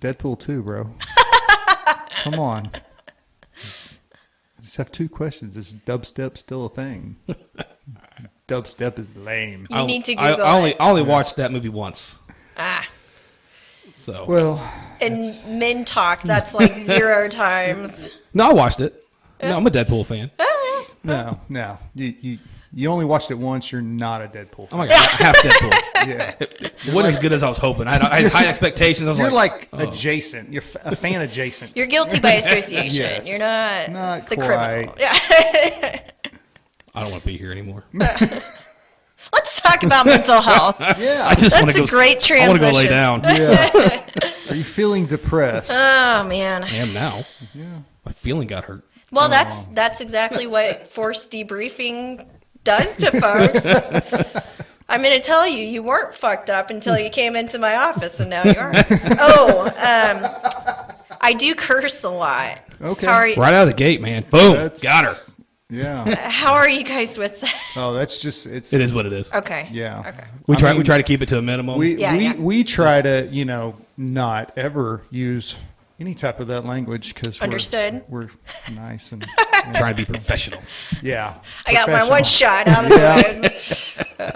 [0.00, 0.90] Deadpool 2, bro.
[2.22, 2.70] Come on.
[2.74, 5.56] I just have two questions.
[5.56, 7.16] Is dubstep still a thing?
[8.48, 9.66] dubstep is lame.
[9.70, 10.76] You need to I, Google I only it.
[10.80, 12.18] I only watched that movie once.
[12.56, 12.86] Ah.
[13.94, 18.16] So Well, And men talk, that's like zero times.
[18.34, 19.02] no, I watched it.
[19.42, 20.30] No, I'm a Deadpool fan.
[21.04, 21.78] no, no.
[21.94, 22.38] You, you,
[22.76, 23.72] you only watched it once.
[23.72, 24.68] You're not a Deadpool.
[24.70, 25.70] Oh my god, half Deadpool.
[26.06, 26.34] yeah.
[26.38, 27.88] It wasn't as good as I was hoping.
[27.88, 29.08] I had, I had high expectations.
[29.08, 29.88] I was You're like, like oh.
[29.88, 30.52] adjacent.
[30.52, 31.74] You're a fan adjacent.
[31.74, 32.86] You're guilty by association.
[33.06, 33.26] Yes.
[33.26, 34.46] You're not, Not the quite.
[34.46, 34.94] criminal.
[34.98, 36.00] Yeah.
[36.94, 37.84] I don't want to be here anymore.
[37.94, 40.78] Let's talk about mental health.
[40.98, 41.26] yeah.
[41.26, 41.90] I just want That's to a go.
[41.90, 42.90] great I want to go lay transition.
[42.90, 43.22] down.
[43.24, 44.50] yeah.
[44.50, 45.72] Are you feeling depressed?
[45.72, 46.62] Oh man.
[46.62, 47.24] I am now.
[47.54, 47.78] yeah.
[48.04, 48.84] My feeling got hurt.
[49.10, 49.28] Well, oh.
[49.28, 52.26] that's that's exactly what forced debriefing
[52.66, 53.64] does to folks.
[54.88, 58.20] I'm going to tell you, you weren't fucked up until you came into my office,
[58.20, 58.72] and now you are.
[59.18, 62.60] oh, um, I do curse a lot.
[62.80, 63.06] Okay.
[63.06, 64.24] How are you, Right out of the gate, man.
[64.30, 64.52] Boom.
[64.54, 65.14] That's- Got her.
[65.68, 66.14] Yeah.
[66.14, 67.54] how are you guys with that?
[67.74, 68.72] Oh, that's just it's.
[68.72, 69.32] It is what it is.
[69.34, 69.68] Okay.
[69.72, 69.98] Yeah.
[70.06, 70.22] Okay.
[70.46, 70.74] We I try.
[70.74, 71.76] we try to keep it to a minimum.
[71.76, 72.36] We Yeah, we yeah.
[72.36, 75.56] we try to you know not ever use
[75.98, 78.04] any type of that language because Understood.
[78.08, 78.28] We're,
[78.68, 79.26] we're nice and
[79.74, 80.60] trying to be professional.
[81.02, 81.38] yeah.
[81.64, 83.52] I got my one shot out of the
[84.18, 84.32] way.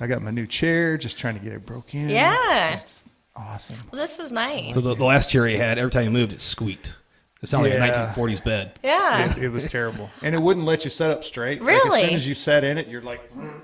[0.00, 0.96] I got my new chair.
[0.98, 2.08] Just trying to get it broke in.
[2.08, 2.78] Yeah.
[2.80, 3.04] It's
[3.36, 3.78] awesome.
[3.90, 4.74] Well, this is nice.
[4.74, 6.96] So the, the last chair he had, every time he moved, it squeaked.
[7.42, 8.78] It sounded like a 1940s bed.
[8.84, 9.30] Yeah.
[9.32, 11.60] It, it was terrible, and it wouldn't let you set up straight.
[11.60, 12.00] Like, Really?
[12.00, 13.60] as soon as you sat in it, you're like, mm.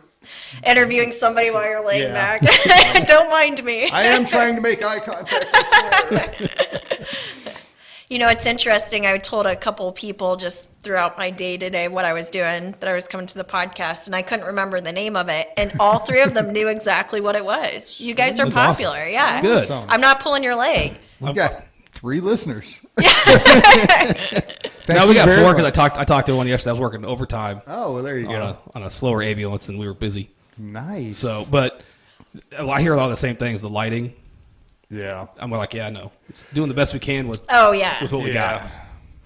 [0.66, 2.38] Interviewing somebody while you're laying Yeah.
[2.38, 3.06] back.
[3.06, 3.88] Don't mind me.
[3.90, 5.46] I am trying to make eye contact.
[5.52, 7.06] I swear.
[8.10, 9.04] You know, it's interesting.
[9.04, 12.88] I told a couple people just throughout my day today what I was doing, that
[12.88, 15.50] I was coming to the podcast, and I couldn't remember the name of it.
[15.58, 18.00] And all three of them knew exactly what it was.
[18.00, 18.72] You guys are That's awesome.
[18.86, 19.06] popular.
[19.06, 19.42] Yeah.
[19.42, 19.58] Good.
[19.58, 19.84] Awesome.
[19.90, 20.94] I'm not pulling your leg.
[21.20, 22.82] We've got three listeners.
[24.94, 25.98] now we got four because I talked.
[25.98, 26.70] I talked to one yesterday.
[26.70, 28.42] I was working overtime Oh, well, there you on go.
[28.74, 30.30] a on a slower ambulance, and we were busy.
[30.58, 31.18] Nice.
[31.18, 31.82] So, but
[32.52, 33.60] well, I hear a lot of the same things.
[33.62, 34.12] The lighting.
[34.90, 36.10] yeah, I'm like, yeah, I know.
[36.28, 38.02] It's doing the best we can with Oh, yeah.
[38.02, 38.66] with what we got.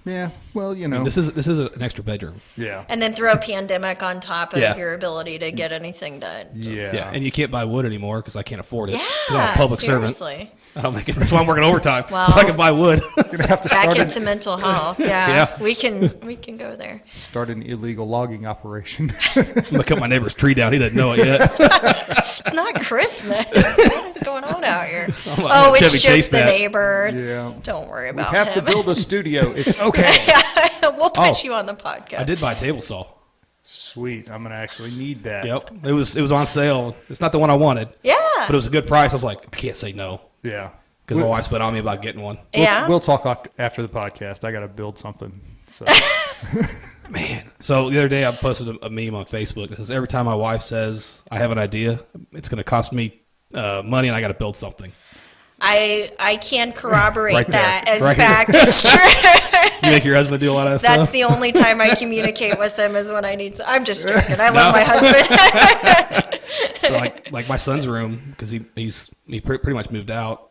[0.05, 0.31] Yeah, yeah.
[0.55, 2.41] Well, you I know, mean, this is this is an extra bedroom.
[2.57, 4.77] yeah, And then throw a pandemic on top of Yeah.
[4.77, 6.47] your ability to get anything done.
[6.55, 6.91] Just- yeah.
[6.95, 8.95] Yeah, and you can't buy wood anymore because I can't afford it.
[8.95, 9.53] 'Cause I'm Yeah.
[9.53, 10.13] a public servant.
[10.13, 10.53] seriously.
[10.75, 11.17] I don't make it.
[11.17, 12.05] That's why I'm working overtime.
[12.11, 12.27] Wow.
[12.29, 13.01] So I can buy wood.
[13.17, 14.99] You're gonna have to Back start into an, mental health.
[14.99, 15.29] Yeah.
[15.33, 15.63] Yeah.
[15.63, 17.03] We can we can go there.
[17.15, 19.13] start an illegal logging operation.
[19.37, 20.73] I'm gonna cut my neighbor's tree down.
[20.73, 21.51] He doesn't know it yet.
[22.45, 23.47] It's not Christmas.
[24.31, 25.09] What is going on out here?
[25.25, 26.47] gonna Oh, it's Chevy Chase just the that.
[26.47, 27.07] neighbor.
[27.13, 27.53] It's, Yeah.
[27.63, 28.55] Don't worry we about have him.
[28.55, 29.51] to build a studio.
[29.51, 30.27] It's okay.
[30.83, 31.35] we'll put Oh.
[31.45, 32.21] you on the podcast.
[32.21, 33.07] I did buy a table saw.
[33.65, 34.31] Sweet.
[34.31, 35.45] I'm gonna actually need that.
[35.45, 36.97] Yep, it was it was on sale.
[37.09, 38.17] It's not the one I wanted, Yeah.
[38.47, 39.13] but it was a good price.
[39.13, 40.71] I was like, I can't say no Yeah.
[41.07, 42.39] because my wife's been on me about getting one.
[42.53, 42.89] we'll, yeah.
[42.89, 44.43] we'll talk after, after the podcast.
[44.45, 45.41] I got to build something.
[45.69, 45.85] So
[47.09, 50.09] Man, so the other day I posted a, a meme on Facebook that says every
[50.09, 52.01] time my wife says I have an idea,
[52.33, 53.21] it's going to cost me
[53.55, 54.93] uh, money and I got to build something.
[55.65, 57.53] I I can corroborate Right there.
[57.63, 58.27] that as Right here.
[58.27, 58.51] fact.
[58.53, 59.89] It's true.
[59.89, 61.13] You make your husband do a lot of that That's stuff.
[61.13, 63.57] the only time I communicate with him is when I need.
[63.57, 64.41] To, I'm just joking.
[64.41, 66.41] I love my husband.
[66.83, 70.51] so like like my son's room because he he's he pre- pretty much moved out.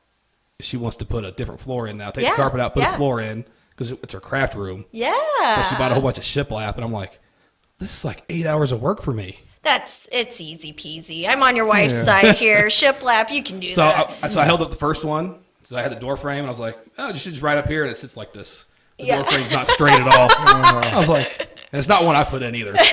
[0.62, 2.12] She wants to put a different floor in now.
[2.12, 2.94] Take Yeah, the carpet out, put yeah.
[2.94, 4.86] a floor in because it's her craft room.
[4.92, 5.14] yeah.
[5.40, 7.20] But she bought a whole bunch of shiplap, and I'm like,
[7.80, 9.40] this is like eight hours of work for me.
[9.64, 11.28] That's it's easy peasy.
[11.28, 12.04] I'm on your wife's Yeah.
[12.04, 12.66] side here.
[12.68, 14.12] Shiplap, you can do So that.
[14.22, 15.36] I, so I held up the first one.
[15.64, 17.58] So I had the door frame, and I was like, oh, you should just right
[17.58, 18.66] up here, and it sits like this.
[18.98, 19.22] The Yeah.
[19.22, 20.28] door frame's not straight at all.
[20.94, 21.30] I was like,
[21.72, 22.74] and it's not one I put in either.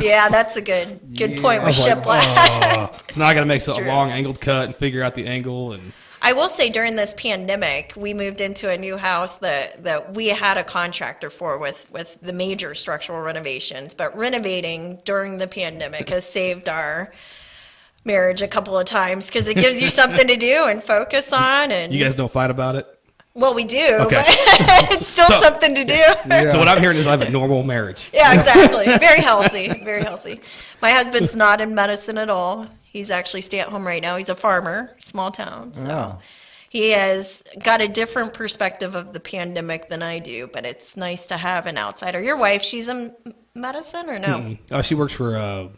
[0.00, 2.22] Yeah, that's a good good point with like, shiplap.
[2.24, 2.98] oh.
[3.10, 5.72] So now I got to make a long angled cut and figure out the angle
[5.72, 5.92] and.
[6.20, 10.28] I will say during this pandemic, we moved into a new house that, that we
[10.28, 13.94] had a contractor for with, with the major structural renovations.
[13.94, 17.12] But renovating during the pandemic has saved our
[18.04, 21.70] marriage a couple of times because it gives you something to do and focus on.
[21.70, 22.86] And You guys don't fight about it.
[23.34, 24.24] well, we do, Okay.
[24.24, 24.26] but
[24.92, 25.94] it's still So- something to do.
[25.94, 26.50] Yeah.
[26.50, 28.08] So what I'm hearing is I have a normal marriage.
[28.12, 28.86] Yeah, exactly.
[28.98, 29.68] Very healthy.
[29.84, 30.40] Very healthy.
[30.82, 32.66] My husband's not in medicine at all.
[32.90, 34.16] He's actually stay at home right now.
[34.16, 35.74] He's a farmer, small town.
[35.74, 36.18] So Oh.
[36.68, 41.26] he has got a different perspective of the pandemic than I do, but it's nice
[41.28, 42.20] to have an outsider.
[42.22, 43.12] Your wife, she's in
[43.54, 44.56] medicine or no?
[44.70, 45.68] Oh, she works for a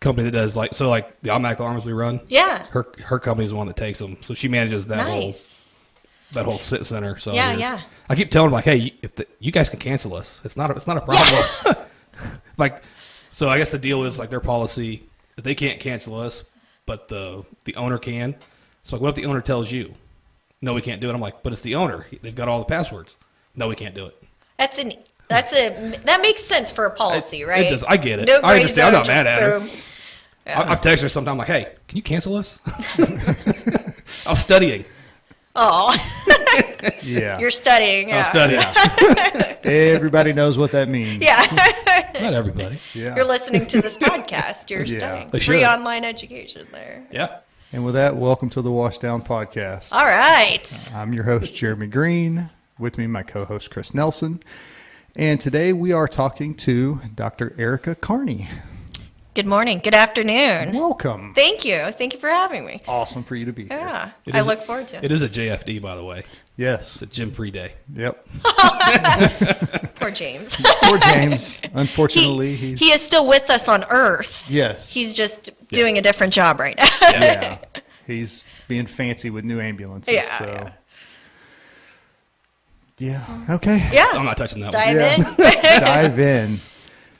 [0.00, 2.20] company that does like so like the automatic alarms we run.
[2.28, 2.64] Yeah.
[2.70, 5.32] Her her company is the one that takes them, so she manages that whole
[6.32, 7.18] that whole sit center.
[7.18, 7.80] So Yeah, yeah.
[8.08, 10.70] I keep telling them like, hey, if the, you guys can cancel us, it's not
[10.70, 11.86] a, it's not a problem.
[12.58, 12.82] like,
[13.30, 15.07] so I guess the deal is like their policy that
[15.44, 16.44] they can't cancel us,
[16.86, 18.36] but the the owner can.
[18.82, 19.92] So like, what if the owner tells you,
[20.62, 21.14] no, we can't do it?
[21.14, 22.06] I'm like, but it's the owner.
[22.22, 23.16] They've got all the passwords.
[23.54, 24.22] No, we can't do it.
[24.58, 24.92] That's an
[25.28, 25.68] that's a
[26.04, 27.68] that makes sense for a policy, It- it right?
[27.70, 27.84] does.
[27.84, 28.26] I get it.
[28.26, 28.88] No I understand.
[28.88, 29.58] I'm not mad at her.
[29.60, 29.68] boom.
[30.46, 32.58] I, I've texted her sometime like, hey, can you cancel us?
[32.98, 34.84] I was studying.
[35.60, 35.92] Oh,
[37.02, 37.38] Yeah.
[37.40, 38.12] you're studying.
[38.12, 38.72] I was Yeah.
[38.74, 39.56] studying.
[39.64, 41.22] Everybody knows what that means.
[41.22, 41.44] yeah.
[42.20, 42.78] Not everybody.
[42.94, 43.16] Yeah.
[43.16, 44.70] You're listening to this podcast.
[44.70, 44.98] You're Yeah.
[44.98, 45.28] studying.
[45.28, 45.66] They Free should.
[45.68, 47.04] online education there.
[47.10, 47.38] Yeah.
[47.72, 49.92] And with that, welcome to the Washdown Podcast.
[49.92, 50.92] All right.
[50.94, 52.50] I'm your host, Jeremy Green.
[52.78, 54.40] With me, my co host, Chris Nelson.
[55.16, 57.52] And today we are talking to Dr.
[57.58, 58.48] Erica Carney.
[59.38, 59.78] Good morning.
[59.78, 60.74] Good afternoon.
[60.74, 61.32] Welcome.
[61.32, 61.92] Thank you.
[61.92, 62.82] Thank you for having me.
[62.88, 63.78] Awesome for you to be here.
[63.78, 64.10] Yeah.
[64.26, 65.04] It I is a- look forward to it.
[65.04, 66.24] It is a JFD, by the way.
[66.56, 66.94] Yes.
[66.94, 67.70] It's a gym free day.
[67.94, 68.26] Yep.
[69.94, 70.56] Poor James.
[70.82, 71.62] Poor James.
[71.72, 72.80] Unfortunately, he, he's.
[72.80, 74.50] he is still with us on Earth.
[74.50, 74.92] yes.
[74.92, 76.88] He's just doing a different job right now.
[77.02, 77.58] yeah.
[78.08, 80.14] He's being fancy with new ambulances.
[80.14, 80.72] Yeah, So.
[82.98, 83.22] yeah.
[83.46, 83.54] Yeah.
[83.54, 83.88] Okay.
[83.92, 84.08] yeah.
[84.14, 84.88] I'm not touching that Let's
[85.28, 85.36] one.
[85.36, 85.74] dive Yeah.
[85.76, 85.80] in.
[85.80, 86.60] Dive in.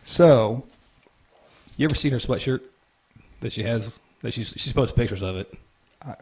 [0.03, 0.65] So,
[1.79, 2.61] You ever seen her sweatshirt
[3.41, 3.99] that she has?
[4.21, 5.55] That she's she's posted pictures of it.
[6.05, 6.15] Uh,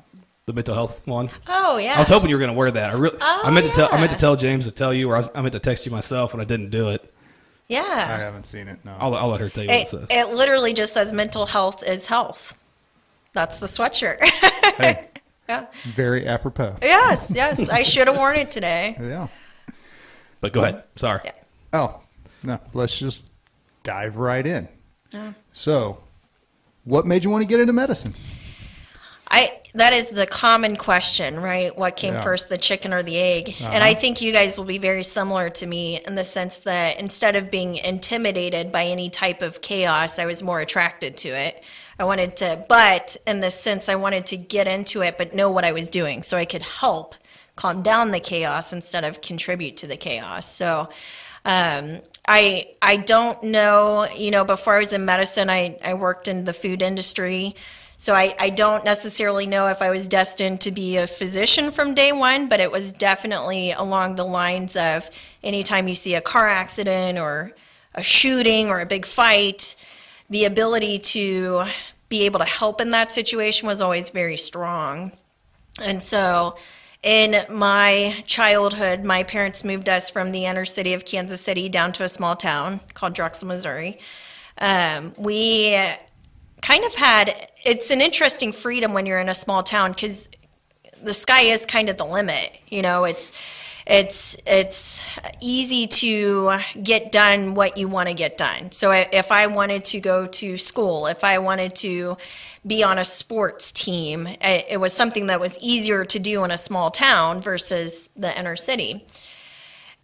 [0.44, 1.30] the mental health one.
[1.48, 1.94] Oh yeah.
[1.96, 2.90] I was hoping you were going to wear that.
[2.90, 5.10] I really, Oh, I meant to tell, I meant to tell James to tell you,
[5.10, 7.12] or I, was, I meant to text you myself, and I didn't do it.
[7.68, 7.82] Yeah.
[7.82, 8.78] I haven't seen it.
[8.84, 8.94] No.
[9.00, 10.06] I'll, I'll let her tell you what it It, says.
[10.08, 12.56] it literally just says mental health is health.
[13.32, 14.22] That's the sweatshirt.
[14.76, 15.08] hey,
[15.48, 15.66] yeah.
[15.86, 16.76] very apropos.
[16.80, 17.68] Yes, yes.
[17.68, 18.96] I should have worn it today.
[19.00, 19.26] Yeah.
[20.40, 20.84] but go ahead.
[20.94, 21.20] Sorry.
[21.24, 21.32] Yeah.
[21.72, 22.00] Oh,
[22.44, 22.60] no.
[22.72, 23.28] Let's just
[23.82, 24.68] dive right in.
[25.12, 25.32] Yeah.
[25.56, 25.96] So,
[26.84, 28.12] what made you want to get into medicine?
[29.30, 31.76] I that is the common question, right?
[31.76, 32.20] What came Yeah.
[32.20, 33.56] first, the chicken or the egg?
[33.62, 37.00] And I think you guys will be very similar to me in the sense that
[37.00, 41.64] instead of being intimidated by any type of chaos, I was more attracted to it.
[41.98, 45.50] I wanted to, but in the sense, I wanted to get into it, but know
[45.50, 47.14] what I was doing so I could help
[47.56, 50.54] calm down the chaos instead of contribute to the chaos.
[50.54, 50.90] So,
[51.46, 54.06] um, I I don't know.
[54.16, 57.54] You know, before I was in medicine, I I worked in the food industry.
[57.98, 61.94] So I, I don't necessarily know if I was destined to be a physician from
[61.94, 65.08] day one, but it was definitely along the lines of
[65.42, 67.52] anytime you see a car accident or
[67.94, 69.76] a shooting or a big fight,
[70.28, 71.64] the ability to
[72.10, 75.12] be able to help in that situation was always very strong.
[75.82, 76.56] And so
[77.06, 81.92] in my childhood, my parents moved us from the inner city of Kansas City down
[81.92, 84.00] to a small town called Drexel, Missouri.
[84.58, 85.80] Um, we
[86.62, 90.28] kind of had it's an interesting freedom when you're in a small town because
[91.00, 92.58] the sky is kind of the limit.
[92.70, 93.30] You know, it's
[93.86, 95.06] it's it's
[95.40, 98.72] easy to get done what you want to get done.
[98.72, 102.16] So if I wanted to go to school, if I wanted to
[102.66, 106.56] be on a sports team, it was something that was easier to do in a
[106.56, 109.06] small town versus the inner city.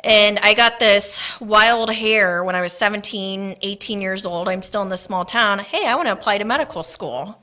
[0.04, 4.48] And I got this wild hair when I was 17, 18 years old.
[4.48, 5.60] I'm still in this small town.
[5.60, 7.38] Hey, I want to apply to medical school.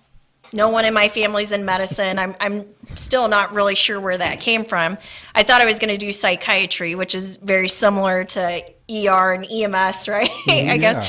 [0.52, 2.18] No one in my family's in medicine.
[2.20, 2.66] I'm, I'm
[2.96, 4.98] still not really sure where that came from.
[5.36, 9.46] I thought I was going to do psychiatry, which is very similar to ER and
[9.46, 10.30] EMS, right?
[10.48, 11.08] I guess.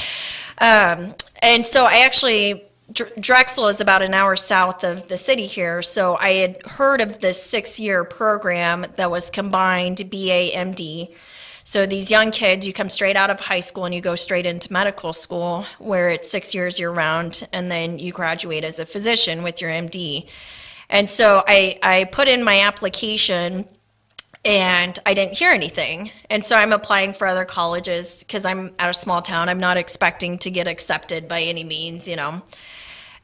[0.59, 5.83] Um, and so I actually, Drexel is about an hour south of the city here.
[5.83, 11.15] So I had heard of this six year program that was combined BA, MD.
[11.63, 14.47] So these young kids, you come straight out of high school and you go straight
[14.47, 18.87] into medical school where it's six years year round, and then you graduate as a
[18.87, 20.29] physician with your MD.
[20.89, 23.67] And so I, I put in my application
[24.45, 26.11] and I didn't hear anything.
[26.31, 29.49] And so I'm applying for other colleges because I'm at a small town.
[29.49, 32.43] I'm not expecting to get accepted by any means, you know.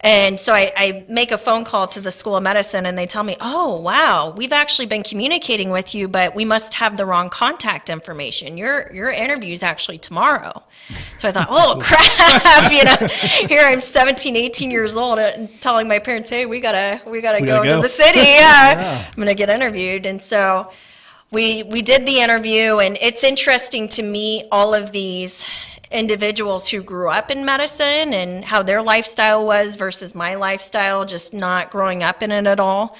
[0.01, 3.07] And so I, I make a phone call to the School of Medicine and they
[3.07, 7.07] tell me, oh, wow, we've actually been communicating with you, but we must have the
[7.07, 8.59] wrong contact information.
[8.59, 10.63] Your, your interview is actually tomorrow.
[11.17, 15.89] So I thought, oh, crap, you know, here I'm 17, 18 years old and telling
[15.89, 17.83] my parents, hey, we gotta, we gotta We go gotta to go.
[17.83, 18.21] the city.
[18.27, 20.05] Yeah, I'm gonna get interviewed.
[20.07, 20.71] And so
[21.33, 25.49] we we did the interview and it's interesting to me, all of these
[25.91, 31.33] individuals who grew up in medicine and how their lifestyle was versus my lifestyle just
[31.33, 32.97] not growing up in it at all.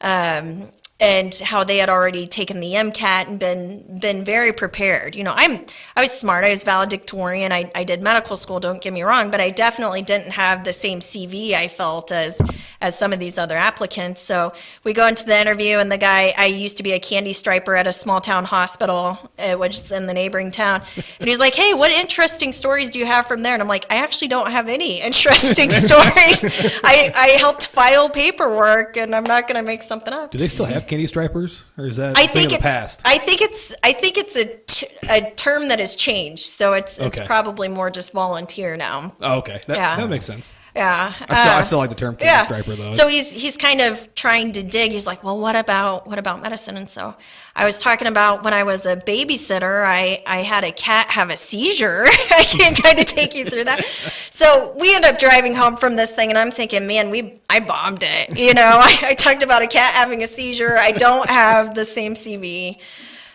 [0.00, 0.70] Um,
[1.00, 5.16] and how they had already taken the MCAT and been been very prepared.
[5.16, 5.64] You know, I'm
[5.96, 6.44] I was smart.
[6.44, 7.50] I was valedictorian.
[7.50, 8.60] I, I did medical school.
[8.60, 12.40] Don't get me wrong, but I definitely didn't have the same CV I felt as
[12.80, 14.20] as some of these other applicants.
[14.20, 14.52] So
[14.84, 17.74] we go into the interview, and the guy I used to be a candy striper
[17.74, 20.82] at a small town hospital, uh, which is in the neighboring town,
[21.18, 23.86] and he's like, "Hey, what interesting stories do you have from there?" And I'm like,
[23.90, 26.44] "I actually don't have any interesting stories.
[26.84, 30.48] I I helped file paperwork, and I'm not going to make something up." Do they
[30.48, 32.62] still have candy stripers, or is that I think it's.
[32.62, 33.00] past?
[33.04, 33.74] I think it's.
[33.82, 36.46] I think it's a, t- a term that has changed.
[36.46, 37.26] So it's it's Okay.
[37.26, 39.14] probably more just volunteer now.
[39.20, 39.96] oh, okay, that, Yeah.
[39.96, 40.52] that makes sense.
[40.74, 41.12] Yeah.
[41.28, 42.44] I still, I Uh, still like the term candy yeah.
[42.44, 42.90] striper though.
[42.90, 44.90] So he's he's kind of trying to dig.
[44.90, 46.76] He's like, well, what about what about medicine?
[46.76, 47.14] And so
[47.54, 51.30] I was talking about when I was a babysitter, I I had a cat have
[51.30, 52.04] a seizure.
[52.30, 53.84] I can kind of take you through that.
[54.30, 57.60] So we end up driving home from this thing, and I'm thinking, man, we I
[57.60, 58.36] bombed it.
[58.36, 60.76] You know, I, I talked about a cat having a seizure.
[60.76, 62.78] I don't have the same CV.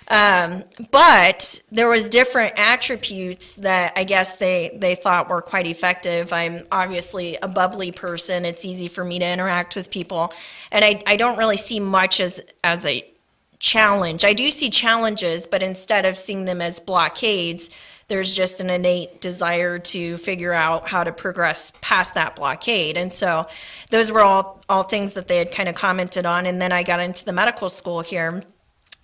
[0.10, 6.34] Um, but there was different attributes that I guess they, they thought were quite effective.
[6.34, 8.44] I'm obviously a bubbly person.
[8.44, 10.34] It's easy for me to interact with people.
[10.72, 13.06] And I, I don't really see much as, as a
[13.60, 14.26] challenge.
[14.26, 17.70] I do see challenges, but instead of seeing them as blockades,
[18.08, 22.98] there's just an innate desire to figure out how to progress past that blockade.
[22.98, 23.46] And so
[23.92, 26.48] those were all, all things that they had kind of commented on.
[26.48, 28.42] And then I got into the medical school here.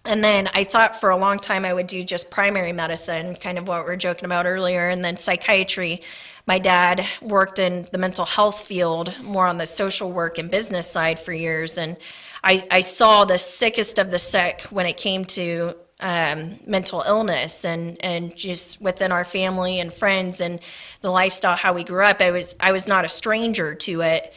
[0.06, 3.58] And then I thought for a long time I would do just primary medicine, kind
[3.58, 6.02] of what we are joking about earlier, and then psychiatry.
[6.48, 10.90] My dad worked in the mental health field, more on the social work and business
[10.90, 11.78] side for years.
[11.78, 11.98] And
[12.44, 17.66] I, I saw the sickest of the sick when it came to um, mental illness
[17.66, 20.60] and, and just within our family and friends and
[21.02, 22.22] the lifestyle, how we grew up.
[22.22, 24.34] I was, I was not a stranger to it.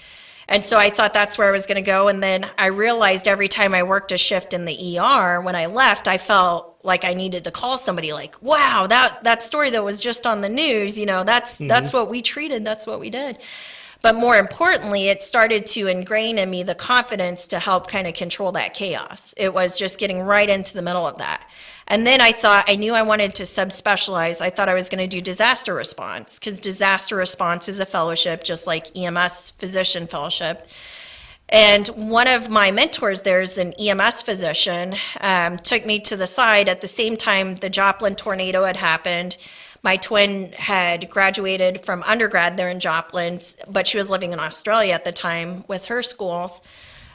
[0.48, 2.08] And so I thought that's where I was going to go.
[2.08, 5.66] And then I realized every time I worked a shift in the ER, when I
[5.66, 9.84] left, I felt like I needed to call somebody like, wow, that, that story that
[9.84, 12.64] was just on the news, you know, that's, that's what we treated.
[12.64, 13.38] That's what we did.
[14.00, 18.14] But more importantly, it started to ingrain in me the confidence to help kind of
[18.14, 19.34] control that chaos.
[19.36, 21.48] It was just getting right into the middle of that.
[21.88, 24.42] And then I thought I knew I wanted to subspecialize.
[24.42, 28.44] I thought I was going to do disaster response because disaster response is a fellowship,
[28.44, 30.66] just like EMS physician fellowship.
[31.48, 36.68] And one of my mentors, there's an EMS physician, um, took me to the side
[36.68, 39.38] at the same time the Joplin tornado had happened.
[39.82, 44.92] My twin had graduated from undergrad there in Joplin, but she was living in Australia
[44.92, 46.60] at the time with her schools.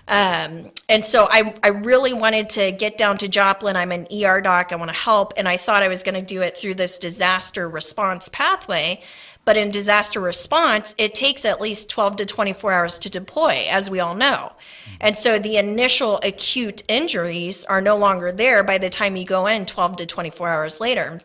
[0.07, 3.75] Um, and so I, I really wanted to get down to Joplin.
[3.75, 4.71] I'm an ER doc.
[4.71, 5.33] I want to help.
[5.37, 9.01] And I thought I was going to do it through this disaster response pathway.
[9.45, 13.89] But in disaster response, it takes at least 12 to 24 hours to deploy, as
[13.89, 14.53] we all know.
[15.01, 19.47] And so the initial acute injuries are no longer there by the time you go
[19.47, 21.19] in 12 to 24 hours later.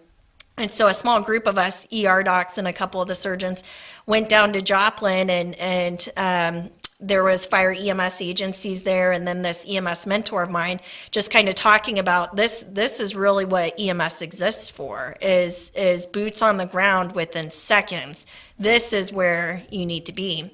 [0.56, 3.62] And so a small group of us, ER docs and a couple of the surgeons,
[4.06, 6.70] went down to Joplin and, and um,
[7.00, 10.80] there was fire EMS agencies there and then this EMS mentor of mine
[11.12, 16.06] just kind of talking about this this is really what EMS exists for is is
[16.06, 18.26] boots on the ground within seconds.
[18.58, 20.52] This is where you need to be.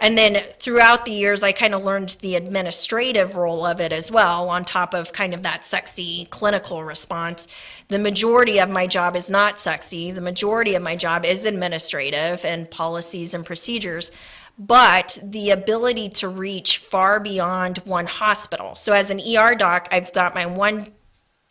[0.00, 4.12] And then throughout the years, I kind of learned the administrative role of it as
[4.12, 7.48] well, on top of kind of that sexy clinical response.
[7.88, 10.12] The majority of my job is not sexy.
[10.12, 14.12] The majority of my job is administrative and policies and procedures,
[14.58, 18.74] but the ability to reach far beyond one hospital.
[18.74, 20.92] So, as an ER doc, I've got my one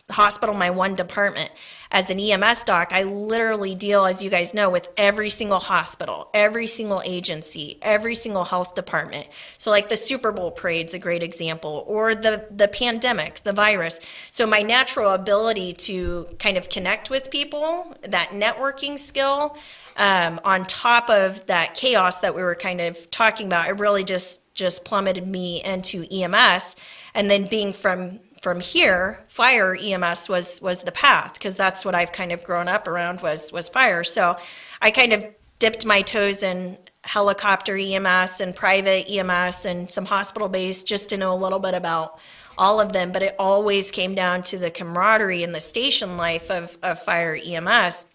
[0.09, 1.49] hospital, my one department.
[1.89, 6.29] As an EMS doc, I literally deal, as you guys know, with every single hospital,
[6.33, 9.27] every single agency, every single health department.
[9.57, 13.99] So, like the Super Bowl parade's a great example, or the the pandemic, the virus.
[14.31, 19.57] So, my natural ability to kind of connect with people, that networking skill,
[19.97, 24.03] um, on top of that chaos that we were kind of talking about, it really
[24.03, 26.75] just just plummeted me into EMS,
[27.13, 31.95] and then being from from here, fire EMS was was the path because that's what
[31.95, 34.03] I've kind of grown up around was was fire.
[34.03, 34.37] So
[34.81, 35.25] I kind of
[35.59, 41.17] dipped my toes in helicopter EMS and private EMS and some hospital based just to
[41.17, 42.19] know a little bit about
[42.57, 43.11] all of them.
[43.11, 47.39] But it always came down to the camaraderie and the station life of, of fire
[47.43, 48.07] EMS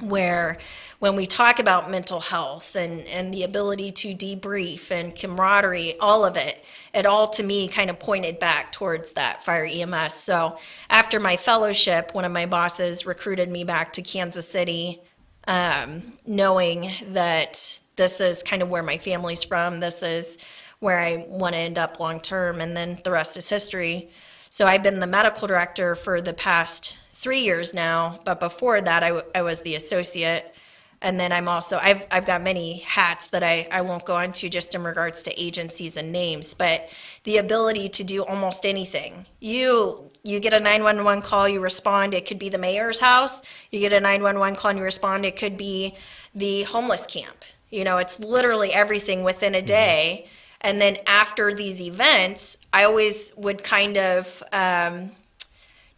[0.00, 0.58] where
[0.98, 6.24] when we talk about mental health and, and the ability to debrief and camaraderie, all
[6.24, 10.14] of it, it all to me kind of pointed back towards that fire EMS.
[10.14, 15.02] So after my fellowship, one of my bosses recruited me back to Kansas City,
[15.46, 19.80] um, knowing that this is kind of where my family's from.
[19.80, 20.38] This is
[20.78, 24.10] where I want to end up long term, and then the rest is history.
[24.50, 29.02] So I've been the medical director for the past three years now, but before that,
[29.02, 30.54] I, w- I was the associate.
[31.02, 34.48] And then I'm also, I've, I've got many hats that I, I won't go into
[34.48, 36.88] just in regards to agencies and names, but
[37.24, 39.26] the ability to do almost anything.
[39.40, 43.42] You, you get a 911 call, you respond, it could be the mayor's house.
[43.70, 45.94] You get a 911 call and you respond, it could be
[46.34, 47.44] the homeless camp.
[47.70, 50.26] You know, it's literally everything within a day.
[50.62, 55.10] And then after these events, I always would kind of, um,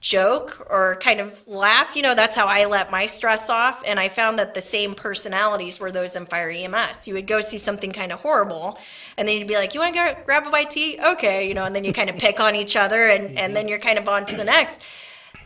[0.01, 1.97] joke or kind of laugh.
[1.97, 3.83] You know, that's how I let my stress off.
[3.85, 7.09] And I found that the same personalities were those in fire EMS.
[7.09, 8.79] You would go see something kind of horrible,
[9.17, 10.99] and then you'd be like, "You want to go grab a bite of tea?
[11.05, 13.55] Okay," you know, and then you kind of pick on each other, and and mm-hmm.
[13.55, 14.83] then you're kind of on to the next.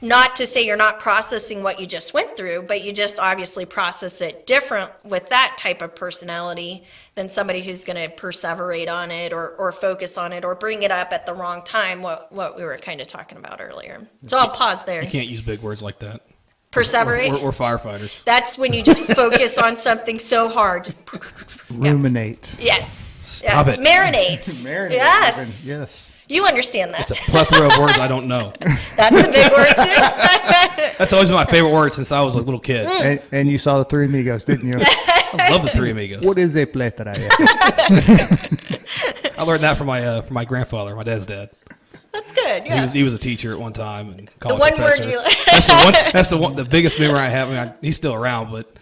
[0.02, 3.64] Not to say you're not processing what you just went through, but you just obviously
[3.64, 6.82] process it different with that type of personality
[7.14, 10.82] than somebody who's going to perseverate on it or, or focus on it or bring
[10.82, 14.04] it up at the wrong time, what, what we were kind of talking about earlier.
[14.26, 15.04] So I'll pause there.
[15.04, 16.22] You can't use big words like that.
[16.72, 17.30] Perseverate.
[17.30, 18.24] We're, we're firefighters.
[18.24, 20.84] That's when you just focus on something so hard.
[20.84, 22.56] Just- Ruminate.
[22.58, 22.88] Yes.
[22.88, 23.74] Stop yes.
[23.74, 23.80] it.
[23.80, 24.44] Marinate.
[24.64, 25.64] Marinate Yes.
[25.64, 26.11] Yes.
[26.28, 27.00] You understand that.
[27.02, 28.52] It's a plethora of words I don't know.
[28.96, 30.00] That's a big word too.
[30.98, 32.86] That's always been my favorite word since I was a little kid.
[32.86, 33.00] Mm.
[33.00, 34.74] And, and you saw the Three Amigos, didn't you?
[35.34, 36.22] I love the Three Amigos.
[36.24, 37.14] what is a plethora?
[37.18, 37.28] I
[39.44, 41.50] learned that from my uh, from my grandfather, my dad's dad.
[42.12, 42.62] That's good.
[42.64, 42.82] He Yeah.
[42.82, 45.10] was he was a teacher at one time and the college one word professor.
[45.10, 45.92] you That's the one.
[46.12, 46.54] That's the one.
[46.56, 47.48] The biggest memory I have.
[47.48, 48.76] I mean, I, he's still around, but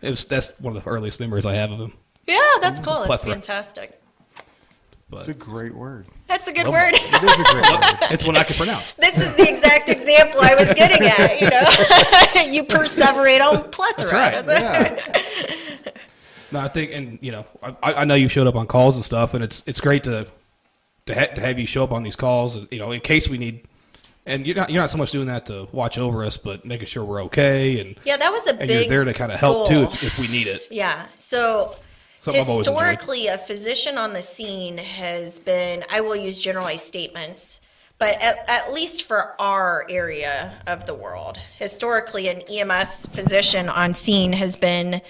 [0.00, 1.92] it was that's one of the earliest memories I have of him.
[2.26, 3.04] Yeah, that's cool.
[3.06, 3.92] That's Plethora.
[5.12, 5.36] Fantastic.
[5.36, 6.06] It's a great word.
[6.28, 6.94] That's a good Love word.
[6.94, 7.98] It is a great word.
[8.10, 8.94] it's one I can pronounce.
[8.94, 11.40] this is the exact example I was getting at.
[11.40, 14.42] You know, you perseverate on plethora.
[14.42, 15.22] That's right.
[15.86, 15.92] Yeah.
[16.52, 19.04] No, I think, and you know, I, I know you showed up on calls and
[19.04, 20.26] stuff, and it's it's great to
[21.06, 22.58] to, ha- to have you show up on these calls.
[22.70, 23.64] You know, in case we need,
[24.26, 26.86] and you're not you're not so much doing that to watch over us, but making
[26.86, 28.70] sure we're okay, and Yeah, that was a and big.
[28.80, 30.62] you're there to kind of help too if, if we need it.
[30.70, 31.06] Yeah.
[31.14, 31.76] So
[32.22, 32.84] Something I've always enjoyed.
[32.84, 37.60] historically, a physician on the scene has been, I will use generalized statements,
[37.98, 43.92] but at, at least for our area of the world, historically, an EMS physician on
[43.92, 45.02] scene has been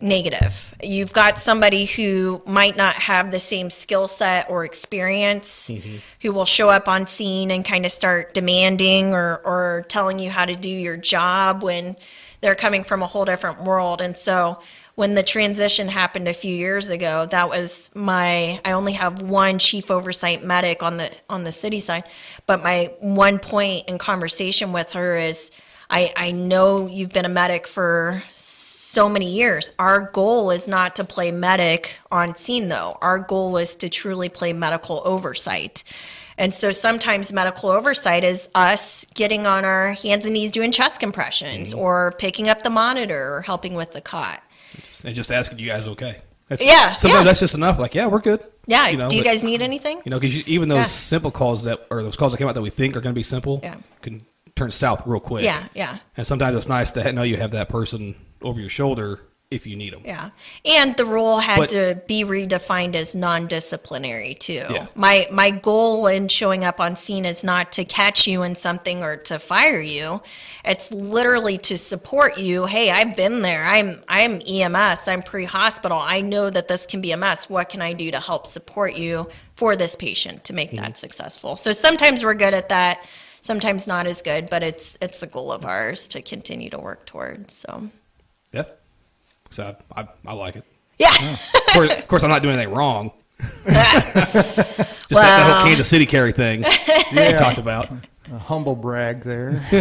[0.00, 0.74] negative.
[0.82, 5.98] You've got somebody who might not have the same skill set or experience mm-hmm.
[6.22, 10.30] who will show up on scene and kind of start demanding or, or telling you
[10.30, 11.94] how to do your job when
[12.40, 14.00] they're coming from a whole different world.
[14.00, 14.58] And so
[14.96, 19.58] when the transition happened a few years ago, that was my I only have one
[19.58, 22.04] chief oversight medic on the on the city side,
[22.46, 25.52] but my one point in conversation with her is
[25.88, 29.72] I, I know you've been a medic for so many years.
[29.78, 32.98] Our goal is not to play medic on scene, though.
[33.00, 35.84] Our goal is to truly play medical oversight.
[36.38, 41.00] And so sometimes medical oversight is us getting on our hands and knees doing chest
[41.00, 41.80] compressions mm-hmm.
[41.80, 44.42] or picking up the monitor or helping with the cot.
[45.04, 46.18] And just asking you guys okay.
[46.48, 47.24] That's, Yeah, Sometimes yeah.
[47.24, 47.78] that's just enough.
[47.78, 48.40] Like, yeah, we're good.
[48.66, 48.88] Yeah.
[48.88, 50.00] You know, Do you but- guys need anything?
[50.04, 50.84] You know, because even those Yeah.
[50.84, 53.18] simple calls that, or those calls that came out that we think are going to
[53.18, 53.76] be simple, Yeah.
[54.02, 54.20] can
[54.54, 55.44] turn south real quick.
[55.44, 55.98] Yeah, yeah.
[56.16, 59.76] And sometimes it's nice to know you have that person over your shoulder if you
[59.76, 60.02] need them.
[60.04, 60.30] Yeah.
[60.64, 64.64] And the role had But- to be redefined as non-disciplinary too.
[64.68, 64.86] Yeah.
[64.96, 69.04] My my goal in showing up on scene is not to catch you in something
[69.04, 70.20] or to fire you.
[70.64, 72.66] It's literally to support you.
[72.66, 73.64] Hey, I've been there.
[73.64, 75.06] I'm I'm EMS.
[75.06, 75.98] I'm pre-hospital.
[75.98, 77.48] I know that this can be a mess.
[77.48, 80.76] What can I do to help support you for this patient to make hmm.
[80.78, 81.54] that successful?
[81.54, 82.98] So sometimes we're good at that.
[83.42, 87.06] Sometimes not as good, but it's it's a goal of ours to continue to work
[87.06, 87.54] towards.
[87.54, 87.90] So.
[89.50, 90.64] So I, I, I like it.
[90.98, 91.10] yeah.
[91.10, 93.12] Of course, of course, I'm not doing anything wrong.
[93.66, 96.62] Just that, that whole Kansas City carry thing
[97.12, 97.90] we talked about.
[98.32, 99.62] a humble brag there.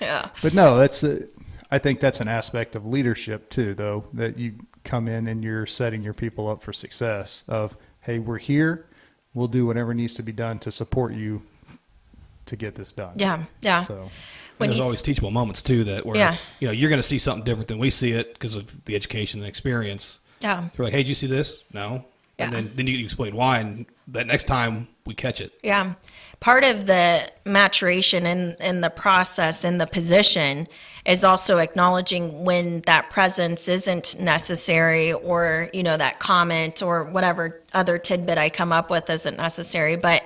[0.00, 0.28] yeah.
[0.42, 1.22] But no, that's a,
[1.70, 5.66] I think that's an aspect of leadership too, though, that you come in and you're
[5.66, 7.42] setting your people up for success.
[7.48, 8.86] Of hey, we're here,
[9.34, 11.42] we'll do whatever needs to be done to support you
[12.46, 13.14] to get this done.
[13.16, 13.82] Yeah, yeah.
[13.82, 14.10] So
[14.58, 16.36] When there's always teachable moments too that where Yeah.
[16.60, 18.94] you know you're going to see something different than we see it because of the
[18.94, 20.18] education and experience.
[20.40, 20.68] Yeah.
[20.76, 21.62] You're like, hey, did you see this?
[21.72, 22.04] No.
[22.38, 22.46] Yeah.
[22.46, 25.52] And then then you explain why, and that next time we catch it.
[25.62, 25.94] Yeah.
[26.40, 30.68] Part of the maturation in, in the process, in the position,
[31.04, 37.60] is also acknowledging when that presence isn't necessary or, you know, that comment or whatever
[37.72, 39.96] other tidbit I come up with isn't necessary.
[39.96, 40.22] But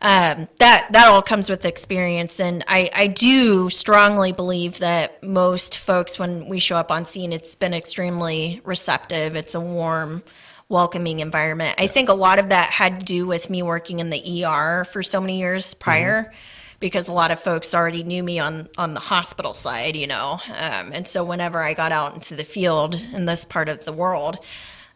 [0.00, 5.78] um, that that all comes with experience, and I, I do strongly believe that most
[5.78, 9.34] folks, when we show up on scene, it's been extremely receptive.
[9.34, 10.22] It's a warm,
[10.68, 11.74] welcoming environment.
[11.78, 14.84] I think a lot of that had to do with me working in the ER
[14.84, 16.32] for so many years prior.
[16.80, 20.38] Because a lot of folks already knew me on on the hospital side, you know,
[20.46, 23.92] um, and so whenever I got out into the field in this part of the
[23.92, 24.38] world,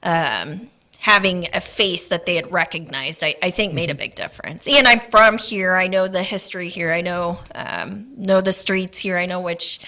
[0.04, 0.68] um,
[1.02, 4.68] having a face that they had recognized, I, I think made a big difference.
[4.68, 5.74] And I'm from here.
[5.74, 6.92] I know the history here.
[6.92, 9.18] I know um, know the streets here.
[9.18, 9.80] I know which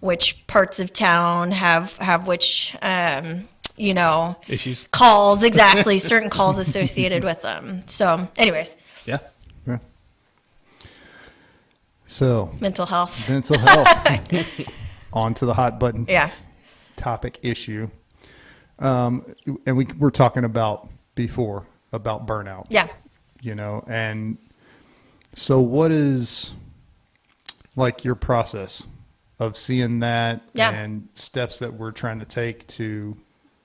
[0.00, 4.86] which parts of town have have which um, you know Issues.
[4.92, 7.82] calls exactly certain calls associated with them.
[7.86, 9.18] So, anyways, Yeah.
[9.66, 9.78] Yeah.
[12.06, 13.28] So, mental health.
[13.30, 13.88] mental health.
[15.12, 16.30] On to the hot button Yeah.
[16.96, 17.88] topic issue.
[18.80, 19.34] Um,
[19.66, 22.66] and we were talking about before about burnout.
[22.70, 22.88] Yeah.
[23.42, 24.38] You know, and
[25.34, 26.52] so what is
[27.76, 28.82] like your process
[29.38, 30.70] of seeing that Yeah.
[30.70, 33.16] and steps that we're trying to take to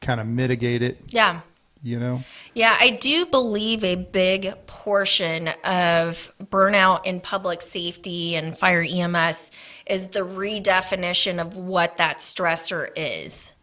[0.02, 1.42] kind of mitigate it, Yeah.
[1.84, 2.24] you know?
[2.54, 9.52] Yeah, I do believe a big portion of burnout in public safety and fire EMS
[9.86, 13.55] is the redefinition of what that stressor is.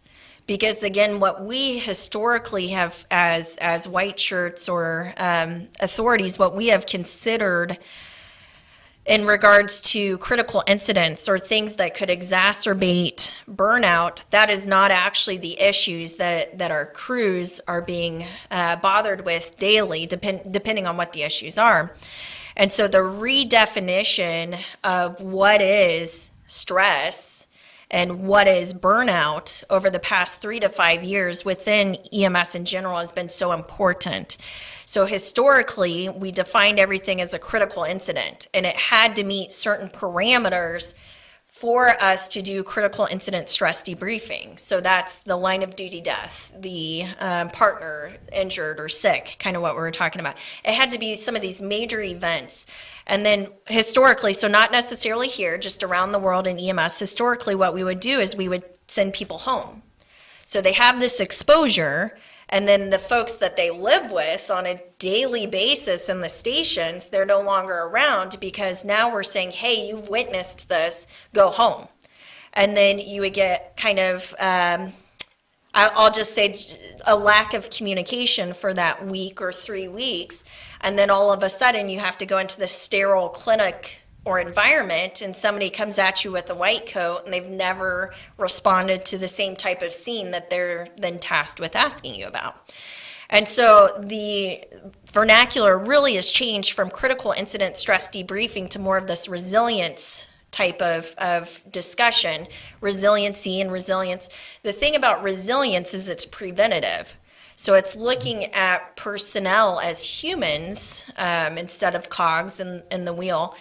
[0.47, 6.67] Because again, what we historically have as as white shirts or um, authorities, what we
[6.69, 7.79] have considered
[9.05, 15.37] in regards to critical incidents or things that could exacerbate burnout, that is not actually
[15.37, 20.97] the issues that, that our crews are being uh, bothered with daily, depend, depending on
[20.97, 21.93] what the issues are.
[22.57, 27.49] And so the redefinition of what is stress
[27.93, 32.99] and what is burnout over the past three to five years within EMS in general
[32.99, 34.39] has been so important.
[34.87, 39.91] So historically, we defined everything as a critical incident, and it had to meet certain
[39.91, 40.95] parameters
[41.63, 44.59] for us to do critical incident stress debriefing.
[44.59, 49.63] So that's the line of duty death, the um, partner injured or sick, kind of
[49.63, 50.35] what we were talking about.
[50.65, 52.67] It had to be some of these major events.
[53.07, 57.75] And then historically, so not necessarily here, just around the world in EMS, historically, what
[57.75, 59.83] we would do is we would send people home.
[60.45, 62.19] So they have this exposure,
[62.53, 67.07] and then the folks that they live with on a daily basis in the stations,
[67.07, 71.89] they're no longer around because now we're saying, hey, you've witnessed this, go home.
[72.53, 74.93] And then you would get kind of, um,
[75.73, 76.59] I'll just say,
[77.07, 80.45] a lack of communication for that week or three weeks.
[80.83, 84.39] And then all of a sudden, you have to go into the sterile clinic or
[84.39, 89.19] environment, and somebody comes at you with a white coat, and they've never responded to
[89.19, 92.73] the same type of scene that they're then tasked with asking you about.
[93.29, 94.63] And so the
[95.11, 100.83] vernacular really has changed from critical incident stress debriefing to more of this resilience type
[100.83, 102.47] of, of discussion,
[102.83, 104.29] resiliency and resilience.
[104.63, 107.17] The thing about resilience is it's preventative.
[107.57, 113.57] So it's looking at personnel as humans um, instead of cogs in, in the wheel.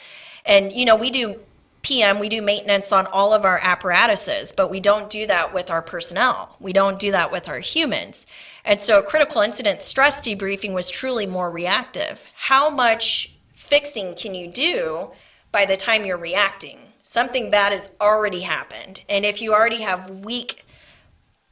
[0.45, 1.39] And, you know, we do
[1.81, 5.71] PM, we do maintenance on all of our apparatuses, but we don't do that with
[5.71, 6.55] our personnel.
[6.59, 8.27] We don't do that with our humans.
[8.63, 12.23] And so critical incident stress debriefing was truly more reactive.
[12.35, 15.09] How much fixing can you do
[15.51, 16.77] by the time you're reacting?
[17.03, 19.01] Something bad has already happened.
[19.09, 20.65] And if you already have weak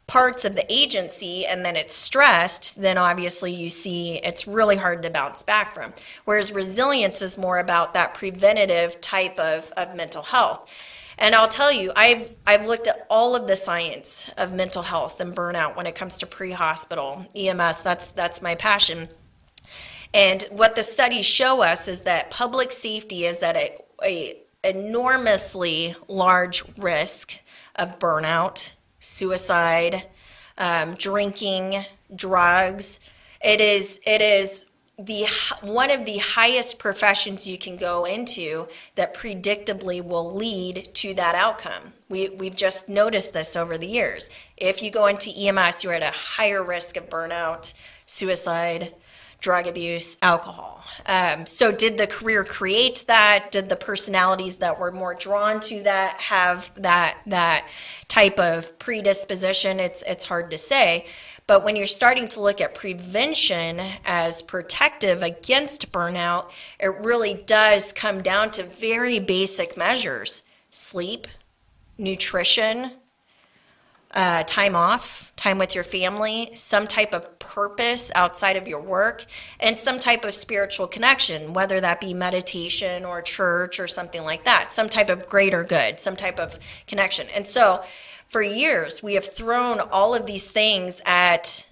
[0.10, 5.04] parts of the agency and then it's stressed, then obviously you see it's really hard
[5.04, 5.94] to bounce back from.
[6.26, 10.68] Whereas resilience is more about that preventative type of, of mental health.
[11.20, 15.22] And I'll tell you, I've I've looked at all of the science of mental health
[15.22, 17.82] and burnout when it comes to pre-hospital EMS.
[17.84, 19.10] That's that's my passion.
[20.12, 25.96] And what the studies show us is that public safety is at a, a enormously
[26.08, 27.38] large risk
[27.76, 30.08] of burnout, suicide,
[30.58, 31.86] um, drinking,
[32.16, 33.00] drugs.
[33.44, 34.66] It is it is
[34.98, 35.26] the
[35.62, 41.36] one of the highest professions you can go into that predictably will lead to that
[41.36, 41.94] outcome.
[42.10, 44.30] We we've just noticed this over the years.
[44.58, 47.74] If you go into EMS, you're at a higher risk of burnout,
[48.06, 48.94] suicide,
[49.40, 50.84] drug abuse, alcohol.
[51.06, 53.52] Um, so, did the career create that?
[53.52, 57.66] Did the personalities that were more drawn to that have that that
[58.08, 59.80] type of predisposition?
[59.80, 61.06] It's it's hard to say.
[61.48, 67.92] But when you're starting to look at prevention as protective against burnout, it really does
[67.92, 71.28] come down to very basic measures: sleep,
[71.98, 72.92] nutrition,
[74.12, 79.26] uh, time off, time with your family, some type of purpose outside of your work,
[79.60, 84.44] and some type of spiritual connection, whether that be meditation or church or something like
[84.46, 87.28] that, some type of greater good, some type of connection.
[87.36, 87.84] And so
[88.30, 91.68] for years, we have thrown all of these things at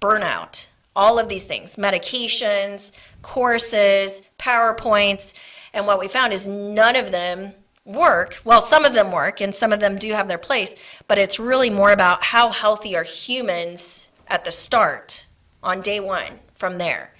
[0.00, 2.92] burnout, all of these things, medications,
[3.22, 5.32] courses, PowerPoints.
[5.72, 8.40] And what we found is none of them work.
[8.44, 10.74] Well, some of them work and some of them do have their place,
[11.08, 15.26] but it's really more about how healthy are humans at the start
[15.62, 17.12] on day one from there.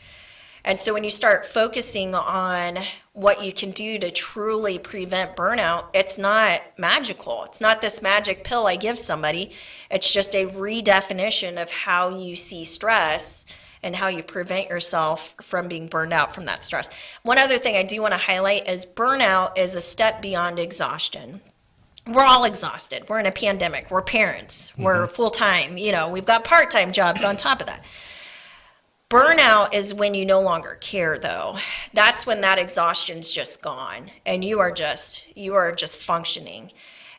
[0.65, 2.79] And so when you start focusing on
[3.15, 7.45] what you can do to truly prevent burnout, it's not magical.
[7.45, 9.51] It's not this magic pill I give somebody.
[9.91, 13.45] It's just a redefinition of how you see stress
[13.83, 16.89] and how you prevent yourself from being burned out from that stress.
[17.23, 21.41] One other thing I do want to highlight is burnout is a step beyond exhaustion.
[22.07, 23.09] We're all exhausted.
[23.09, 23.91] We're in a pandemic.
[23.91, 24.77] We're parents.
[24.77, 25.15] We're mm-hmm.
[25.15, 25.79] full time.
[25.79, 27.85] You know, we've got part time jobs on top of that.
[29.09, 31.59] Burnout is when you no longer care though.
[31.93, 36.73] That's when that exhaustion's just gone and you are just you are just functioning.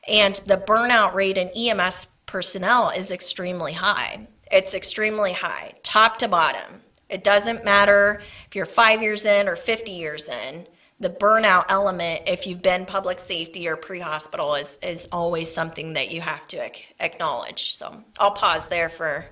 [0.08, 4.28] And the burnout rate in EMS personnel is extremely high.
[4.54, 6.82] It's extremely high, top to bottom.
[7.10, 10.68] It doesn't matter if you're 5 years in or 50 years in.
[11.00, 16.12] The burnout element if you've been public safety or pre-hospital is is always something that
[16.12, 17.76] you have to ac- acknowledge.
[17.76, 19.26] So, I'll pause there for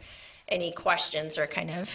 [0.50, 1.88] any questions or kind of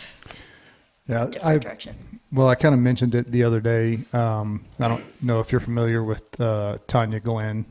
[1.08, 2.20] Yeah, different I, direction.
[2.32, 3.98] well, I kind of mentioned it the other day.
[4.12, 7.66] Um, I don't know if you're familiar with uh, Tania Glenn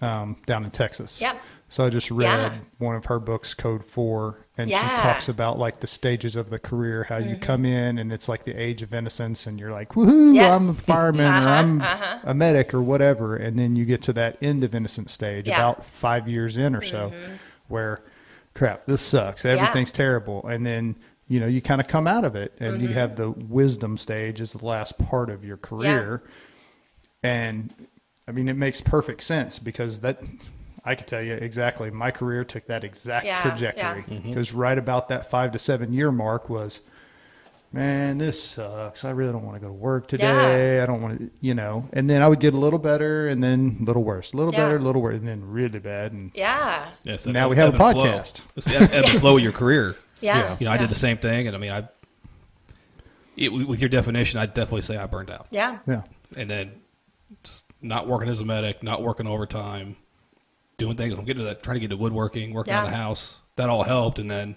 [0.00, 1.20] um, down in Texas.
[1.20, 1.36] Yeah.
[1.70, 2.58] So I just read Yeah.
[2.78, 4.78] one of her books, Code Four, and Yeah.
[4.80, 4.96] Mm-hmm.
[4.96, 8.26] she talks about like the stages of the career, how you come in and it's
[8.28, 10.58] like the age of innocence, and you're like, woohoo, Yes.
[10.58, 12.18] I'm a fireman or Uh-huh, I'm uh-huh.
[12.24, 15.54] a medic or whatever, and then you get to that end of innocent stage, Yeah.
[15.56, 15.62] Mm-hmm.
[15.62, 17.12] about five years in or so,
[17.68, 18.00] where
[18.54, 20.96] crap, this sucks, everything's terrible, and then
[21.28, 22.86] you know you kind of come out of it, and Mm-hmm.
[22.88, 26.22] you have the wisdom stage as the last part of your career,
[27.22, 27.74] and
[28.26, 30.20] I mean, it makes perfect sense because that
[30.88, 31.90] I could tell you exactly.
[31.90, 34.12] My career took that exact Yeah, trajectory mm-hmm.
[34.14, 34.20] yeah.
[34.34, 36.80] because right about that five to seven year mark was,
[37.72, 39.04] man, this sucks.
[39.04, 40.80] I really don't want to go to work today.
[40.80, 41.86] I don't want to, you know.
[41.92, 44.52] And then I would get a little better, and then a little worse, a little
[44.52, 44.60] Yeah.
[44.64, 46.12] better, a little worse, and then really bad.
[46.12, 46.88] And Yeah.
[47.04, 48.04] Yeah, it's that Now ebb- we have ebb a and flow.
[48.04, 48.42] podcast.
[48.56, 49.94] It's the ebb, ebb and flow of your career.
[50.20, 50.56] Yeah.
[50.58, 51.86] You know, I did the same thing, and I mean, I
[53.36, 55.46] it, with your definition, I'd definitely say I burned out.
[55.50, 55.78] Yeah.
[55.86, 56.02] yeah,
[56.36, 56.72] And then
[57.44, 59.96] just not working as a medic, not working overtime,
[60.78, 61.12] doing things.
[61.14, 63.38] I'm getting to that, trying to get to woodworking, working on the house.
[63.56, 64.56] That all helped, and then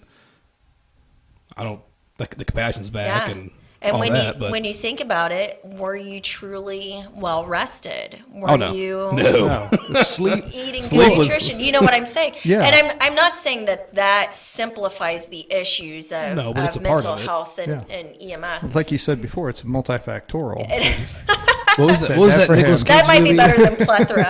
[1.56, 1.80] I don't
[2.18, 3.32] the, the compassion's back Yeah.
[3.34, 3.50] and,
[3.84, 4.34] And when that.
[4.34, 8.18] you but when you think about it, were you truly well rested?
[8.32, 10.44] Were oh no, you no, no, the sleep.
[10.54, 11.58] eating Sleep good was- nutrition?
[11.60, 12.34] You know what I'm saying?
[12.44, 12.62] Yeah.
[12.62, 16.82] And I'm I'm not saying that that simplifies the issues of, No, of it's part
[16.82, 17.96] mental of health and, Yeah.
[17.96, 18.74] and EMS.
[18.74, 20.66] Like you said before, it's multifactorial.
[21.78, 22.18] What was that?
[22.18, 24.26] What was that that Nicholas that might be better than plethora.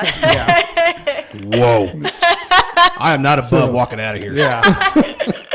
[1.59, 1.91] Whoa!
[2.99, 4.33] I am not above So- walking out of here.
[4.33, 4.62] yeah.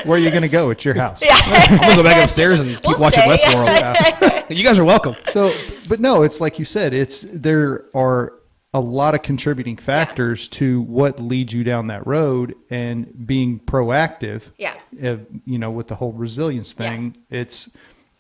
[0.08, 0.70] Where are you going to go?
[0.70, 1.22] It's your house.
[1.24, 1.34] Yeah.
[1.46, 3.38] I'm gonna go back upstairs and keep We'll watching stay.
[3.38, 4.34] Westworld.
[4.56, 5.16] You guys are welcome.
[5.26, 5.54] So,
[5.90, 6.94] but no, it's like you said.
[6.94, 8.34] It's there are
[8.74, 14.52] a lot of contributing factors to what leads you down that road, and being proactive.
[14.58, 14.76] Yeah.
[15.04, 17.70] uh, you know, with the whole resilience thing, it's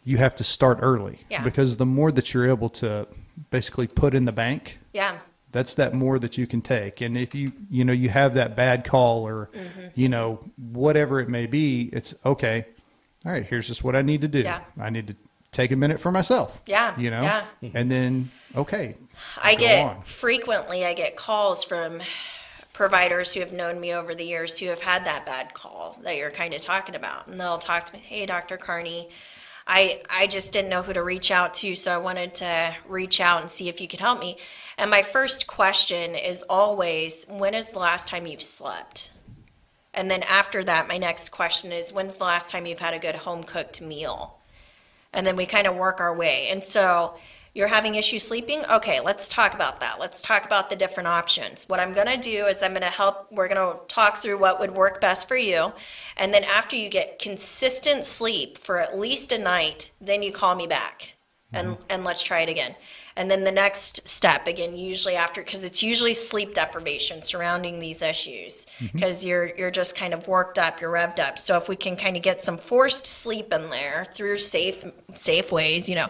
[0.04, 1.44] you have to start early Yeah.
[1.44, 3.08] because the more that you're able to
[3.50, 5.20] basically put in the bank, yeah.
[5.52, 7.02] That's that more that you can take.
[7.02, 9.88] And if you you know you have that bad call or Mm-hmm.
[9.96, 10.40] you know
[10.72, 12.66] whatever it may be, it's okay.
[13.26, 14.40] All right, here's just what I need to do.
[14.40, 14.62] Yeah.
[14.80, 15.16] I need to
[15.52, 16.62] take a minute for myself.
[16.66, 17.22] Yeah, You know?
[17.22, 17.46] yeah.
[17.74, 18.96] And then okay.
[19.42, 20.02] I get on.
[20.04, 22.00] frequently I get calls from
[22.74, 26.16] providers who have known me over the years who have had that bad call that
[26.16, 29.10] you're kind of talking about and they'll talk to me hey dr carney
[29.68, 33.20] I, I just didn't know who to reach out to, so I wanted to reach
[33.20, 34.38] out and see if you could help me.
[34.78, 39.12] And my first question is always, when is the last time you've slept?
[39.94, 43.00] And then after that, my next question is, when's the last time you've had a
[43.00, 44.38] good home cooked meal?
[45.14, 46.48] and then we kind of work our way.
[46.50, 47.16] And so
[47.58, 48.64] you're having issues sleeping?
[48.66, 50.00] Okay, let's talk about that.
[50.00, 51.68] Let's talk about the different options.
[51.68, 54.38] What I'm going to do is I'm going to help, we're going to talk through
[54.38, 55.74] what would work best for you.
[56.18, 60.54] And then after you get consistent sleep for at least a night, then you call
[60.54, 61.16] me back
[61.52, 61.84] and, mm-hmm.
[61.90, 62.76] and let's try it again.
[63.16, 68.04] And then the next step, again, usually after, because it's usually sleep deprivation surrounding these
[68.04, 68.96] issues, mm-hmm.
[68.96, 71.40] because you're you're just kind of worked up, you're revved up.
[71.40, 75.52] So if we can kind of get some forced sleep in there through safe safe
[75.52, 76.10] ways, you know,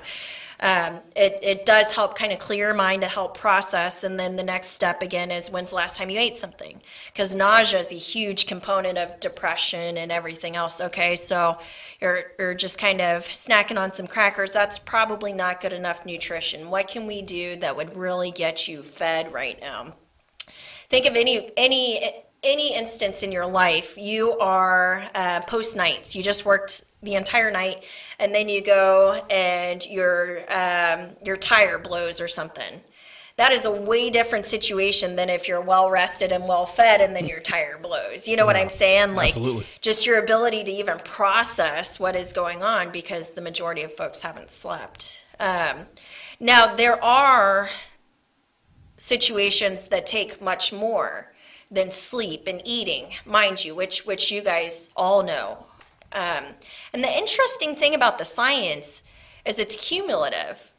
[0.60, 4.04] um, it it does help kind of clear your mind to help process.
[4.04, 6.82] And then the next step again is when's the last time you ate something?
[7.14, 10.82] Because nausea is a huge component of depression and everything else.
[10.82, 11.58] Okay, so
[12.02, 14.52] you're you're just kind of snacking on some crackers.
[14.52, 16.70] That's probably not good enough nutrition.
[16.70, 19.94] What can we do that would really get you fed right now?
[20.90, 26.24] think of any any any instance in your life you are uh, post nights you
[26.24, 27.84] just worked the entire night,
[28.20, 32.82] and then you go and your um, your tire blows or something.
[33.38, 37.16] That is a way different situation than if you're well rested and well fed, and
[37.16, 38.28] then your tire blows.
[38.28, 39.14] You know what I'm saying?
[39.14, 39.66] Like Absolutely.
[39.80, 44.24] just your ability to even process what is going on because the majority of folks
[44.24, 45.24] haven't slept.
[45.40, 45.86] Um,
[46.40, 47.70] now there are
[48.98, 51.32] situations that take much more
[51.70, 55.67] than sleep and eating, mind you, which which you guys all know.
[56.12, 56.46] Um,
[56.94, 59.04] and the interesting thing about the science
[59.46, 60.72] is it's cumulative.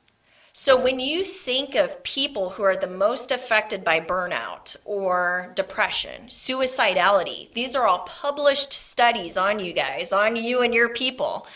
[0.52, 6.26] So when you think of people who are the most affected by burnout or depression,
[6.26, 11.46] suicidality, these are all published studies on you guys, on you and your people.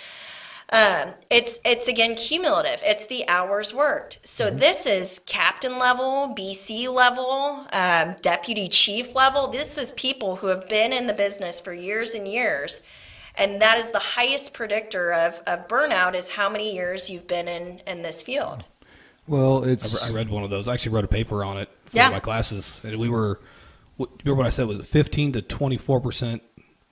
[0.73, 2.81] Um, it's it's again cumulative.
[2.83, 4.21] It's the hours worked.
[4.25, 9.49] So this is captain level, BC level, um, deputy chief level.
[9.49, 12.81] This is people who have been in the business for years and years,
[13.37, 16.15] and that is the highest predictor of, of burnout.
[16.15, 18.65] Is how many years you've been in in this field.
[19.29, 20.69] Well, I it's re- I read one of those.
[20.69, 22.11] I actually wrote a paper on it for Yeah.
[22.11, 23.41] my classes, and we were.
[23.99, 26.43] Remember what I said was fifteen to twenty four percent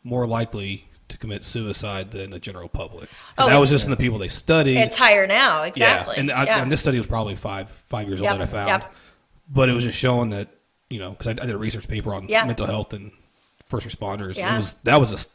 [0.05, 3.09] more likely to commit suicide than the general public.
[3.37, 4.77] Oh, that was just in the people they studied.
[4.77, 6.15] It's higher now, exactly.
[6.15, 6.63] Yeah, and, I, Yeah.
[6.63, 8.95] and this study was probably five five years Yep, old that I found, yep.
[9.49, 10.49] but it was just showing that
[10.89, 12.45] you know because I, I did a research paper on Yeah.
[12.45, 13.11] mental health and
[13.67, 14.37] first responders.
[14.37, 14.55] Yeah.
[14.55, 15.31] It was that was just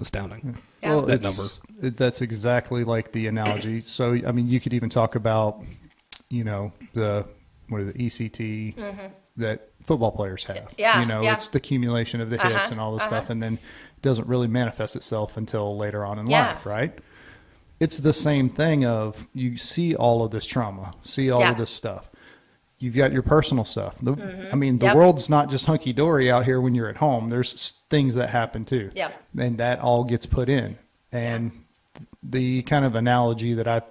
[0.00, 0.56] astounding.
[0.82, 0.90] Yeah.
[0.90, 1.44] well, That number.
[1.82, 3.80] it- that's exactly like the analogy.
[3.82, 5.62] So, I mean, you could even talk about,
[6.28, 7.26] you know, the
[7.68, 10.56] what is it, ECT that football players have.
[10.56, 10.74] Mm-hmm.
[10.78, 11.32] Yeah, you know, yeah.
[11.32, 13.20] it's the accumulation of the hits Uh-huh, and all this uh-huh.
[13.20, 16.48] stuff, and then it doesn't really manifest itself until later on in Yeah.
[16.48, 16.96] life, right?
[17.80, 21.50] It's the same thing of you see all of this trauma, see all Yeah.
[21.52, 22.10] of this stuff.
[22.84, 23.96] You've got your personal stuff.
[24.02, 24.12] The,
[24.52, 24.86] I mean, the Mm-hmm.
[24.86, 24.96] Yep.
[24.96, 27.30] world's not just hunky dory out here when you're at home.
[27.30, 28.90] There's things that happen too.
[28.94, 29.10] Yeah.
[29.38, 30.76] And that all gets put in.
[31.12, 31.50] And
[32.22, 33.82] the kind of analogy that I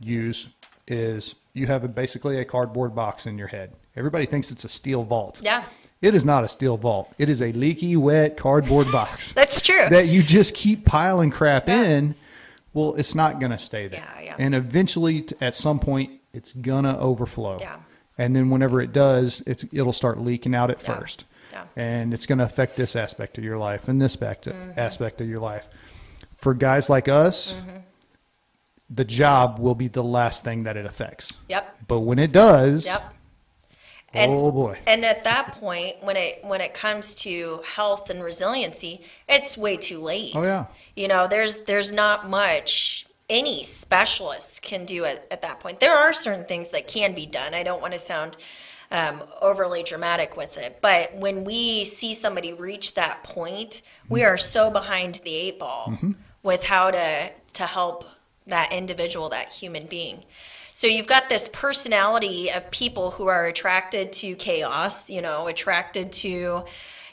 [0.00, 0.48] use
[0.86, 3.72] is you have a, basically a cardboard box in your head.
[3.96, 5.40] Everybody thinks it's a steel vault.
[5.42, 5.64] Yeah.
[6.02, 7.12] It is not a steel vault.
[7.18, 9.86] It is a leaky, wet cardboard box That's true.
[9.90, 11.82] that you just keep piling crap Yeah.
[11.84, 12.14] in.
[12.72, 14.04] Well, it's not going to stay there.
[14.18, 14.36] Yeah, yeah.
[14.38, 17.58] And eventually, at some point, it's going to overflow.
[17.60, 17.76] Yeah.
[18.20, 20.94] And then whenever it does, it's, it'll start leaking out at Yeah.
[20.98, 21.24] first.
[21.52, 21.64] Yeah.
[21.74, 24.78] And it's going to affect this aspect of your life and this aspect Mm-hmm.
[24.78, 25.68] aspect of your life.
[26.36, 27.78] For guys like us, Mm-hmm.
[28.90, 31.32] the job will be the last thing that it affects.
[31.48, 31.86] Yep.
[31.88, 33.14] But when it does, Yep.
[34.12, 34.76] And, oh boy.
[34.86, 39.76] And at that point, when it when it comes to health and resiliency, it's way
[39.76, 40.32] too late.
[40.34, 40.66] Oh, yeah.
[40.96, 45.80] You know, there's there's not much any specialist can do at, at that point.
[45.80, 47.54] There are certain things that can be done.
[47.54, 48.36] I don't want to sound
[48.90, 54.36] um, overly dramatic with it, but when we see somebody reach that point, we are
[54.36, 55.94] so behind the eight ball
[56.42, 58.04] with how to to help
[58.46, 60.24] that individual, that human being.
[60.72, 66.12] So you've got this personality of people who are attracted to chaos, you know, attracted
[66.12, 66.64] to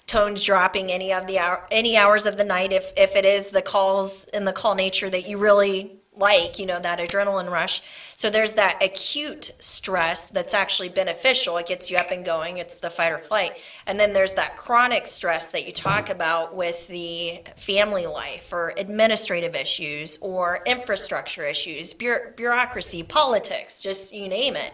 [0.07, 3.47] tones dropping any of the hour, any hours of the night if if it is
[3.47, 7.81] the calls in the call nature that you really like, you know, that adrenaline rush.
[8.15, 11.57] So there's that acute stress that's actually beneficial.
[11.57, 12.57] It gets you up and going.
[12.57, 13.53] It's the fight or flight.
[13.85, 18.73] And then there's that chronic stress that you talk about with the family life or
[18.77, 24.73] administrative issues or infrastructure issues, bureau- bureaucracy, politics, just you name it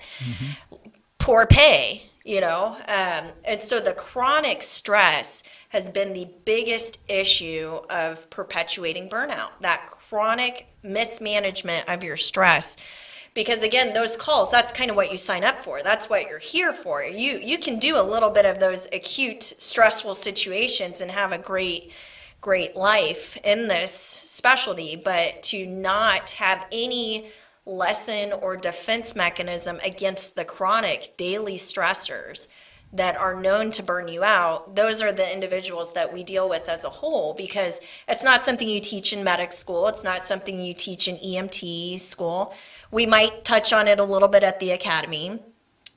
[1.23, 2.75] poor pay, you know.
[2.88, 5.41] Um, and so the chronic stress
[5.73, 12.77] has been the biggest issue of perpetuating burnout, that chronic mismanagement of your stress.
[13.33, 15.81] Because again, those calls, that's kind of what you sign up for.
[15.81, 17.01] That's what you're here for.
[17.03, 21.39] You you can do a little bit of those acute stressful situations and have a
[21.39, 21.91] great
[22.39, 27.29] great life in this specialty, but to not have any
[27.65, 32.45] lesson or defense mechanism against the chronic daily stressors
[32.93, 36.69] that are known to burn you out, those are the individuals that we deal with
[36.69, 39.88] as a whole because it's not something you teach in medic school.
[39.88, 42.53] It's not something you teach in EMT school.
[42.91, 45.41] We might touch on it a little bit at the academy.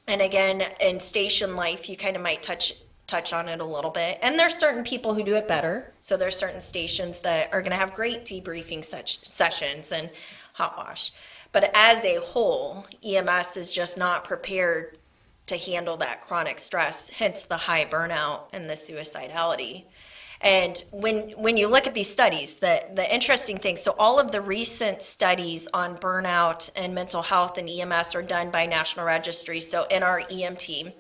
[0.09, 2.73] And again, in station life, you kind of might touch
[3.07, 4.19] touch on it a little bit.
[4.21, 5.93] And there's certain people who do it better.
[6.01, 10.11] So there's certain stations that are going to have great debriefing such sessions and
[10.55, 11.13] hot wash.
[11.53, 14.96] But as a whole, EMS is just not prepared
[15.47, 19.85] to handle that chronic stress, hence the high burnout and the suicidality.
[20.41, 24.33] And when when you look at these studies, the the interesting thing, so all of
[24.33, 29.61] the recent studies on burnout and mental health and EMS are done by National Registry,
[29.61, 30.93] so NREMT.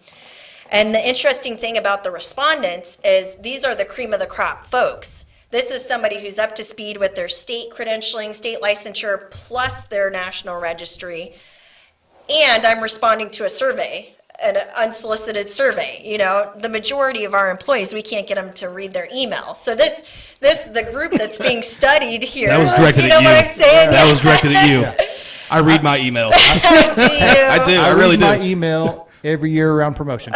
[0.71, 4.65] And the interesting thing about the respondents is these are the cream of the crop
[4.65, 5.27] folks.
[5.51, 10.11] This is somebody who's up to speed with their state credentialing, state licensure, plus their
[10.11, 11.35] national registry.
[12.29, 16.03] And I'm responding to a survey, an unsolicited survey.
[16.05, 19.55] You know, the majority of our employees, we can't get them to read their email.
[19.55, 20.05] So this,
[20.41, 22.49] this, the group that's being studied here.
[22.49, 23.29] That was directed you know at you.
[23.29, 23.91] what I'm saying?
[23.91, 25.07] That was directed at you.
[25.51, 26.33] I read my emails.
[26.97, 27.21] do you?
[27.21, 27.79] I do.
[27.79, 28.45] I, I, really read my do.
[28.45, 30.33] email every year around promotion.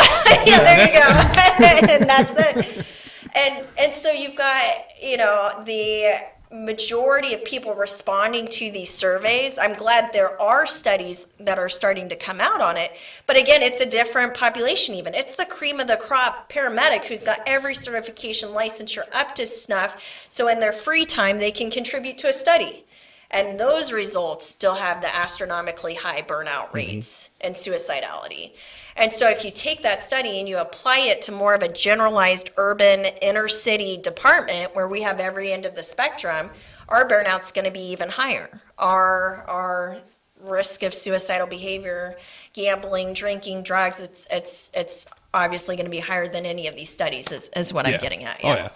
[0.47, 1.93] yeah, there you go.
[1.93, 2.87] and that's it.
[3.35, 6.15] And and so you've got, you know, the
[6.53, 9.59] majority of people responding to these surveys.
[9.59, 12.93] I'm glad there are studies that are starting to come out on it.
[13.27, 15.15] But again, it's a different population even.
[15.15, 20.03] It's the cream of the crop paramedic who's got every certification licensure up to snuff.
[20.29, 22.85] So in their free time they can contribute to a study.
[23.31, 26.77] And those results still have the astronomically high burnout mm-hmm.
[26.77, 28.53] rates and suicidality.
[29.01, 31.69] And so, if you take that study and you apply it to more of a
[31.69, 36.51] generalized urban inner city department where we have every end of the spectrum,
[36.89, 38.61] our burnout's going to be even higher.
[38.79, 39.97] Our, our
[40.43, 42.17] risk of suicidal behavior,
[42.53, 46.91] gambling, drinking, drugs, it's, it's, it's obviously going to be higher than any of these
[46.91, 48.39] studies, is, is what I'm getting at.
[48.45, 48.69] Oh yeah.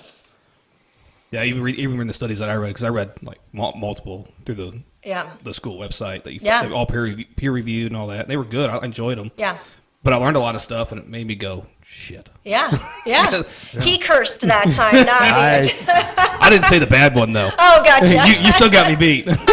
[1.30, 3.74] Yeah, even read, even in the studies that I read, because I read like mul-
[3.76, 5.32] multiple through the Yeah.
[5.42, 6.70] the school website that you Yeah.
[6.72, 8.28] all peer peer reviewed and all that.
[8.28, 8.70] They were good.
[8.70, 9.32] I enjoyed them.
[9.36, 9.58] Yeah.
[10.04, 12.28] But I learned a lot of stuff, and it made me go shit.
[12.44, 12.70] Yeah.
[13.06, 13.42] Yeah.
[13.82, 15.70] He cursed that time, not me.
[15.86, 17.50] I, I didn't say the bad one though.
[17.58, 18.14] Oh, gotcha.
[18.26, 19.26] you, you still got me beat.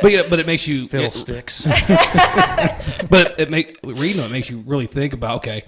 [0.00, 1.66] but you know, but it makes you Phil it- sticks.
[3.10, 5.64] but it make reading them, it makes you really think about okay,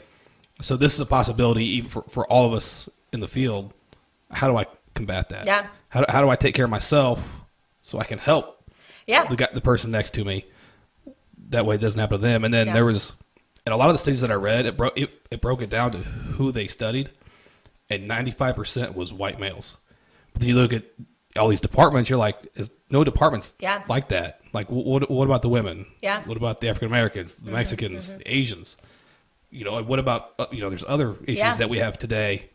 [0.62, 3.72] so this is a possibility even for, for all of us in the field.
[4.30, 5.44] How do I combat that?
[5.46, 5.66] Yeah.
[5.90, 7.26] How do, how do I take care of myself
[7.82, 8.62] so I can help
[9.06, 9.24] Yeah.
[9.26, 10.46] the guy, the person next to me?
[11.50, 12.42] That way it doesn't happen to them.
[12.44, 12.72] And then Yeah.
[12.72, 13.12] there was,
[13.66, 15.70] and a lot of the studies that I read, it broke it, it broke it
[15.70, 17.10] down to who they studied,
[17.88, 19.76] and ninety five percent was white males.
[20.32, 20.84] But then you look at
[21.36, 23.82] all these departments, you're like, is no departments Yeah.
[23.88, 24.40] like that.
[24.52, 25.86] Like, what what about the women?
[26.02, 26.20] Yeah.
[26.20, 28.76] Mm-hmm, What about the African Americans, the Mexicans, the Asians?
[29.50, 30.68] You know, and what about uh, you know?
[30.68, 31.54] There's other issues Yeah.
[31.56, 32.50] that we have today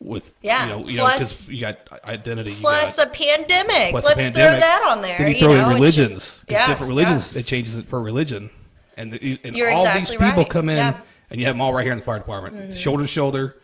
[0.00, 0.62] with Yeah.
[0.64, 3.90] you know, you know, because you got identity, Plus you got a pandemic.
[3.90, 4.34] plus Let's a pandemic.
[4.52, 5.18] throw that on there.
[5.18, 6.10] Then you throw know, in religions.
[6.10, 8.50] just- yeah, different religions, it changes it per religion,
[8.96, 10.50] and, the, and You're all exactly these people right.
[10.50, 10.92] come in, Yeah.
[10.92, 11.02] Mm-hmm.
[11.30, 13.56] and you have them all right here in the fire department, shoulder to shoulder,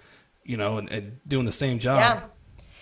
[0.45, 1.99] you know, and, and doing the same job.
[1.99, 2.21] Yeah.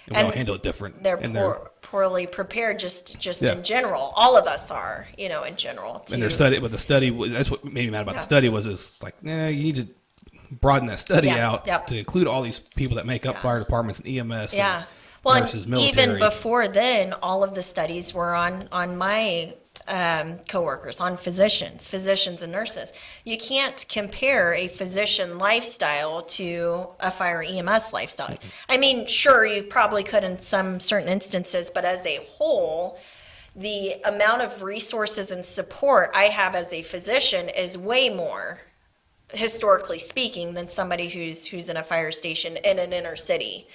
[0.08, 1.02] And we all handle it different.
[1.02, 3.52] They're and poor, poorly prepared, just just Yeah.
[3.52, 4.12] in general.
[4.16, 6.00] All of us are, you know, in general.
[6.00, 8.20] To, and their study, but the study that's what made me mad about Yeah.
[8.20, 9.88] the study was is like, nah, you need to
[10.50, 14.08] broaden that study out to include all these people that make up fire departments and
[14.08, 14.54] EMS.
[14.56, 14.78] yeah.
[14.78, 14.84] and
[15.22, 19.54] Well, and even before then, all of the studies were on on my
[19.90, 22.92] um, coworkers, on physicians, physicians and nurses.
[23.24, 28.38] You can't compare a physician lifestyle to a fire EMS lifestyle.
[28.68, 32.98] I mean, sure, you probably could in some certain instances, but as a whole,
[33.56, 38.60] the amount of resources and support I have as a physician is way more
[39.32, 43.66] historically speaking than somebody who's who's in a fire station in an inner city.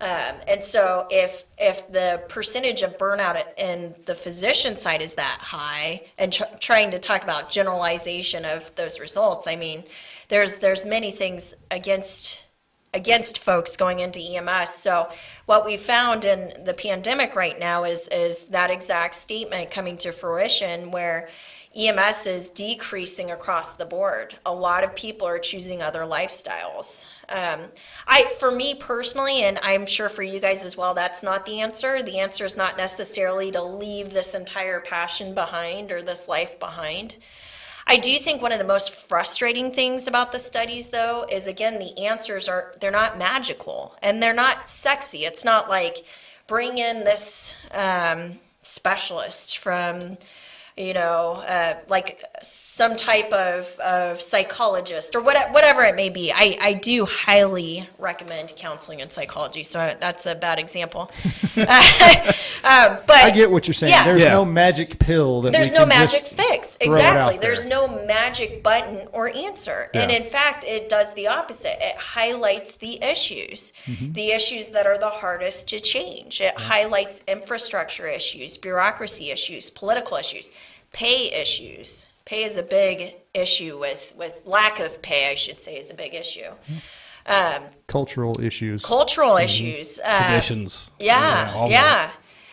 [0.00, 5.38] Um, and so if if the percentage of burnout in the physician side is that
[5.42, 9.84] high, and tr- trying to talk about generalization of those results, I mean,
[10.28, 12.46] there's there's many things against
[12.94, 14.70] against folks going into EMS.
[14.70, 15.10] So
[15.46, 20.12] what we found in the pandemic right now is is that exact statement coming to
[20.12, 21.28] fruition where
[21.76, 24.36] EMS is decreasing across the board.
[24.44, 27.06] A lot of people are choosing other lifestyles.
[27.30, 27.60] Um,
[28.08, 31.60] I, for me personally, and I'm sure for you guys as well, that's not the
[31.60, 32.02] answer.
[32.02, 37.18] The answer is not necessarily to leave this entire passion behind or this life behind.
[37.86, 41.78] I do think one of the most frustrating things about the studies, though, is again
[41.78, 45.24] the answers are they're not magical and they're not sexy.
[45.24, 46.04] It's not like
[46.46, 50.18] bring in this um, specialist from
[50.80, 56.32] you know, uh, like some type of, of psychologist or what, whatever it may be.
[56.32, 61.10] I, I do highly recommend counseling and psychology, so that's a bad example.
[62.64, 63.92] um, but I get what you're saying.
[63.92, 64.04] Yeah.
[64.04, 64.30] There's Yeah.
[64.32, 66.78] no magic pill that there's we no can magic just fix.
[66.80, 67.34] Exactly.
[67.36, 67.70] out There's there.
[67.88, 69.90] no magic button or answer.
[69.94, 71.76] And in fact, it does the opposite.
[71.80, 74.12] It highlights the issues, Mm-hmm.
[74.12, 76.40] the issues that are the hardest to change.
[76.40, 80.50] It highlights infrastructure issues, bureaucracy issues, political issues,
[80.92, 82.08] pay issues.
[82.24, 85.94] Pay is a big issue with, with lack of pay, I should say, is a
[85.94, 86.50] big issue.
[87.26, 88.84] Um, cultural issues.
[88.84, 90.00] cultural issues.
[90.02, 90.90] Uh, Traditions.
[90.98, 91.80] yeah, yeah.
[91.82, 92.12] that.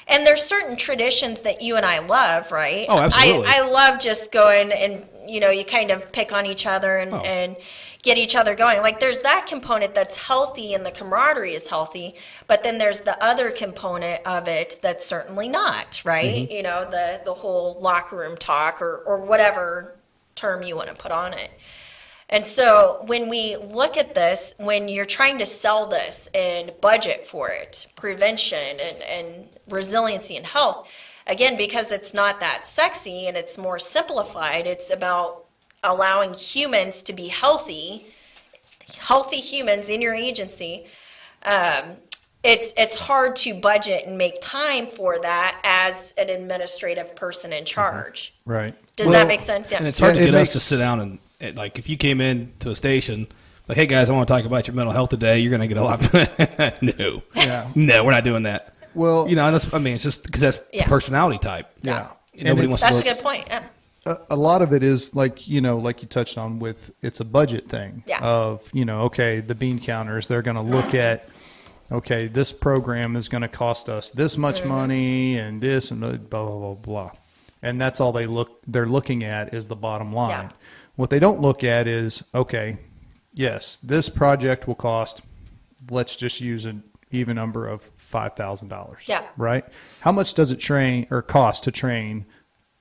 [0.09, 2.85] And there's certain traditions that you and I love, right?
[2.87, 3.47] Oh, absolutely.
[3.47, 6.97] I, I love just going and you know, you kind of pick on each other
[6.97, 7.17] and, Oh.
[7.17, 7.57] and
[8.07, 8.81] get each other going.
[8.81, 12.15] Like there's that component that's healthy and the camaraderie is healthy,
[12.47, 16.43] but then there's the other component of it that's certainly not, right?
[16.43, 16.51] Mm-hmm.
[16.51, 19.97] You know, the the whole locker room talk or or whatever
[20.35, 21.51] term you want to put on it.
[22.29, 27.25] And so when we look at this, when you're trying to sell this and budget
[27.25, 30.89] for it, prevention and, and resiliency and health,
[31.25, 35.46] again, because it's not that sexy and it's more simplified, it's about
[35.83, 38.05] allowing humans to be healthy,
[38.97, 40.85] healthy humans in your agency.
[41.43, 41.97] Um,
[42.43, 47.65] it's it's hard to budget and make time for that as an administrative person in
[47.65, 48.33] charge.
[48.45, 48.73] Right.
[48.95, 49.71] Does Well, that make sense?
[49.71, 49.79] Yeah.
[49.79, 51.89] And it's hard Yeah, to it get us to sit down and, and, like if
[51.89, 53.27] you came in to a station
[53.67, 55.39] like, hey guys, I want to talk about your mental health today.
[55.39, 56.81] You're going to get a lot.
[56.81, 57.67] no, Yeah.
[57.75, 58.73] no, we're not doing that.
[58.93, 60.87] Well, You know, that's I mean, it's just because that's Yeah.
[60.87, 61.69] personality type.
[61.81, 62.07] yeah.
[62.33, 63.47] And Nobody it's- wants to That's a good point.
[63.47, 63.63] Yeah.
[64.07, 67.19] A, a lot of it is like you know like you touched on with it's
[67.19, 68.19] a budget thing Yeah.
[68.21, 71.27] of you know okay the bean counters they're going to look at
[71.91, 74.69] okay this program is going to cost us this much Mm-hmm.
[74.69, 77.11] money and this and blah blah blah blah
[77.61, 80.49] and that's all they look they're looking at is the bottom line Yeah.
[80.95, 82.77] what they don't look at is okay
[83.33, 85.21] yes this project will cost
[85.89, 89.23] let's just use an even number of $5000 Yeah.
[89.37, 89.63] right
[90.01, 92.25] how much does it train or cost to train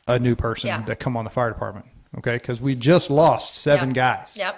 [0.06, 0.82] a new person Yeah.
[0.82, 1.86] that come on the fire department.
[2.18, 3.94] Okay, because we just lost seven Yep.
[3.94, 4.56] guys, Yep.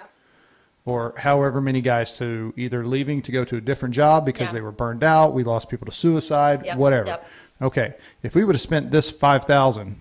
[0.85, 4.53] or however many guys to either leaving to go to a different job because Yeah.
[4.53, 5.33] they were burned out.
[5.33, 6.77] We lost people to suicide, Yep.
[6.77, 7.07] whatever.
[7.07, 7.25] Yep.
[7.61, 7.93] Okay,
[8.23, 9.97] if we would have spent this five thousand,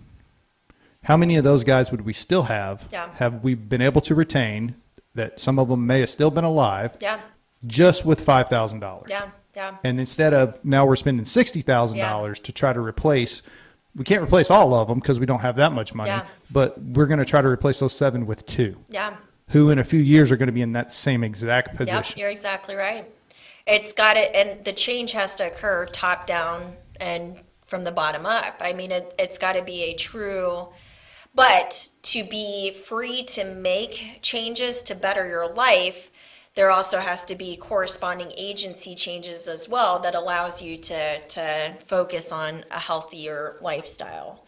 [1.05, 2.85] how many of those guys would we still have?
[2.93, 3.09] Yeah.
[3.17, 4.75] Have we been able to retain?
[5.15, 7.19] That some of them may have still been alive, Yeah.
[7.67, 9.09] just with five thousand dollars.
[9.11, 9.23] Yeah.
[9.57, 9.73] Yeah.
[9.83, 13.43] And instead of now we're spending sixty thousand dollars to try to replace,
[13.95, 16.11] we can't replace all of them because we don't have that much money.
[16.11, 16.27] Yeah.
[16.51, 19.17] But we're going to try to replace those seven with two, Yeah.
[19.49, 21.77] who in a few years are going to be in that same exact Yep.
[21.77, 22.19] position.
[22.21, 23.11] You're exactly right.
[23.67, 28.25] It's got to, and the change has to occur top down and from the bottom
[28.25, 28.57] up.
[28.61, 30.69] I mean, it, it's got to be a true,
[31.35, 36.11] but to be free to make changes to better your life,
[36.59, 41.73] there also has to be corresponding agency changes as well that allows you to, to
[41.87, 44.45] focus on a healthier lifestyle.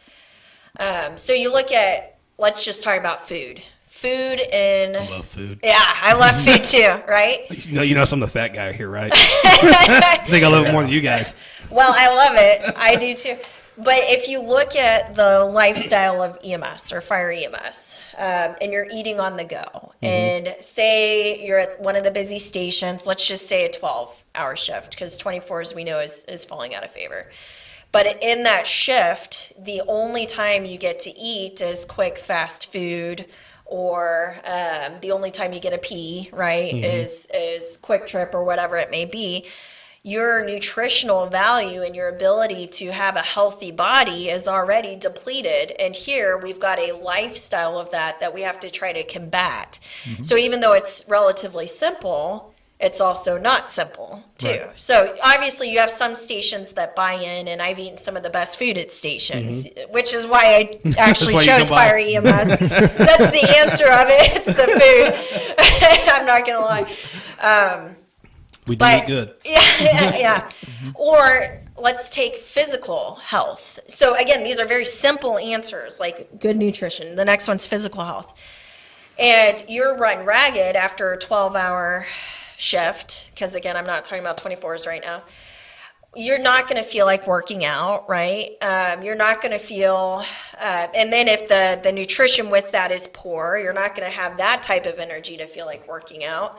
[0.81, 3.65] Um, so you look at, let's just talk about food.
[3.87, 5.61] Food and I love food.
[5.63, 7.49] yeah, I love food too, right?
[7.49, 9.13] You know, you know, I'm the fat guy here, right?
[9.15, 11.37] I think I love it more than you guys.
[11.71, 12.77] Well, I love it.
[12.77, 13.37] I do too.
[13.83, 18.89] But if you look at the lifestyle of EMS or fire EMS, um, and you're
[18.93, 23.49] eating on the go, and say you're at one of the busy stations, let's just
[23.49, 26.91] say a 12 hour shift, because 24, as we know, is, is falling out of
[26.91, 27.31] favor.
[27.93, 33.27] But in that shift, the only time you get to eat is quick fast food,
[33.65, 38.77] or um, the only time you get a pee, right, is is QuikTrip or whatever
[38.77, 39.47] it may be.
[40.03, 45.95] Your nutritional value and your ability to have a healthy body is already depleted, and
[45.95, 49.79] here we've got a lifestyle of that that we have to try to combat.
[50.23, 54.49] So even though it's relatively simple, it's also not simple too.
[54.49, 54.71] Right.
[54.75, 58.31] So obviously, you have some stations that buy in, and I've eaten some of the
[58.31, 61.69] best food at stations, which is why I actually why chose.
[61.69, 62.25] Fire EMS.
[62.59, 64.33] That's the answer of it.
[64.35, 66.09] It's the food.
[66.11, 66.91] I'm not gonna lie.
[67.41, 67.97] Um,
[68.67, 69.35] We do But eat good.
[69.45, 70.49] yeah, yeah, yeah.
[70.95, 73.81] Or let's take physical health.
[73.89, 77.17] So again, these are very simple answers, like good nutrition.
[77.17, 78.39] The next one's physical health.
[79.19, 82.07] And you're run ragged after a 12 hour
[82.57, 85.23] shift, because again, I'm not talking about 24s right now.
[86.17, 88.57] You're not going to feel like working out, right?
[88.63, 90.25] Um, you're not going to feel,
[90.59, 94.15] uh, and then if the, the nutrition with that is poor, you're not going to
[94.15, 96.59] have that type of energy to feel like working out.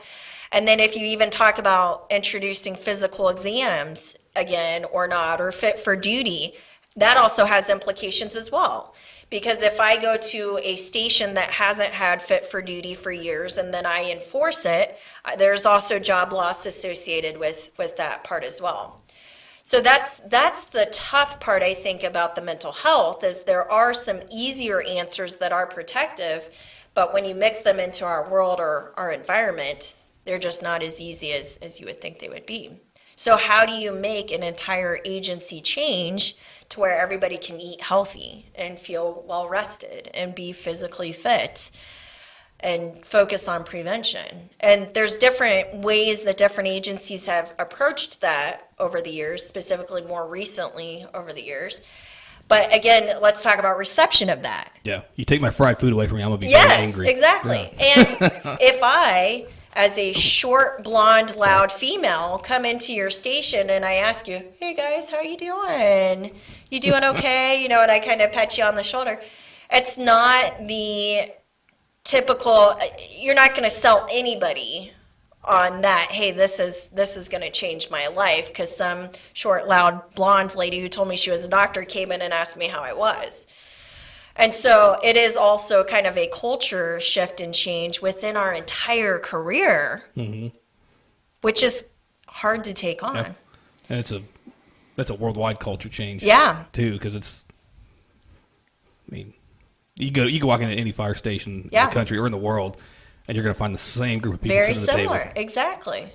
[0.52, 5.78] And then if you even talk about introducing physical exams again or not, or fit
[5.78, 6.54] for duty,
[6.96, 8.94] that also has implications as well.
[9.30, 13.56] Because if I go to a station that hasn't had fit for duty for years
[13.56, 18.44] and then I enforce it, uh, there's also job loss associated with, with that part
[18.44, 19.00] as well.
[19.62, 23.94] So that's that's the tough part I think about the mental health is there are
[23.94, 26.50] some easier answers that are protective,
[26.94, 29.94] but when you mix them into our world or our environment,
[30.24, 32.80] they're just not as easy as, as you would think they would be.
[33.16, 36.36] So how do you make an entire agency change
[36.70, 41.70] to where everybody can eat healthy and feel well rested and be physically fit?
[42.62, 44.50] and focus on prevention.
[44.60, 50.28] And there's different ways that different agencies have approached that over the years, specifically more
[50.28, 51.82] recently over the years.
[52.48, 54.70] But again, let's talk about reception of that.
[54.84, 57.08] Yeah, you take my fried food away from me, I'm gonna be very Yes, angry.
[57.08, 57.72] exactly.
[57.80, 58.06] And
[58.60, 64.28] if I, as a short, blonde, loud female, come into your station and I ask
[64.28, 66.34] you, "Hey guys, how you doing?
[66.70, 69.20] You doing okay?" You know, and I kind of pat you on the shoulder.
[69.70, 71.32] It's not the
[72.04, 72.52] typical.
[72.52, 74.92] Uh, you're not going to sell anybody
[75.44, 76.08] on that.
[76.10, 80.54] Hey, this is this is going to change my life because some short, loud, blonde
[80.54, 82.92] lady who told me she was a doctor came in and asked me how I
[82.92, 83.46] was.
[84.36, 89.18] And so it is also kind of a culture shift and change within our entire
[89.18, 90.56] career, mm-hmm.
[91.42, 91.90] which is
[92.26, 93.14] hard to take on.
[93.14, 93.32] Yeah.
[93.88, 94.22] And it's a
[94.96, 96.22] that's a worldwide culture change.
[96.22, 96.64] Yeah.
[96.72, 97.44] too, because it's.
[99.10, 99.34] I mean,
[99.96, 102.38] you go you can walk into any fire station in the country or in the
[102.38, 102.78] world,
[103.28, 105.18] and you're going to find the same group of people Very sitting at the similar,
[105.24, 105.32] table.
[105.36, 106.06] exactly.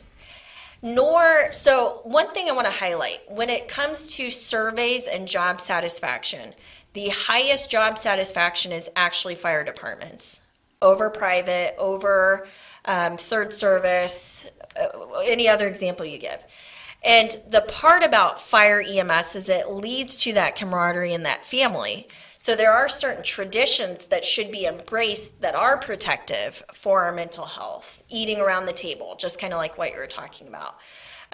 [0.81, 5.59] Nor, so one thing I want to highlight when it comes to surveys and job
[5.59, 6.53] satisfaction,
[6.97, 10.41] the highest job satisfaction is actually fire departments
[10.81, 12.47] over private, over
[12.85, 16.43] um, third service, uh, any other example you give.
[17.03, 22.07] And the part about fire EMS is it leads to that camaraderie and that family.
[22.39, 27.45] So there are certain traditions that should be embraced that are protective for our mental
[27.45, 30.79] health, eating around the table, just kind of like what you were talking about.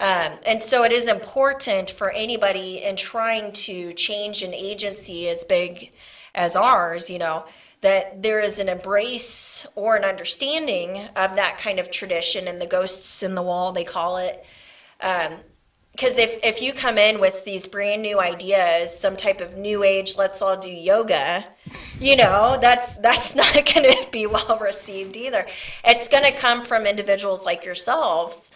[0.03, 5.45] Um, and so it is important for anybody in trying to change an agency as
[5.45, 5.93] big
[6.35, 7.45] as ours, you know,
[7.79, 12.67] that there is an embrace or an understanding of that kind of tradition and the
[12.67, 14.45] ghosts in the wall, they call it.
[14.99, 15.35] Um,
[15.93, 19.83] because if, if you come in with these brand new ideas some type of new
[19.83, 21.45] age let's all do yoga
[21.99, 25.45] you know that's that's not going to be well received either
[25.85, 28.49] it's going to come from individuals like yourselves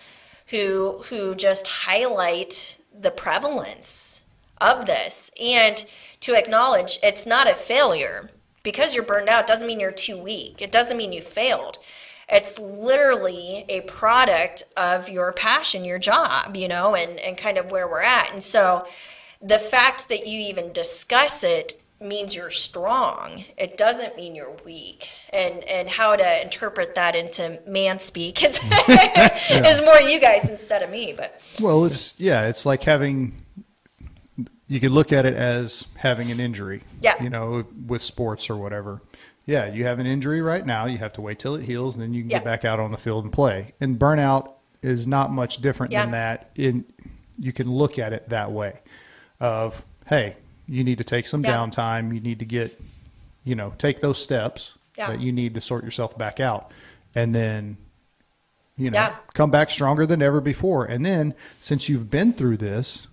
[0.47, 4.23] who who just highlight the prevalence
[4.59, 5.31] of this.
[5.41, 5.85] And
[6.21, 8.29] to acknowledge it's not a failure
[8.63, 10.61] because you're burned out doesn't mean you're too weak.
[10.61, 11.77] It doesn't mean you failed.
[12.29, 17.71] It's literally a product of your passion, your job, you know, and, and kind of
[17.71, 18.33] where we're at.
[18.33, 18.85] And so
[19.41, 23.43] the fact that you even discuss it means you're strong.
[23.57, 25.09] It doesn't mean you're weak.
[25.31, 28.59] And and how to interpret that into man speak is,
[29.49, 31.13] is more you guys instead of me.
[31.15, 33.33] But Well, it's yeah, it's like having.
[34.69, 36.81] You could look at it as having an injury.
[36.99, 37.21] Yeah.
[37.23, 39.01] You know, with sports or whatever.
[39.45, 40.87] Yeah, you have an injury right now.
[40.87, 42.39] You have to wait till it heals, and then you can Yeah.
[42.39, 43.73] get back out on the field and play.
[43.79, 44.51] And burnout
[44.83, 46.49] is not much different than that.
[46.55, 46.83] In
[47.39, 48.79] you can look at it that way,
[49.39, 50.35] of hey,
[50.67, 51.55] you need to take some Yeah.
[51.55, 52.13] downtime.
[52.13, 52.79] You need to get,
[53.43, 55.07] you know, take those steps Yeah.
[55.11, 56.71] that you need to sort yourself back out,
[57.15, 57.77] and then
[58.79, 59.15] you know, Yeah.
[59.33, 60.85] come back stronger than ever before.
[60.85, 63.07] And then since you've been through this,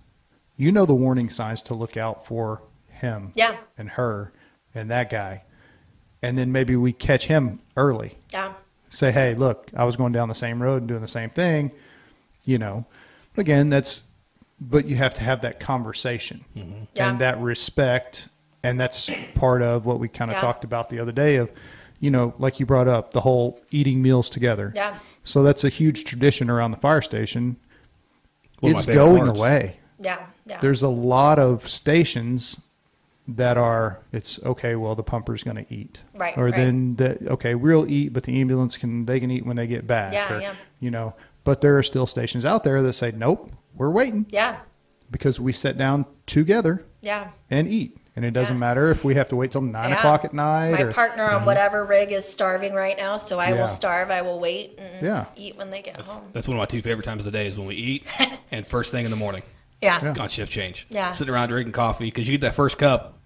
[0.57, 3.55] you know the warning signs to look out for him Yeah.
[3.75, 4.31] and her
[4.75, 5.41] and that guy.
[6.21, 8.19] And then maybe we catch him early.
[8.31, 8.53] yeah,
[8.89, 11.71] Say, hey, look, I was going down the same road and doing the same thing.
[12.45, 12.85] You know,
[13.35, 14.03] again, that's,
[14.69, 16.83] but you have to have that conversation mm-hmm.
[16.95, 17.09] Yeah.
[17.09, 18.27] and that respect.
[18.63, 20.41] And that's part of what we kind of Yeah.
[20.41, 21.51] talked about the other day of,
[21.99, 24.71] you know, like you brought up, the whole eating meals together.
[24.75, 24.97] Yeah.
[25.23, 27.57] So that's a huge tradition around the fire station.
[28.59, 29.39] One of my it's going parts.
[29.39, 29.77] away.
[29.99, 30.59] yeah, yeah.
[30.59, 32.59] There's a lot of stations
[33.27, 34.75] that are it's okay.
[34.75, 36.55] Well, the pumper's going to eat, Right, Or right.
[36.55, 39.85] then the, okay, we'll eat, but the ambulance can they can eat when they get
[39.87, 40.13] back.
[40.13, 40.55] Yeah, or, yeah.
[40.79, 41.13] You know,
[41.43, 44.57] but there are still stations out there that say nope, we're waiting yeah,
[45.11, 47.29] because we sit down together yeah.
[47.49, 48.59] and eat, and it doesn't Yeah.
[48.59, 49.97] matter if we have to wait till nine Yeah.
[49.97, 50.71] o'clock at night.
[50.71, 51.45] My or, partner on mm-hmm.
[51.45, 53.61] whatever rig is starving right now, so I Yeah.
[53.61, 54.09] will starve.
[54.09, 55.25] I will wait and Yeah.
[55.35, 56.25] eat when they get home.
[56.33, 58.07] That's one of my two favorite times of the day is when we eat
[58.51, 59.43] and first thing in the morning
[59.81, 59.99] Yeah.
[60.01, 60.21] Yeah.
[60.21, 60.87] on shift change.
[60.89, 61.11] Yeah.
[61.11, 63.19] Sitting around drinking coffee because you get that first cup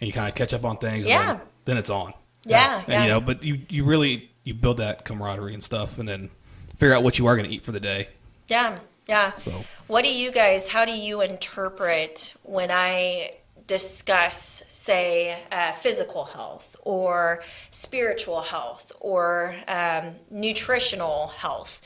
[0.00, 1.06] and you kind of catch up on things.
[1.06, 1.20] Yeah.
[1.20, 2.14] And then, then it's on.
[2.46, 3.02] Yeah, And, yeah.
[3.02, 6.30] you know, but you, you really you build that camaraderie and stuff, and then
[6.76, 8.08] figure out what you are going to eat for the day.
[8.46, 9.32] Yeah, yeah.
[9.32, 10.68] So- what do you guys?
[10.68, 13.34] How do you interpret when I
[13.66, 21.80] discuss, say, uh, physical health or spiritual health or um, nutritional health?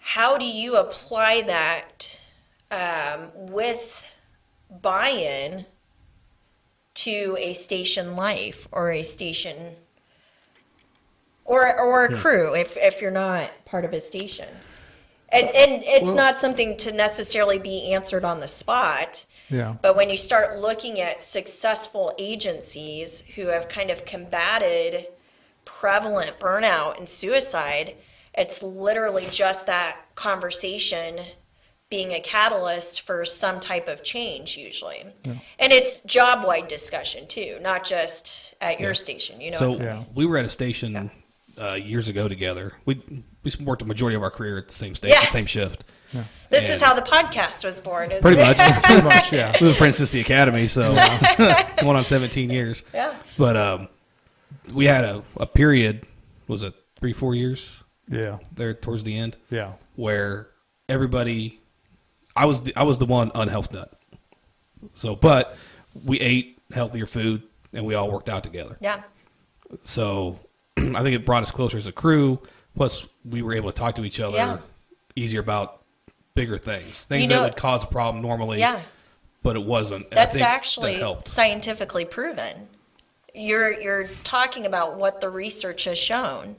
[0.00, 2.20] How do you apply that
[2.70, 4.06] um, with
[4.82, 5.66] buy-in
[6.94, 9.74] to a station life or a station
[11.44, 14.48] or or a crew if if you're not part of a station?
[15.30, 19.26] And and it's Well- not something to necessarily be answered on the spot.
[19.48, 19.74] Yeah.
[19.82, 25.08] But when you start looking at successful agencies who have kind of combated
[25.64, 27.94] prevalent burnout and suicide,
[28.34, 31.20] it's literally just that conversation
[31.88, 35.04] being a catalyst for some type of change usually.
[35.24, 35.34] yeah.
[35.60, 39.40] And it's job wide discussion too, not just at your station.
[39.40, 40.02] You know, So Yeah.
[40.14, 41.10] we were at a station
[41.60, 42.72] uh, years ago together.
[42.84, 43.00] We
[43.46, 45.24] we worked the majority of our career at the same station, Yeah.
[45.24, 45.84] the same shift.
[46.50, 48.10] this is how the podcast was born.
[48.10, 48.56] Isn't Pretty it?
[48.56, 48.82] much.
[48.84, 49.52] Pretty much, yeah.
[49.52, 52.82] We've been friends since the academy, so uh, going on 17 years.
[52.94, 53.14] Yeah.
[53.36, 53.88] But um,
[54.72, 56.06] we had a, a period,
[56.48, 58.38] was it three, four years Yeah.
[58.54, 59.72] there towards the end, Yeah.
[59.96, 60.48] where
[60.88, 61.60] everybody,
[62.34, 63.92] I was the, I was the one unhealth nut.
[64.94, 65.56] So, but
[66.04, 67.42] we ate healthier food
[67.72, 68.76] and we all worked out together.
[68.80, 69.02] Yeah.
[69.84, 70.38] So
[70.78, 72.40] I think it brought us closer as a crew.
[72.76, 74.58] Plus, we were able to talk to each other Yeah.
[75.16, 75.82] easier about
[76.34, 78.58] bigger things, things You that would cause a problem normally.
[78.60, 78.80] Yeah.
[79.42, 80.04] But it wasn't.
[80.10, 81.28] And I That's think that actually helped.
[81.28, 82.68] scientifically proven.
[83.34, 86.56] You're you're talking about what the research has shown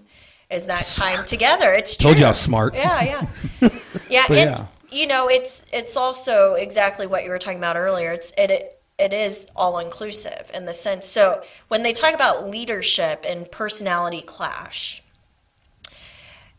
[0.50, 1.74] is that time together.
[1.74, 2.22] It's Told true.
[2.22, 2.74] you I was smart.
[2.76, 3.70] Yeah, yeah,
[4.10, 4.66] yeah, But and yeah.
[4.90, 8.12] you know, it's it's also exactly what you were talking about earlier.
[8.12, 8.52] It's it.
[8.52, 11.06] it it is all inclusive in the sense.
[11.06, 15.04] So when they talk about leadership and personality clash,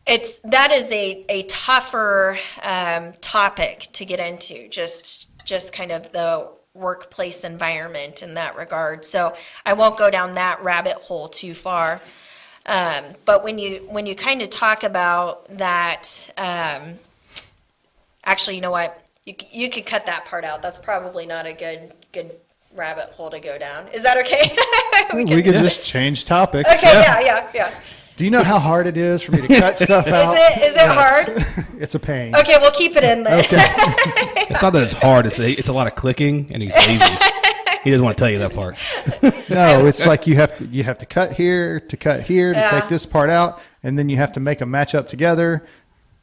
[0.05, 6.11] it's that is a, a tougher um, topic to get into just just kind of
[6.11, 9.03] the workplace environment in that regard.
[9.03, 9.35] So
[9.65, 12.01] i won't go down that rabbit hole too far.
[12.65, 16.95] Um, but when you when you kind of talk about that um,
[18.23, 19.05] actually you know what?
[19.25, 20.61] You, you could cut that part out.
[20.61, 22.31] That's probably not a good good
[22.75, 23.87] rabbit hole to go down.
[23.89, 24.55] Is that okay?
[25.13, 26.69] We, could just change topics.
[26.69, 27.73] okay yeah yeah yeah
[28.19, 30.33] Do you know how hard it is for me to cut stuff out?
[30.33, 32.35] is it is it hard It's a pain.
[32.35, 35.25] okay we'll keep it in then It's not that it's hard.
[35.25, 37.05] It's a, it's a lot of clicking, and he's lazy.
[37.85, 38.75] he doesn't want to tell you that part.
[39.49, 42.59] No, it's like you have to you have to cut here to cut here to
[42.59, 42.71] Yeah.
[42.81, 45.65] take this part out, and then you have to make them match up together.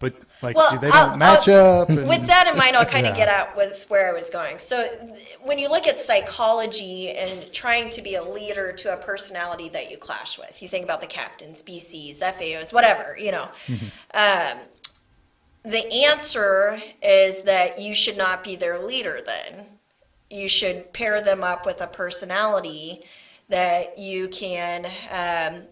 [0.01, 0.13] But
[0.43, 1.89] like Well, they don't I'll- match I'll- up.
[1.89, 4.59] and- With that in mind, I'll kind of get at with where I was going.
[4.59, 8.97] So, th- when you look at psychology and trying to be a leader to a
[8.97, 13.49] personality that you clash with, you think about the captains, BCs, FAOs, whatever, you know.
[14.15, 14.59] Um,
[15.65, 19.67] the answer is that you should not be their leader then.
[20.31, 23.05] You should pair them up with a personality
[23.49, 25.63] that you can um,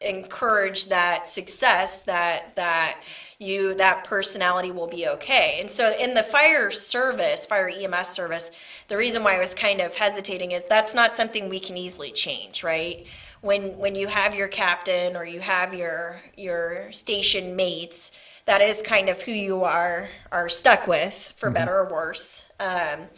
[0.00, 2.96] encourage that success that that
[3.42, 5.58] you that personality will be okay.
[5.60, 8.50] And so in the fire service fire ems service
[8.88, 12.10] the reason why i was kind of hesitating is that's not something we can easily
[12.10, 13.06] change right?
[13.40, 18.12] When when you have your captain or you have your your station mates
[18.44, 22.46] that is kind of who you are are stuck with for better or worse.
[22.58, 23.08] Um,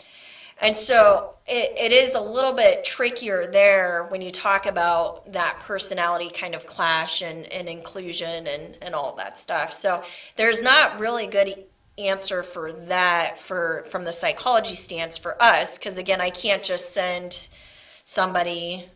[0.61, 5.61] and so it, it is a little bit trickier there when you talk about that
[5.61, 9.73] personality kind of clash and, and inclusion and, and all that stuff.
[9.73, 10.03] So
[10.37, 11.67] there's not really good
[11.99, 16.93] answer for that for from the psychology stance for us because again I can't just
[16.93, 17.47] send
[18.03, 18.87] somebody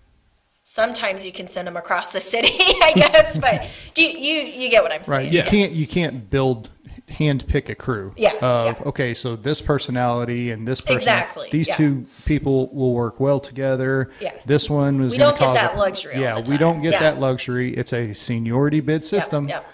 [0.65, 2.49] sometimes you can send them across the city
[2.83, 5.33] I guess but do you, you get what I'm saying Right.
[5.33, 6.71] You can't you can't build
[7.11, 8.13] hand pick a crew.
[8.17, 8.87] Yeah, Of yeah.
[8.89, 11.75] okay, so this personality and this person Exactly, these yeah.
[11.77, 14.11] two people will work well together.
[14.21, 14.33] Yeah.
[14.47, 17.01] This one was We gonna don't get that luxury Yeah, we don't get Yeah.
[17.01, 17.75] that luxury.
[17.75, 19.49] It's a seniority bid Yep, system.
[19.49, 19.65] yep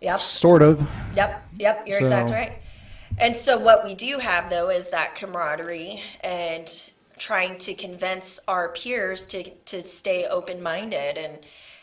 [0.00, 0.86] yep Sort of.
[1.14, 2.52] Yep, yep, you're So- exactly right.
[3.18, 6.70] And so what we do have though is that camaraderie and
[7.18, 11.38] trying to convince our peers to to stay open-minded and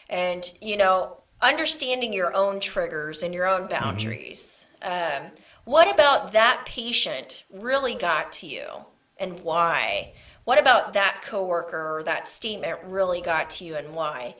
[0.09, 4.67] and you know understanding your own triggers and your own boundaries.
[4.81, 5.31] Um,
[5.65, 8.67] what about that patient really got to you
[9.17, 10.13] and why?
[10.45, 14.35] What about that coworker or that statement really got to you and why?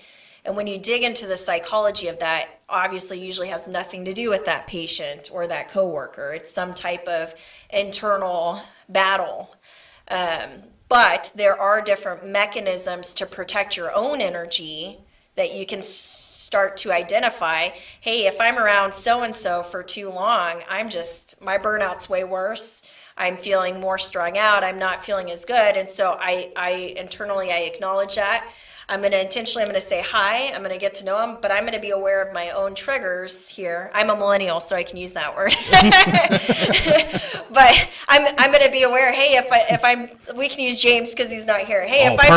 [0.45, 4.29] And when you dig into the psychology of that, obviously usually has nothing to do
[4.29, 6.33] with that patient or that coworker.
[6.33, 7.33] It's some type of
[7.69, 9.55] internal battle.
[10.09, 14.99] Um, but there are different mechanisms to protect your own energy
[15.35, 17.69] that you can s- start to identify.
[17.99, 22.23] Hey, if I'm around so and so for too long, I'm just, my burnout's way
[22.23, 22.83] worse.
[23.17, 24.63] I'm feeling more strung out.
[24.63, 25.77] I'm not feeling as good.
[25.77, 28.47] And so I, I internally, I acknowledge that.
[28.87, 30.49] I'm going to intentionally, I'm going to say hi.
[30.53, 32.51] I'm going to get to know them, but I'm going to be aware of my
[32.51, 33.89] own triggers here.
[33.95, 35.55] I'm a millennial, so I can use that word.
[37.51, 39.11] but I'm, I'm going to be aware.
[39.11, 41.83] Hey, if I, if I'm, we can use James because he's not here.
[41.83, 42.27] Hey, Oh, if I'm,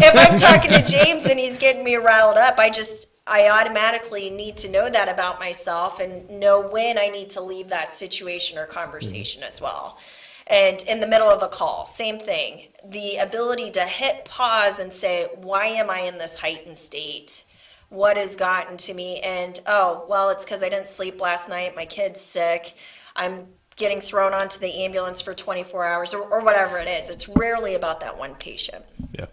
[0.00, 4.28] if I'm talking to James and he's getting me riled up, I just, I automatically
[4.28, 8.58] need to know that about myself and know when I need to leave that situation
[8.58, 9.48] or conversation mm-hmm.
[9.48, 9.98] as well.
[10.46, 12.68] And in the middle of a call, same thing.
[12.86, 17.44] The ability to hit pause and say, why am I in this heightened state?
[17.88, 19.20] What has gotten to me?
[19.20, 21.74] And oh, well, it's because I didn't sleep last night.
[21.74, 22.74] My kid's sick.
[23.16, 23.46] I'm
[23.76, 27.08] getting thrown onto the ambulance for 24 hours or, or whatever it is.
[27.08, 28.84] It's rarely about that one patient.
[29.12, 29.26] Yeah.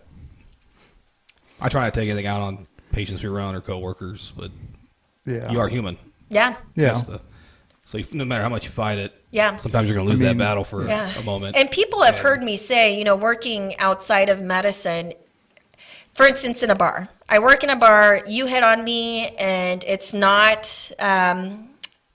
[1.60, 4.52] I try not to take anything out on patients we run or coworkers, but
[5.26, 5.50] Yeah.
[5.52, 5.98] you are human.
[6.30, 6.56] Yeah.
[6.76, 6.94] Yeah.
[6.94, 7.22] The-
[7.84, 9.58] so you, no matter how much you fight it, Yeah.
[9.58, 11.18] sometimes you're going to lose I mean- that battle for Yeah.
[11.18, 11.56] a moment.
[11.58, 15.14] And people have heard me say, you know, working outside of medicine,
[16.14, 17.10] for instance, in a bar.
[17.28, 21.70] I work in a bar, you hit on me, and it's not um,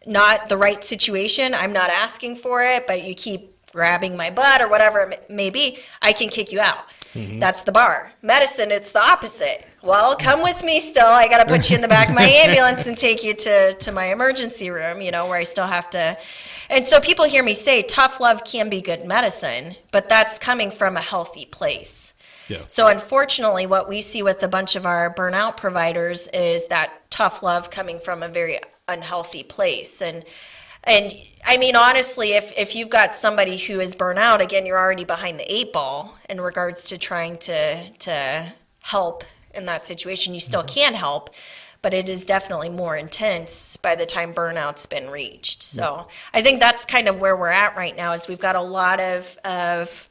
[0.07, 1.53] not the right situation.
[1.53, 5.51] I'm not asking for it, but you keep grabbing my butt or whatever it may
[5.51, 6.85] be, I can kick you out.
[7.15, 8.13] That's the bar.
[8.23, 9.65] Medicine, it's the opposite.
[9.87, 11.07] Well, come with me still.
[11.07, 13.75] I got to put you in the back of my ambulance and take you to,
[13.75, 16.19] to my emergency room, you know, where I still have to.
[16.69, 20.73] And so people hear me say tough love can be good medicine, but that's coming
[20.73, 22.15] from a healthy place.
[22.49, 22.65] yeah.
[22.67, 27.45] So unfortunately, what we see with a bunch of our burnout providers is that tough
[27.45, 28.59] love coming from a very
[28.89, 30.03] unhealthy place.
[30.03, 30.25] And
[30.83, 31.13] and
[31.45, 35.39] I mean honestly, if if you've got somebody who is burnout, again, you're already behind
[35.39, 39.25] the eight ball in regards to trying to to help
[39.57, 40.35] in that situation.
[40.35, 41.31] You still can help.
[41.83, 45.63] But it is definitely more intense by the time burnout's been reached.
[45.63, 48.13] So I think that's kind of where we're at right now.
[48.13, 50.09] Is we've got a lot of of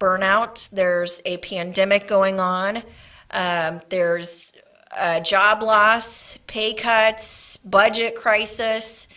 [0.00, 0.70] burnout.
[0.70, 2.82] There's a pandemic going on.
[3.30, 4.52] Um, there's
[4.96, 9.08] uh, job loss, pay cuts, budget crisis,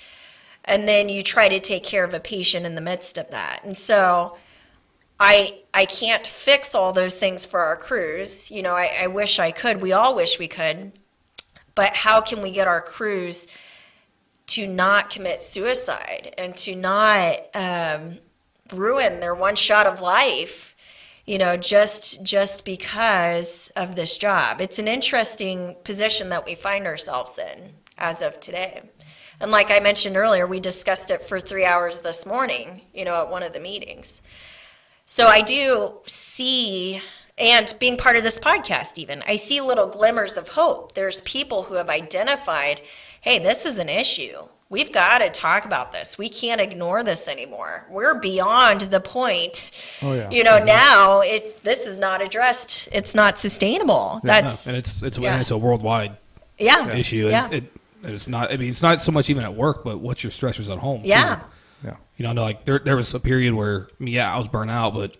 [0.65, 3.61] and then you try to take care of a patient in the midst of that.
[3.63, 4.37] And so,
[5.21, 8.49] I I can't fix all those things for our crews.
[8.49, 9.81] You know, I, I wish I could.
[9.81, 10.93] We all wish we could.
[11.75, 13.47] But how can we get our crews
[14.47, 18.17] to not commit suicide and to not um,
[18.73, 20.75] ruin their one shot of life
[21.25, 26.87] you know just just because of this job it's an interesting position that we find
[26.87, 28.81] ourselves in as of today
[29.39, 33.21] and like i mentioned earlier we discussed it for three hours this morning you know
[33.21, 34.21] at one of the meetings
[35.11, 37.01] so i do see
[37.37, 41.63] and being part of this podcast even i see little glimmers of hope there's people
[41.63, 42.79] who have identified
[43.21, 44.37] hey this is an issue
[44.69, 49.71] we've got to talk about this we can't ignore this anymore we're beyond the point
[50.01, 50.29] Oh, yeah.
[50.29, 55.01] you know now it this is not addressed it's not sustainable No, that's and it's
[55.03, 55.33] it's yeah.
[55.33, 56.15] and it's a worldwide
[56.57, 57.27] yeah issue.
[57.27, 57.63] yeah It's, it,
[58.03, 58.51] it's not.
[58.51, 61.03] I mean, it's not so much even at work, but what's your stressors at home?
[61.03, 61.07] too.
[61.83, 61.95] Yeah Yeah.
[62.17, 64.37] You know, I know, like there there was a period where I mean, yeah, I
[64.37, 65.17] was burnt out, but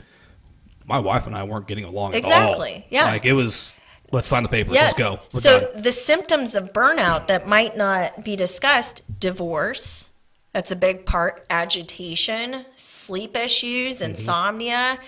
[0.86, 2.32] my wife and I weren't getting along at all.
[2.32, 3.05] Exactly, yeah.
[3.05, 3.74] Like it was.
[4.14, 4.74] Let's sign the papers.
[4.74, 4.99] Yes.
[4.99, 5.20] Let's go.
[5.34, 5.82] We're so done.
[5.84, 10.09] the symptoms of burnout that might not be discussed divorce,
[10.51, 14.09] that's a big part, agitation, sleep issues, Mm-hmm.
[14.09, 14.99] insomnia,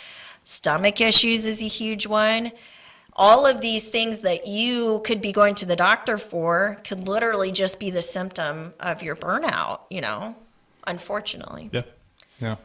[0.46, 2.54] stomach issues is a huge one.
[3.16, 7.52] All of these things that you could be going to the doctor for could literally
[7.52, 10.34] just be the symptom of your burnout, you know,
[10.88, 11.70] unfortunately.
[11.72, 11.82] yeah,
[12.40, 12.56] Yeah.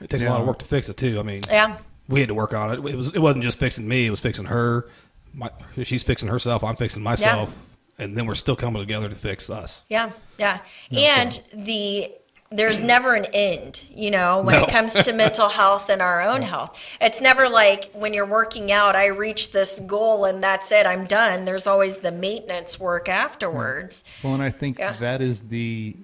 [0.00, 1.18] it takes a lot of work to fix it too.
[1.18, 1.78] I mean, Yeah.
[2.08, 2.74] we had to work on it.
[2.90, 4.88] It was it wasn't just fixing me; it was fixing her.
[5.34, 5.50] My,
[5.82, 6.64] she's fixing herself.
[6.64, 7.54] I'm fixing myself,
[7.98, 9.84] and then we're still coming together to fix us.
[9.88, 10.60] Yeah, yeah.
[10.90, 12.12] and the
[12.52, 14.62] there's never an end, you know, when No.
[14.62, 16.78] it comes to mental health and our own health.
[17.00, 21.06] It's never like when you're working out, I reach this goal and that's it, I'm
[21.06, 21.44] done.
[21.44, 24.04] There's always the maintenance work afterwards.
[24.22, 24.96] Well, and I think Yeah.
[25.00, 25.96] that is the,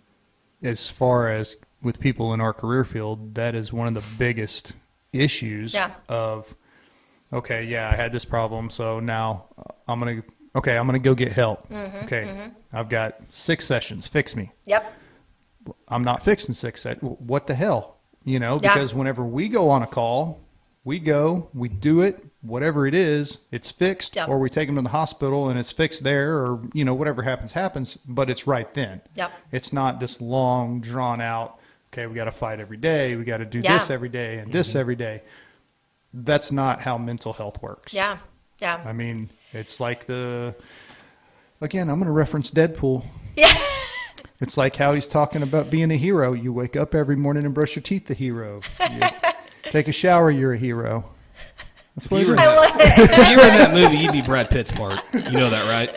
[0.63, 4.73] as far as with people in our career field, that is one of the biggest
[5.13, 5.91] issues Yeah.
[6.09, 6.55] of,
[7.33, 9.47] okay, yeah, I had this problem, so now
[9.89, 10.23] I'm gonna,
[10.55, 11.69] okay, I'm gonna go get help.
[11.69, 14.53] Mm-hmm, okay, I've got six sessions, fix me.
[14.67, 14.93] Yep.
[15.89, 16.83] I'm not fixing six.
[16.83, 18.59] Se- what the hell, you know?
[18.63, 18.75] Yeah.
[18.75, 20.41] Because whenever we go on a call,
[20.85, 24.29] we go, we do it, whatever it is, it's fixed, Yep.
[24.29, 27.23] or we take them to the hospital and it's fixed there, or you know whatever
[27.23, 27.97] happens happens.
[28.07, 29.01] But it's right then.
[29.15, 29.33] Yep.
[29.53, 31.59] It's not this long drawn out.
[31.93, 33.17] Okay, we got to fight every day.
[33.17, 33.79] We got to do Yeah.
[33.79, 34.79] this every day and this mm-hmm.
[34.79, 35.23] every day.
[36.15, 37.93] That's not how mental health works.
[37.93, 38.19] Yeah.
[38.59, 38.81] Yeah.
[38.85, 40.55] I mean, it's like the.
[41.61, 43.05] Again, I'm going to reference Deadpool.
[43.37, 43.53] Yeah.
[44.43, 46.33] It's like how he's talking about being a hero.
[46.33, 48.61] You wake up every morning and brush your teeth, the hero.
[48.91, 49.01] You
[49.71, 51.05] take a shower, you're a hero.
[51.97, 52.87] That's what You were- I love it.
[52.99, 55.01] if you were in that movie, you'd be Brad Pitt's part.
[55.13, 55.95] You know that, right?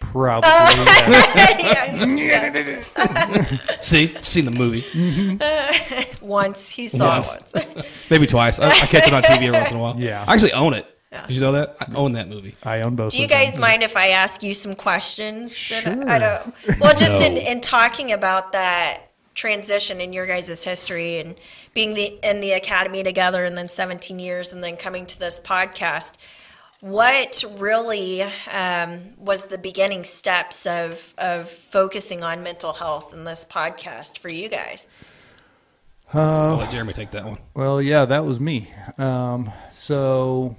[0.00, 0.48] Probably.
[0.48, 1.94] yes.
[2.96, 3.76] Yeah, yeah.
[3.80, 4.84] See, seen the movie
[6.22, 7.36] Once he saw Once.
[7.54, 7.86] it once.
[8.10, 8.58] maybe twice.
[8.58, 9.96] I, I catch it on TV every once in a while.
[9.98, 10.24] Yeah.
[10.26, 10.86] I actually own it.
[11.12, 11.26] Yeah.
[11.26, 11.76] Did you know that?
[11.80, 12.54] I own that movie.
[12.62, 13.12] I own both.
[13.12, 13.38] Do you of them.
[13.46, 15.50] guys mind if I ask you some questions?
[15.70, 16.08] that I- Sure.
[16.10, 16.80] I don't.
[16.80, 17.40] Well, just in, No.
[17.40, 19.07] in talking about that
[19.38, 21.36] transition in your guys' history and
[21.72, 25.38] being the in the academy together and then 17 years and then coming to this
[25.38, 26.16] podcast,
[26.80, 28.22] what really
[28.52, 34.28] um, was the beginning steps of of focusing on mental health in this podcast for
[34.28, 34.88] you guys?
[36.12, 37.38] I'll let Jeremy take that one.
[37.54, 38.72] Well, yeah, that was me.
[38.96, 40.56] Um, so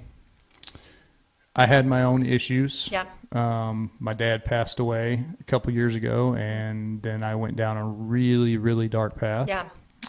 [1.56, 2.88] I had my own issues.
[2.90, 3.06] Yeah.
[3.32, 7.84] Um, my dad passed away a couple years ago, and then I went down a
[7.84, 9.48] really, really dark path.
[9.48, 9.68] Yeah.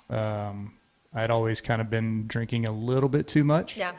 [0.10, 0.74] Um,
[1.14, 3.78] I'd always kind of been drinking a little bit too much.
[3.78, 3.94] Yeah.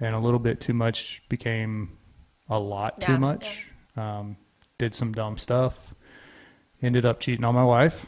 [0.00, 1.98] And a little bit too much became
[2.48, 3.66] a lot Yeah, too much.
[3.96, 4.36] Um,
[4.78, 5.94] did some dumb stuff.
[6.80, 8.06] Ended up cheating on my wife.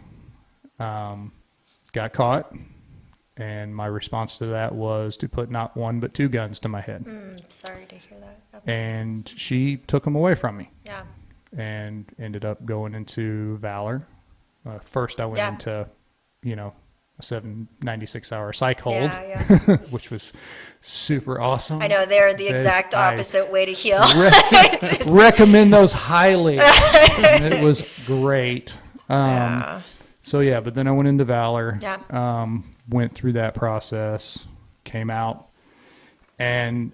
[0.78, 1.32] Um,
[1.92, 2.53] got caught.
[3.41, 6.80] And my response to that was to put not one but two guns to my
[6.82, 7.05] head.
[7.05, 8.38] Mm, sorry to hear that.
[8.53, 8.68] Yep.
[8.68, 11.03] And she took them away from me Yeah.
[11.57, 14.07] and ended up going into Valor.
[14.68, 15.49] Uh, first, I went Yeah.
[15.49, 15.86] into,
[16.43, 16.74] you know,
[17.18, 19.76] a seven ninety six hour psych hold, Yeah, yeah.
[19.91, 20.32] which was
[20.82, 21.80] super awesome.
[21.80, 24.01] I know they're the They- exact I- opposite way to heal.
[24.18, 24.30] Re-
[25.07, 26.59] recommend those highly.
[26.61, 28.74] it was great.
[29.09, 29.80] Um, yeah.
[30.22, 31.78] So yeah, but then I went into Valor.
[31.82, 31.99] Yeah.
[32.11, 34.45] Um, went through that process,
[34.84, 35.49] came out,
[36.38, 36.93] and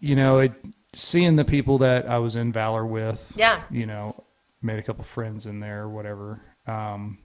[0.00, 0.52] you know, it,
[0.94, 3.32] seeing the people that I was in Valor with.
[3.36, 3.62] Yeah.
[3.70, 4.24] You know,
[4.62, 6.40] made a couple friends in there, or whatever.
[6.66, 7.18] Um,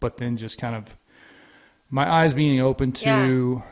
[0.00, 0.96] but then just kind of
[1.90, 3.62] my eyes being open to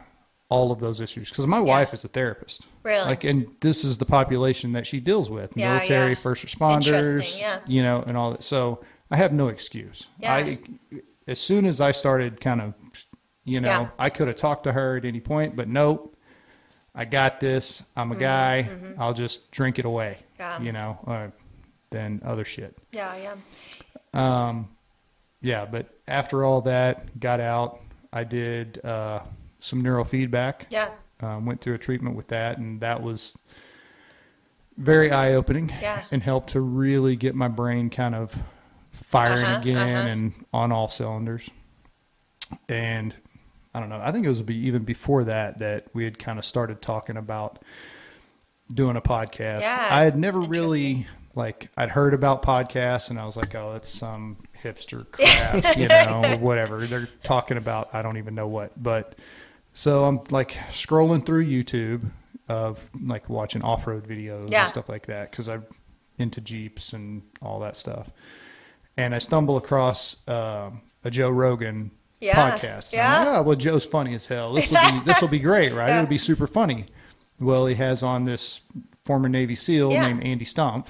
[0.48, 2.66] all of those issues because my wife is a therapist.
[2.82, 3.04] Really?
[3.04, 6.14] Like, and this is the population that she deals with: Yeah, military, yeah.
[6.14, 7.60] first responders, yeah.
[7.66, 8.42] you know, and all that.
[8.42, 10.06] So I have no excuse.
[10.18, 10.34] Yeah.
[10.34, 10.58] I,
[11.26, 12.74] as soon as I started kind of,
[13.44, 13.88] you know, Yeah.
[13.98, 16.12] I could have talked to her at any point, but nope.
[16.94, 17.82] I got this.
[17.94, 18.70] I'm a Mm-hmm, guy.
[18.98, 20.18] I'll just drink it away.
[20.38, 20.60] Yeah.
[20.62, 21.28] You know, uh,
[21.90, 22.76] than other shit.
[22.92, 23.14] Yeah.
[23.16, 23.34] Yeah.
[24.14, 24.68] Um,
[25.42, 27.80] yeah, but after all that, got out.
[28.12, 29.20] I did uh,
[29.58, 30.62] some neurofeedback.
[30.70, 30.88] Yeah.
[31.20, 33.34] Um, went through a treatment with that, and that was
[34.78, 35.70] very eye opening.
[35.82, 36.02] Yeah.
[36.10, 38.34] And helped to really get my brain kind of
[39.06, 40.08] firing Uh-huh, again uh-huh.
[40.08, 41.48] and on all cylinders.
[42.68, 43.14] And
[43.74, 44.00] I don't know.
[44.02, 47.16] I think it was be, even before that that we had kind of started talking
[47.16, 47.58] about
[48.72, 49.60] doing a podcast.
[49.62, 53.72] Yeah, I had never really like I'd heard about podcasts and I was like, oh,
[53.72, 56.86] that's some hipster crap, you know, whatever.
[56.86, 58.80] They're talking about I don't even know what.
[58.82, 59.16] But
[59.74, 62.10] so I'm like scrolling through YouTube
[62.48, 64.60] of like watching off-road videos Yeah.
[64.62, 65.64] and stuff like that because I'm
[66.16, 68.08] into Jeeps and all that stuff.
[68.96, 71.90] And I stumble across um, a Joe Rogan
[72.20, 72.84] Yeah, podcast.
[72.86, 73.18] And yeah.
[73.24, 74.52] Like, oh, well, Joe's funny as hell.
[74.54, 75.88] This will be this will be great, right?
[75.88, 75.98] Yeah.
[75.98, 76.86] It'll be super funny.
[77.38, 78.60] Well, he has on this
[79.04, 80.06] former Navy SEAL Yeah.
[80.06, 80.86] named Andy Stumpf,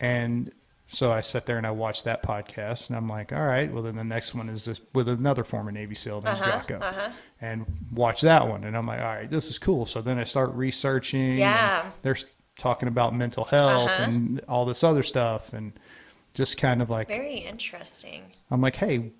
[0.00, 0.52] and
[0.86, 3.82] so I sat there and I watched that podcast, and I'm like, all right, well
[3.82, 7.10] then the next one is this with another former Navy SEAL named Uh-huh, Jocko,
[7.42, 9.84] and watch that one, and I'm like, all right, this is cool.
[9.86, 11.36] So then I start researching.
[11.38, 11.90] Yeah.
[12.02, 12.16] they're
[12.58, 14.02] talking about mental health Uh-huh.
[14.04, 15.72] and all this other stuff, and
[16.38, 18.22] just kind of like Very interesting.
[18.50, 19.10] I'm like, hey,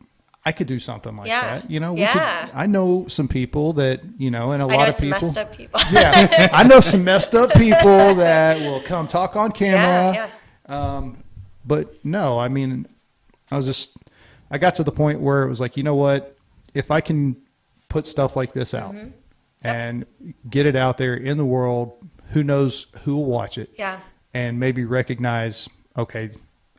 [0.46, 1.58] I could do something like Yeah.
[1.58, 1.70] that.
[1.70, 2.46] You know, we Yeah.
[2.46, 5.10] could, I know some people that you know, and a I lot know of some
[5.10, 5.26] people.
[5.28, 5.80] messed up people.
[5.92, 10.14] yeah, I know some messed up people that will come talk on camera.
[10.14, 10.28] yeah.
[10.74, 11.24] Um,
[11.66, 12.86] but no, I mean,
[13.50, 13.96] I was just,
[14.50, 16.36] I got to the point where it was like, you know what?
[16.72, 17.36] If I can
[17.88, 19.08] put stuff like this out Mm-hmm.
[19.64, 20.06] and
[20.48, 21.94] get it out there in the world,
[22.30, 23.70] who knows who will watch it?
[23.76, 23.98] Yeah.
[24.32, 26.30] And maybe recognize, okay,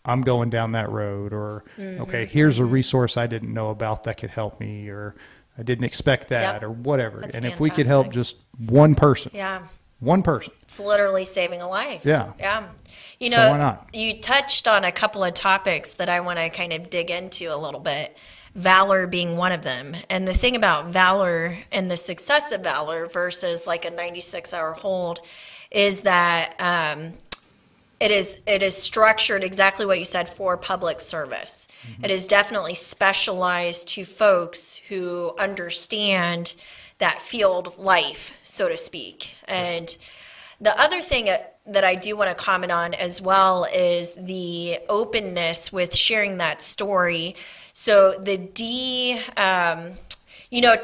[0.10, 2.02] I'm going down that road, or Mm-hmm.
[2.04, 5.16] okay, here's a resource I didn't know about that could help me, or
[5.58, 6.64] I didn't expect that, Yep.
[6.64, 7.20] or whatever.
[7.22, 8.38] That's and if we could help just
[8.68, 9.62] one person, Yeah.
[10.00, 12.06] one person, It's literally saving a life.
[12.06, 12.32] Yeah.
[12.40, 12.64] Yeah.
[13.20, 13.90] You So know, why not?
[13.94, 17.54] you touched on a couple of topics that I want to kind of dig into
[17.54, 18.18] a little bit.
[18.56, 19.96] Valor being one of them.
[20.10, 24.74] And the thing about Valor and the success of Valor versus like a 96 hour
[24.74, 25.20] hold
[25.72, 27.14] is that um,
[28.00, 31.68] it is it is structured exactly what you said for public service.
[32.04, 36.56] It is definitely specialized to folks who understand
[37.00, 39.36] that field life, so to speak.
[39.48, 39.98] And
[40.62, 44.80] the other thing that that I do want to comment on as well is the
[44.90, 47.36] openness with sharing that story.
[47.74, 49.92] So the D, um,
[50.50, 50.76] you know,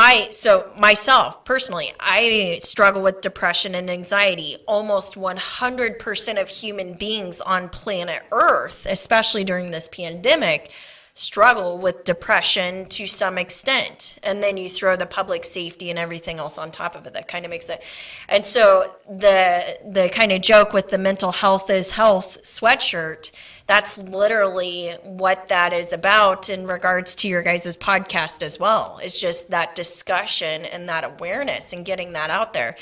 [0.00, 4.56] I so myself personally, I struggle with depression and anxiety.
[4.68, 10.70] Almost 100% of human beings on planet Earth, especially during this pandemic,
[11.14, 14.20] struggle with depression to some extent.
[14.22, 17.14] And then you throw the public safety and everything else on top of it.
[17.14, 17.82] That kind of makes it.
[18.28, 23.32] And so the the kind of joke with the mental health is health sweatshirt
[23.68, 28.98] that's literally what that is about in regards to your guys' podcast as well.
[29.02, 32.76] It's just that discussion and that awareness and getting that out there.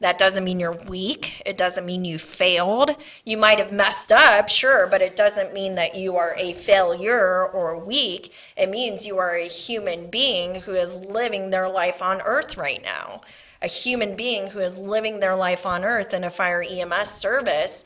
[0.00, 1.40] That doesn't mean you're weak.
[1.46, 2.96] It doesn't mean you failed.
[3.24, 7.46] You might have messed up, sure, but it doesn't mean that you are a failure
[7.46, 8.32] or weak.
[8.56, 12.82] It means you are a human being who is living their life on earth right
[12.82, 13.20] now.
[13.62, 17.84] A human being who is living their life on earth in a fire EMS service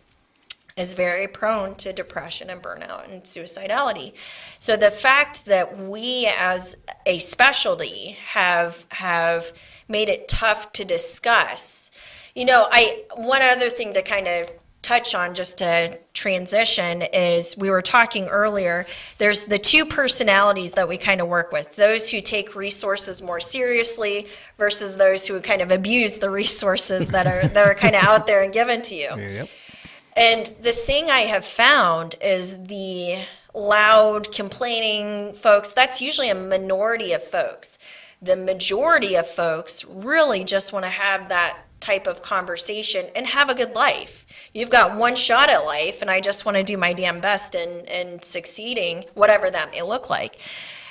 [0.76, 4.12] is very prone to depression and burnout and suicidality.
[4.58, 9.52] So the fact that we as a specialty have have
[9.88, 11.90] made it tough to discuss.
[12.34, 14.50] You know, I one other thing to kind of
[14.82, 18.86] touch on just to transition is we were talking earlier
[19.18, 23.40] there's the two personalities that we kind of work with those who take resources more
[23.40, 28.04] seriously versus those who kind of abuse the resources that are that are kind of
[28.04, 29.48] out there and given to you Yep.
[30.16, 33.18] And the thing I have found is the
[33.54, 37.78] loud complaining folks, that's usually a minority of folks.
[38.20, 43.48] The majority of folks really just want to have that type of conversation and have
[43.48, 44.26] a good life.
[44.54, 47.54] You've got one shot at life, and I just want to do my damn best
[47.54, 50.38] in, in succeeding, whatever that may look like.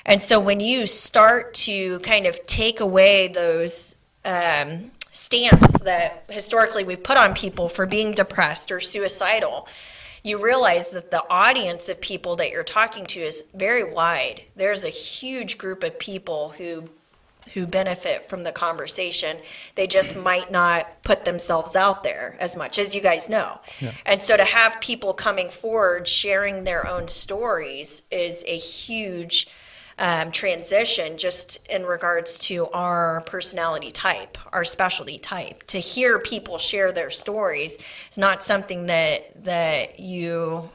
[0.06, 6.84] And so when you start to kind of take away those um, stamps that historically
[6.84, 9.66] we've put on people for being depressed or suicidal,
[10.24, 14.42] you realize that the audience of people that you're talking to is very wide.
[14.58, 16.90] There's a huge group of people who
[17.54, 19.38] who benefit from the conversation.
[19.76, 23.60] They just might not put themselves out there as much as you guys know.
[24.04, 29.48] And so to have people coming forward sharing their own stories is a huge
[29.98, 35.64] um, transition just in regards to our personality type, our specialty type.
[35.68, 37.78] To hear people share their stories
[38.12, 40.70] is not something that that you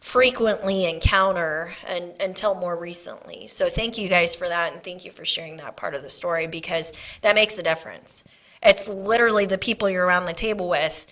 [0.00, 3.46] frequently encounter and, until more recently.
[3.48, 6.10] So thank you guys for that and thank you for sharing that part of the
[6.10, 6.92] story because
[7.22, 8.22] that makes a difference.
[8.62, 11.06] It's literally the people you're around the table with.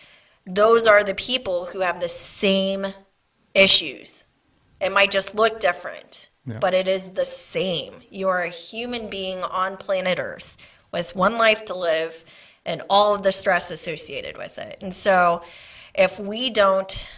[0.47, 2.95] Those are the people who have the same
[3.55, 4.24] issues.
[4.80, 7.95] It might just look different, But it is the same.
[8.11, 10.57] You are a human being on planet Earth
[10.92, 12.24] with one life to live
[12.66, 14.78] and all of the stress associated with it.
[14.80, 15.42] And so
[15.95, 17.09] if we don't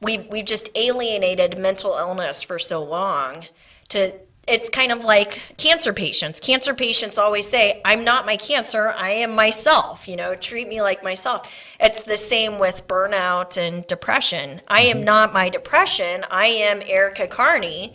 [0.00, 3.44] we've we've just alienated mental illness for so long
[3.88, 4.12] to
[4.48, 6.40] it's kind of like cancer patients.
[6.40, 10.82] Cancer patients always say i'm not my cancer i am myself you know treat me
[10.82, 11.50] like myself.
[11.80, 14.60] It's the same with burnout and depression.
[14.68, 15.04] I am mm-hmm.
[15.04, 17.94] not my depression i am erica carney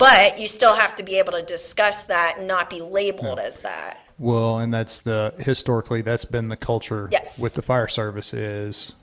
[0.00, 3.58] but you still have to be able to discuss that and not be labeled as
[3.58, 4.00] that.
[4.18, 7.38] Well, and that's the historically that's been the culture Yes.
[7.38, 8.94] with the fire service is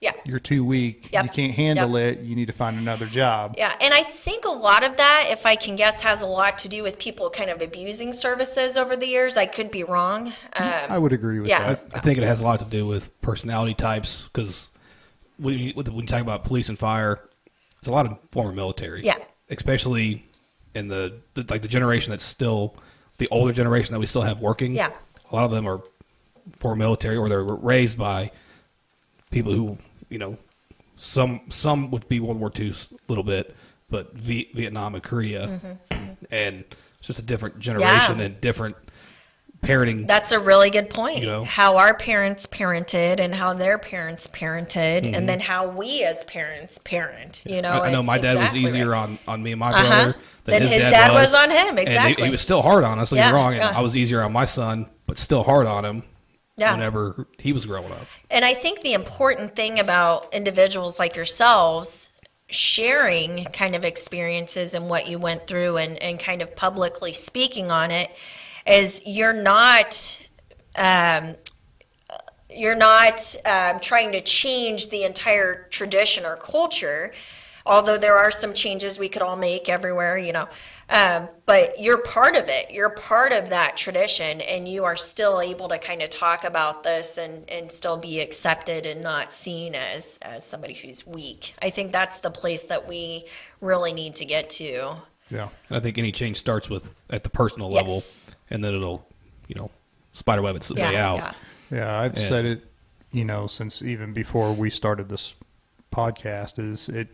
[0.00, 1.24] yeah you're too weak, Yep.
[1.24, 3.54] you can't handle it, you need to find another job.
[3.56, 6.58] Yeah, and I think a lot of that, if I can guess, has a lot
[6.58, 9.36] to do with people kind of abusing services over the years.
[9.36, 10.28] I could be wrong.
[10.54, 11.62] Um, I would agree with Yeah.
[11.62, 11.84] I, that.
[11.94, 14.68] I think it has a lot to do with personality types because
[15.38, 17.20] when you, when you talk about police and fire,
[17.78, 19.02] it's a lot of former military.
[19.04, 19.16] Yeah.
[19.48, 20.26] Especially
[20.74, 22.74] in the, the like the generation that's still
[23.18, 24.74] the older generation that we still have working.
[24.74, 24.90] Yeah.
[25.30, 25.80] A lot of them are
[26.56, 28.30] former military or they're raised by
[29.36, 29.78] people who
[30.08, 30.36] you know
[30.96, 33.54] some some would be World War II a little bit,
[33.90, 35.60] but v- Vietnam and Korea,
[36.30, 36.64] and
[36.98, 38.20] it's just a different generation Mm-hmm.
[38.20, 38.26] Yeah.
[38.26, 38.76] and different
[39.62, 40.06] parenting.
[40.06, 41.20] that's a really good point.
[41.22, 41.44] You know?
[41.44, 46.78] How our parents parented and how their parents parented, and then how we as parents
[46.78, 47.44] parent.
[47.46, 47.82] You know, Mm-hmm.
[47.82, 48.98] I, I know my dad exactly was easier right.
[49.02, 49.88] on, on me and my Uh-huh.
[49.88, 50.14] brother
[50.44, 52.24] Than his dad was on him, And he- exactly.
[52.24, 53.52] he, was still hard on us, don't get Yeah, me wrong.
[53.54, 53.78] And yeah.
[53.78, 56.02] I was easier on my son, but still hard on him
[56.56, 56.72] Yeah.
[56.72, 58.06] whenever he was growing up.
[58.30, 62.10] And I think the important thing about individuals like yourselves
[62.48, 67.70] sharing kind of experiences and what you went through and, and kind of publicly speaking
[67.70, 68.10] on it
[68.66, 70.22] is you're not
[70.76, 71.34] um,
[72.48, 77.12] you're not um, trying to change the entire tradition or culture
[77.66, 80.48] although there are some changes we could all make everywhere you know
[80.88, 85.40] um, but you're part of it you're part of that tradition and you are still
[85.40, 89.74] able to kind of talk about this and, and still be accepted and not seen
[89.74, 93.24] as as somebody who's weak i think that's the place that we
[93.60, 94.94] really need to get to
[95.28, 95.48] Yeah.
[95.68, 97.82] And I think any change starts with at the personal Yes.
[97.82, 98.02] level,
[98.48, 99.04] and then it'll,
[99.48, 99.70] you know,
[100.12, 101.16] spiderweb its yeah, way out.
[101.16, 101.32] yeah.
[101.72, 102.28] Yeah, I've Yeah.
[102.28, 102.60] said it,
[103.10, 105.34] you know, since even before we started this
[105.92, 107.08] podcast is it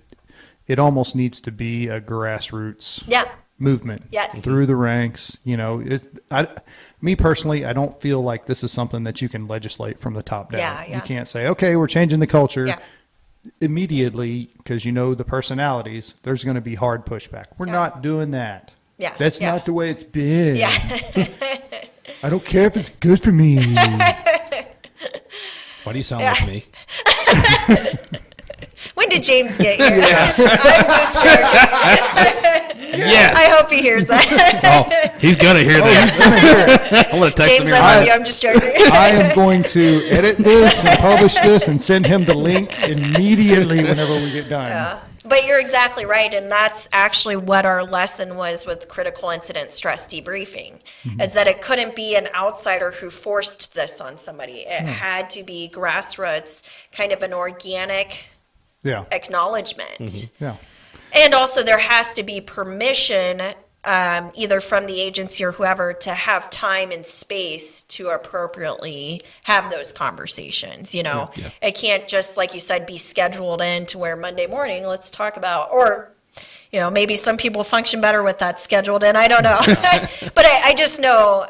[0.67, 3.25] it almost needs to be a grassroots yeah
[3.59, 4.43] movement Yes.
[4.43, 6.49] through the ranks you know it, I,
[7.01, 10.23] me personally i don't feel like this is something that you can legislate from the
[10.23, 10.97] top down Yeah, yeah.
[10.97, 12.79] you can't say okay we're changing the culture Yeah.
[13.61, 17.73] immediately because you know the personalities there's going to be hard pushback we're Yeah.
[17.73, 19.53] not doing that Yeah, that's yeah.
[19.53, 20.73] not the way it's been yeah
[22.25, 23.77] i don't care if it's good for me
[25.85, 26.33] Why do you sound Yeah.
[26.35, 26.65] like me?
[28.95, 30.03] When did James get here?
[30.03, 32.69] I'm, just, I'm just joking.
[32.93, 33.37] Yes.
[33.37, 34.61] I hope he hears that.
[34.65, 37.09] oh, he's gonna hear oh, that.
[37.11, 37.75] I'm gonna text James, him.
[37.75, 38.13] I love you.
[38.13, 38.71] I'm just joking.
[38.93, 43.83] I am going to edit this and publish this and send him the link immediately
[43.83, 45.01] whenever we get done.
[45.25, 50.05] But you're exactly right, and that's actually what our lesson was with critical incident stress
[50.05, 51.21] debriefing, mm-hmm.
[51.21, 54.65] is that it couldn't be an outsider who forced this on somebody.
[54.67, 54.87] It hmm.
[54.89, 58.27] had to be grassroots, kind of an organic
[58.85, 60.31] Yeah, acknowledgment.
[60.41, 60.57] yeah,
[61.15, 63.41] And also, there has to be permission,
[63.85, 69.71] um, either from the agency or whoever, to have time and space to appropriately have
[69.71, 70.95] those conversations.
[70.95, 71.51] You know, Yeah.
[71.61, 75.37] it can't just, like you said, be scheduled in to where Monday morning, let's talk
[75.37, 76.11] about, or,
[76.71, 79.17] you know, maybe some people function better with that scheduled in.
[79.17, 79.61] I don't know.
[79.67, 81.47] but I, I just know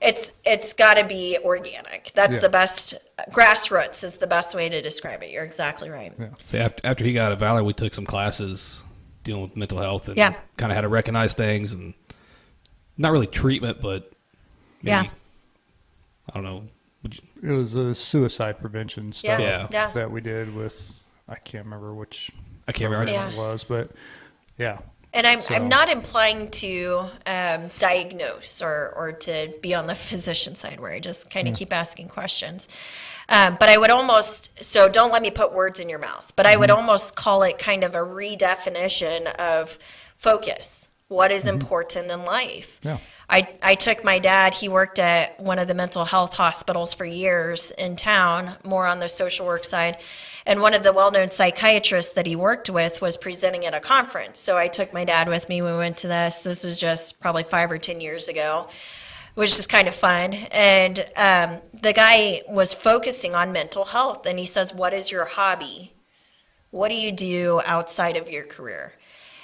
[0.00, 2.12] it's it's got to be organic.
[2.14, 2.40] That's Yeah.
[2.40, 2.94] the best.
[3.30, 5.30] Grassroots is the best way to describe it.
[5.30, 6.12] You're exactly right.
[6.44, 8.82] See, after, after he got out of Valley, we took some classes
[9.24, 10.34] dealing with mental health and Yeah.
[10.56, 11.94] kind of how to recognize things and
[12.98, 14.12] not really treatment, but
[14.82, 15.10] maybe, Yeah.
[16.30, 16.64] I don't know.
[17.02, 19.66] Would you- it was a suicide prevention stuff Yeah.
[19.70, 19.90] Yeah.
[19.92, 20.92] that we did with.
[21.28, 22.30] I can't remember which
[22.68, 23.10] I can't remember.
[23.12, 23.30] Yeah.
[23.30, 23.90] it was, but
[24.58, 24.78] yeah,
[25.16, 29.94] And I'm, So- I'm not implying to um, diagnose or, or to be on the
[30.10, 32.68] physician side where I just kind of keep asking questions.
[33.28, 36.46] Um, but I would almost, so don't let me put words in your mouth, but
[36.46, 39.78] I would almost call it kind of a redefinition of
[40.16, 40.90] focus.
[41.08, 42.78] What is important in life?
[42.82, 42.98] Yeah.
[43.28, 47.04] I, I took my dad, he worked at one of the mental health hospitals for
[47.04, 49.98] years in town, more on the social work side.
[50.46, 53.80] And one of the well known psychiatrists that he worked with was presenting at a
[53.80, 54.38] conference.
[54.38, 55.60] So I took my dad with me.
[55.60, 56.38] We went to this.
[56.38, 58.68] This was just probably five or 10 years ago,
[59.34, 60.34] which is kind of fun.
[60.52, 64.24] And um, the guy was focusing on mental health.
[64.24, 65.92] And he says, What is your hobby?
[66.70, 68.92] What do you do outside of your career?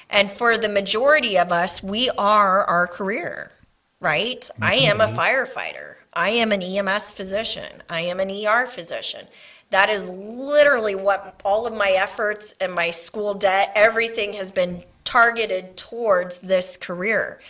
[0.08, 3.50] And for the majority of us, we are our career,
[3.98, 4.48] right?
[4.60, 5.94] I am a firefighter.
[6.12, 7.82] I am an EMS physician.
[7.88, 9.26] I am an ER physician.
[9.73, 14.85] That is literally what all of my efforts and my school debt, everything has been
[15.05, 17.40] targeted towards this career.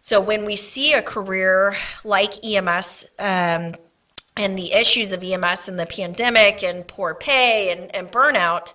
[0.00, 1.74] So when we see a career
[2.04, 3.74] like EMS, um,
[4.36, 8.72] and the issues of EMS and the pandemic and poor pay and, and burnout,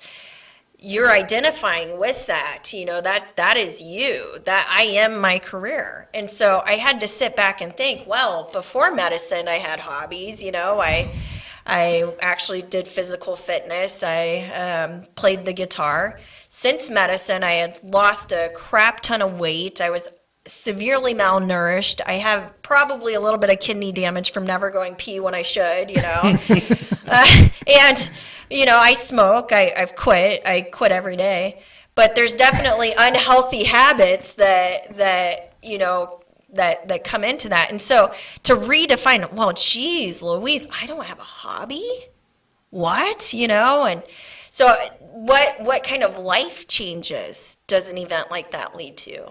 [0.77, 6.09] you're identifying with that you know that that is you that i am my career
[6.13, 10.43] and so i had to sit back and think well before medicine i had hobbies
[10.43, 11.09] you know i
[11.65, 14.03] i actually did physical fitness.
[14.03, 16.19] I um, played the guitar.
[16.49, 19.81] Since medicine i had lost a crap ton of weight.
[19.81, 20.09] I was
[20.45, 22.01] severely malnourished.
[22.05, 25.41] I have probably a little bit of kidney damage from never going pee when i
[25.41, 26.37] should you know?
[27.05, 28.09] Uh, and
[28.49, 29.51] you know i smoke.
[29.51, 30.41] I, i've quit.
[30.45, 31.61] I quit every day.
[31.95, 36.22] But there's definitely unhealthy habits that that you know
[36.53, 38.13] that that come into that and so
[38.43, 42.05] to redefine well geez louise i don't have a hobby
[42.69, 44.03] what you know and
[44.49, 49.29] so what what kind of life changes does an event like that lead to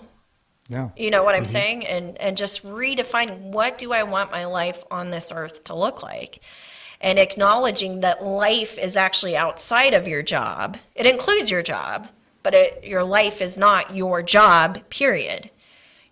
[0.68, 1.50] yeah, you know what I'm mm-hmm.
[1.52, 1.86] saying?
[1.86, 6.02] And and just redefining what do I want my life on this earth to look
[6.02, 6.40] like?
[7.00, 10.78] And acknowledging that life is actually outside of your job.
[10.94, 12.08] It includes your job,
[12.42, 15.50] but it, your life is not your job, period.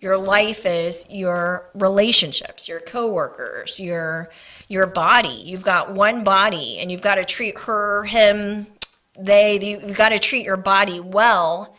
[0.00, 4.30] Your life is your relationships, your coworkers, your
[4.68, 5.42] your body.
[5.44, 8.66] You've got one body and you've got to treat her, him,
[9.18, 11.76] they, you've got to treat your body well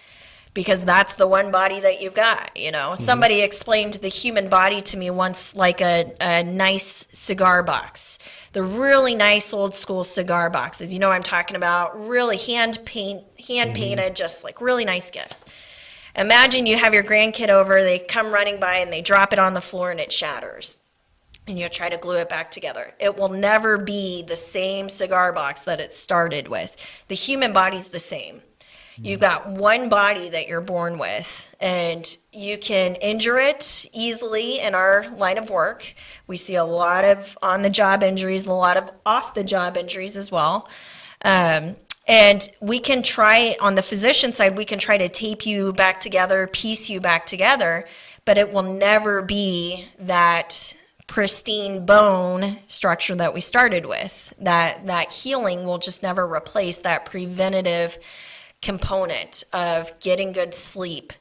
[0.53, 2.91] because that's the one body that you've got you know?
[2.91, 3.03] Mm-hmm.
[3.03, 8.19] Somebody explained the human body to me once like a, a nice cigar box.
[8.53, 10.93] The really nice old school cigar boxes.
[10.93, 12.07] You know what i'm talking about?
[12.07, 13.81] Really hand paint hand mm-hmm.
[13.81, 15.45] painted just like really nice gifts
[16.15, 19.53] imagine you have your grandkid over they come running by and they drop it on
[19.53, 20.77] the floor and it shatters
[21.47, 22.93] and you try to glue it back together.
[22.99, 26.75] It will never be the same cigar box that it started with.
[27.07, 28.41] The human body's the same.
[29.03, 34.75] You've got one body that you're born with, and you can injure it easily in
[34.75, 35.95] our line of work.
[36.27, 39.75] We see a lot of on the job injuries, a lot of off the job
[39.75, 40.69] injuries as well.
[41.25, 45.73] Um, and we can try, on the physician side, we can try to tape you
[45.73, 47.85] back together, piece you back together,
[48.25, 50.75] but it will never be that
[51.07, 54.33] pristine bone structure that we started with.
[54.39, 57.97] That, that healing will just never replace that preventative
[58.61, 61.13] component of getting good sleep,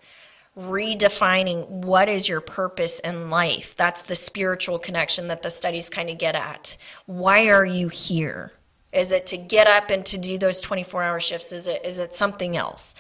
[0.56, 3.74] redefining what is your purpose in life.
[3.76, 6.76] That's the spiritual connection that the studies kind of get at.
[7.06, 8.52] Why are you here?
[8.92, 11.52] Is it to get up and to do those 24 hour shifts?
[11.52, 12.94] Is it, is it something else?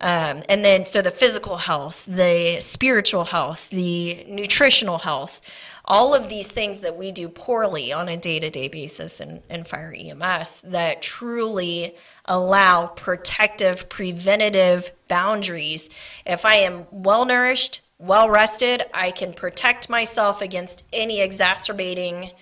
[0.00, 5.40] Um, and then, so the physical health, the spiritual health, the nutritional health,
[5.86, 9.42] all of these things that we do poorly on a day to day basis in,
[9.48, 11.94] in fire EMS that truly
[12.24, 15.88] allow protective, preventative boundaries.
[16.26, 22.32] If I am well nourished, well rested, I can protect myself against any exacerbating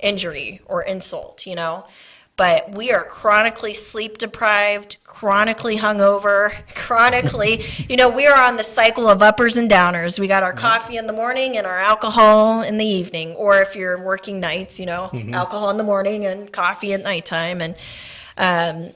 [0.00, 1.86] injury or insult, you know?
[2.36, 8.64] But we are chronically sleep deprived, chronically hungover, chronically, you know, we are on the
[8.64, 10.18] cycle of uppers and downers.
[10.18, 13.34] We got our coffee in the morning and our alcohol in the evening.
[13.34, 17.60] Or if you're working nights, you know, alcohol in the morning and coffee at nighttime.
[17.60, 17.76] And,
[18.36, 18.92] um,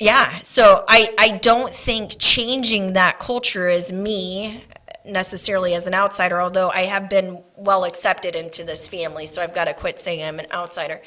[0.00, 4.64] yeah, so I, I don't think changing that culture is me
[5.04, 9.54] necessarily as an outsider, although I have been well accepted into this family, so I've
[9.54, 11.00] got to quit saying I'm an outsider.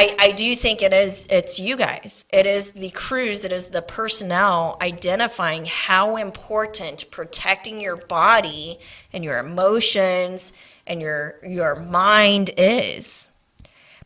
[0.00, 2.24] I, I do think it is it's you guys.
[2.30, 8.78] It is the crews, it is the personnel identifying how important protecting your body
[9.12, 10.54] and your emotions
[10.86, 13.28] and your your mind is.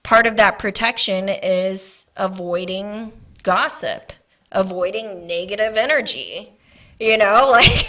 [0.03, 3.13] Part of that protection is avoiding
[3.45, 4.15] gossip,
[4.51, 6.55] avoiding negative energy.
[6.99, 7.89] You know, like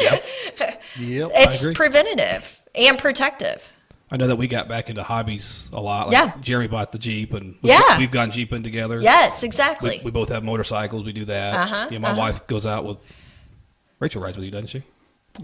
[0.00, 0.24] Yep.
[1.00, 3.72] it's preventative and protective.
[4.10, 6.08] I know that we got back into hobbies a lot.
[6.08, 6.32] Like Yeah.
[6.40, 7.98] Jeremy bought the Jeep, and we've, Yeah.
[7.98, 9.00] we've gone Jeeping together.
[9.00, 10.00] Yes, exactly.
[10.04, 11.04] we both have motorcycles.
[11.04, 11.54] We do that.
[11.54, 12.18] Uh-huh, You know, my uh-huh.
[12.20, 12.98] wife goes out with.
[13.98, 14.82] Rachel rides with you, doesn't she?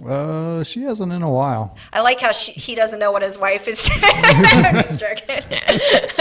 [0.06, 1.76] Uh, she hasn't in a while.
[1.92, 4.00] I like how she, he doesn't know what his wife is doing.
[4.04, 5.42] I'm just joking.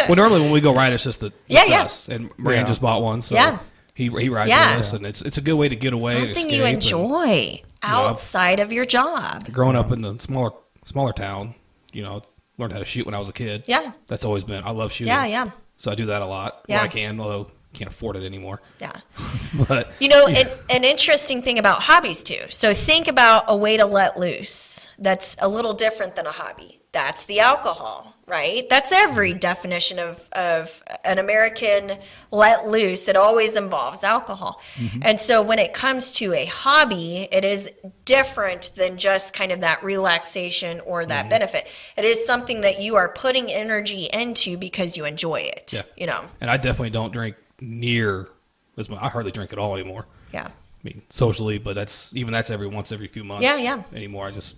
[0.07, 1.83] well, normally when we go ride, it's just the Yeah, just yeah.
[1.83, 2.07] us.
[2.09, 2.67] And Moran Yeah.
[2.67, 3.59] just bought one, so Yeah.
[3.93, 4.77] he he rides Yeah.
[4.77, 6.17] with us, and it's it's a good way to get away.
[6.17, 9.49] and Something you escape, and enjoy outside of your job.
[9.53, 10.51] growing up in the smaller
[10.85, 11.55] smaller town,
[11.93, 12.23] you know,
[12.61, 13.65] learned how to shoot when I was a kid.
[13.67, 13.91] Yeah.
[14.07, 14.63] that's always been.
[14.63, 15.11] I love shooting.
[15.11, 15.51] Yeah, yeah.
[15.77, 16.77] So I do that a lot Yeah.
[16.77, 18.61] when I can, although can't afford it anymore.
[18.79, 18.93] Yeah.
[19.67, 22.43] But You know, an, an interesting thing about hobbies too.
[22.49, 26.79] So think about a way to let loose that's a little different than a hobby.
[26.93, 28.67] That's the alcohol, right?
[28.69, 29.39] That's every mm-hmm.
[29.39, 31.97] definition of, of an American
[32.31, 33.09] let loose.
[33.09, 34.61] It always involves alcohol.
[34.75, 34.99] Mm-hmm.
[35.03, 37.69] And so when it comes to a hobby, it is
[38.05, 41.29] different than just kind of that relaxation or that mm-hmm.
[41.29, 41.67] benefit.
[41.97, 45.73] It is something that you are putting energy into because you enjoy it.
[45.73, 45.81] Yeah.
[45.97, 48.29] You know, and I definitely don't drink near
[48.77, 48.99] as much.
[49.01, 50.07] I hardly drink at all anymore.
[50.33, 50.47] yeah.
[50.47, 53.43] I mean, socially, but that's even that's every once every few months.
[53.43, 53.83] Yeah, yeah.
[53.93, 54.55] Anymore, I just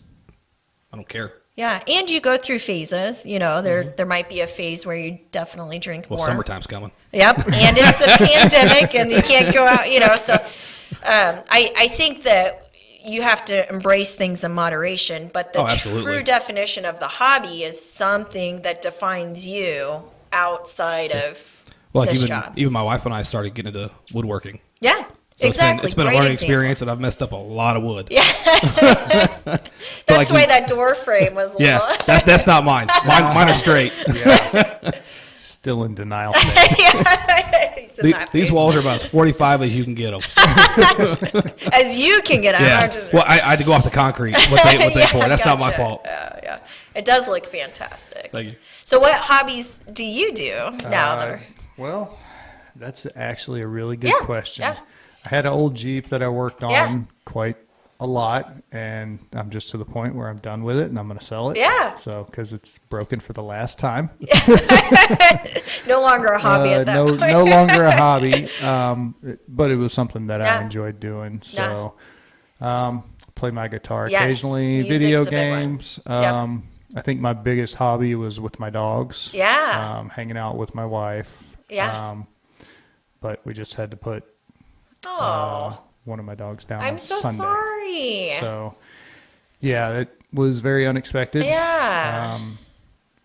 [0.93, 1.33] I don't care.
[1.55, 3.25] Yeah, and you go through phases.
[3.25, 6.13] You know, there there might be a phase where you definitely drink Mm-hmm.
[6.15, 6.27] Well, more.
[6.27, 6.91] summertime's coming.
[7.11, 9.91] Yep, and it's a pandemic, and you can't go out.
[9.91, 12.71] You know, so um, I I think that
[13.05, 15.29] you have to embrace things in moderation.
[15.31, 21.63] But the Oh, true definition of the hobby is something that defines you outside of
[21.93, 22.53] Well, like this even job.
[22.55, 24.59] even my wife and I started getting into woodworking.
[24.79, 25.49] Yeah, So exactly.
[25.49, 26.43] It's been, it's been a learning example.
[26.45, 28.07] experience, and I've messed up a lot of wood.
[28.11, 28.21] Yeah,
[30.05, 31.55] that's like why we- that door frame was.
[31.59, 32.87] Yeah, little- that's that's not mine.
[33.05, 33.91] Mine, mine are straight.
[35.35, 36.53] Still in denial stage.
[37.77, 40.21] He's in The- these walls are about as forty five as you can get them.
[41.71, 42.61] as you can get out.
[42.61, 42.79] Yeah.
[42.83, 44.33] I'm just- Well, I, I had to go off the concrete.
[44.49, 45.27] What they what they Yeah, pour.
[45.27, 46.01] That's not my fault.
[46.05, 46.59] Yeah, yeah.
[46.95, 48.29] It does look fantastic.
[48.31, 48.55] Thank you.
[48.83, 50.53] So, what hobbies do you do
[50.83, 51.15] now?
[51.17, 51.37] that Uh,
[51.77, 52.19] well,
[52.75, 54.63] that's actually a really good Yeah, question.
[54.63, 54.77] yeah.
[55.25, 56.99] I had an old Jeep that I worked on Yeah.
[57.25, 57.57] quite
[57.99, 61.07] a lot, and I'm just to the point where I'm done with it, and I'm
[61.07, 61.57] going to sell it.
[61.57, 61.95] Yeah.
[61.95, 64.09] So because it's broken for the last time.
[65.87, 67.19] no longer a hobby Uh, at that no, point.
[67.31, 69.15] no longer a hobby, um,
[69.47, 70.59] but it was something that Yeah.
[70.59, 71.41] I enjoyed doing.
[71.41, 71.93] So,
[72.61, 73.03] um,
[73.35, 75.59] play my guitar Yes, occasionally, music's video a big one.
[75.69, 75.99] games.
[76.05, 76.33] Yep.
[76.33, 76.63] Um,
[76.95, 79.31] I think my biggest hobby was with my dogs.
[79.33, 79.97] Yeah.
[79.99, 81.55] Um, hanging out with my wife.
[81.69, 82.09] Yeah.
[82.11, 82.27] Um,
[83.21, 84.23] but we just had to put
[85.05, 87.37] oh, uh, one of my dogs down I'm so Sunday.
[87.37, 88.31] sorry.
[88.39, 88.75] So,
[89.59, 91.45] yeah, it was very unexpected.
[91.45, 92.33] yeah.
[92.35, 92.57] Um,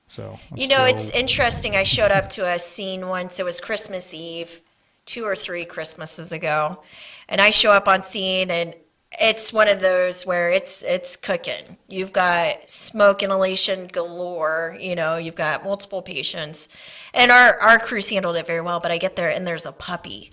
[0.08, 1.76] so I'm you know, it's interesting.
[1.76, 3.38] I showed up to a scene once.
[3.38, 4.60] It was Christmas Eve,
[5.04, 6.80] two or three Christmases ago,
[7.28, 8.74] and I show up on scene, and
[9.20, 11.76] it's one of those where it's it's cooking.
[11.88, 14.76] You've got smoke inhalation galore.
[14.80, 16.68] You know, you've got multiple patients,
[17.12, 18.80] and our our crews handled it very well.
[18.80, 20.30] But I get there, and there's a puppy.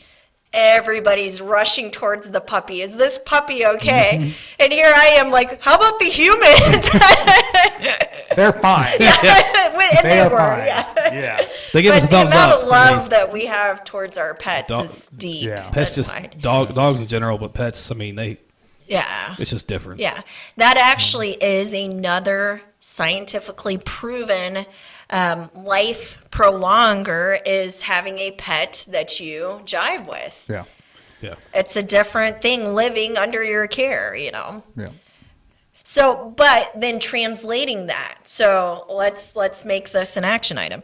[0.56, 2.82] Everybody's rushing towards the puppy.
[2.82, 4.34] Is this puppy okay?
[4.60, 6.90] and here I am, like, how about the humans?
[8.36, 8.94] they're fine.
[9.02, 9.02] and
[10.04, 10.66] they They're were, fine.
[10.66, 11.14] yeah.
[11.14, 11.48] yeah.
[11.74, 12.58] They give but us a the thumbs amount up.
[12.64, 15.44] of I mean, love that we have towards our pets Dog- is deep.
[15.48, 15.70] Yeah.
[15.70, 16.38] pets just wide.
[16.40, 17.92] dog dogs in general, but pets.
[17.92, 18.38] I mean, they
[18.88, 20.00] yeah, it's just different.
[20.00, 20.22] yeah.
[20.58, 24.66] That actually is another scientifically proven
[25.10, 30.46] um, life prolonger is having a pet that you jive with.
[30.50, 30.66] Yeah.
[31.22, 31.36] Yeah.
[31.54, 34.64] It's a different thing living under your care, you know.
[34.76, 34.90] Yeah.
[35.84, 38.20] So, but then translating that.
[38.24, 40.82] So let's let's make this an action item.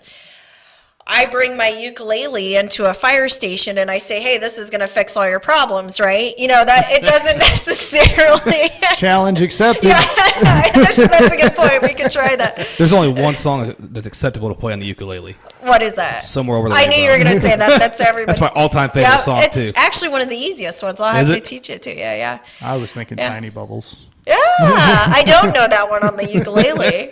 [1.08, 4.82] I bring my ukulele into a fire station and I say, "Hey, this is going
[4.82, 6.38] to fix all your problems," right?
[6.38, 7.38] You know that it doesn't
[7.86, 8.70] necessarily.
[8.96, 9.90] Challenge accepted.
[10.42, 11.82] that's, that's a good point.
[11.82, 12.68] We could try that.
[12.78, 15.36] There's only one song that's acceptable to play on the ukulele.
[15.62, 16.24] What is that?
[16.24, 17.80] Somewhere over the I knew you were going to say that.
[17.80, 18.26] That's everybody.
[18.26, 19.72] That's my all-time favorite yeah, song it's too.
[19.76, 21.00] actually one of the easiest ones.
[21.02, 21.46] I'll have Is to it?
[21.46, 21.98] teach it to you.
[22.00, 23.30] Yeah, I was thinking Yeah.
[23.30, 24.08] tiny bubbles.
[24.26, 24.36] yeah.
[24.38, 27.12] I don't know that one on the ukulele.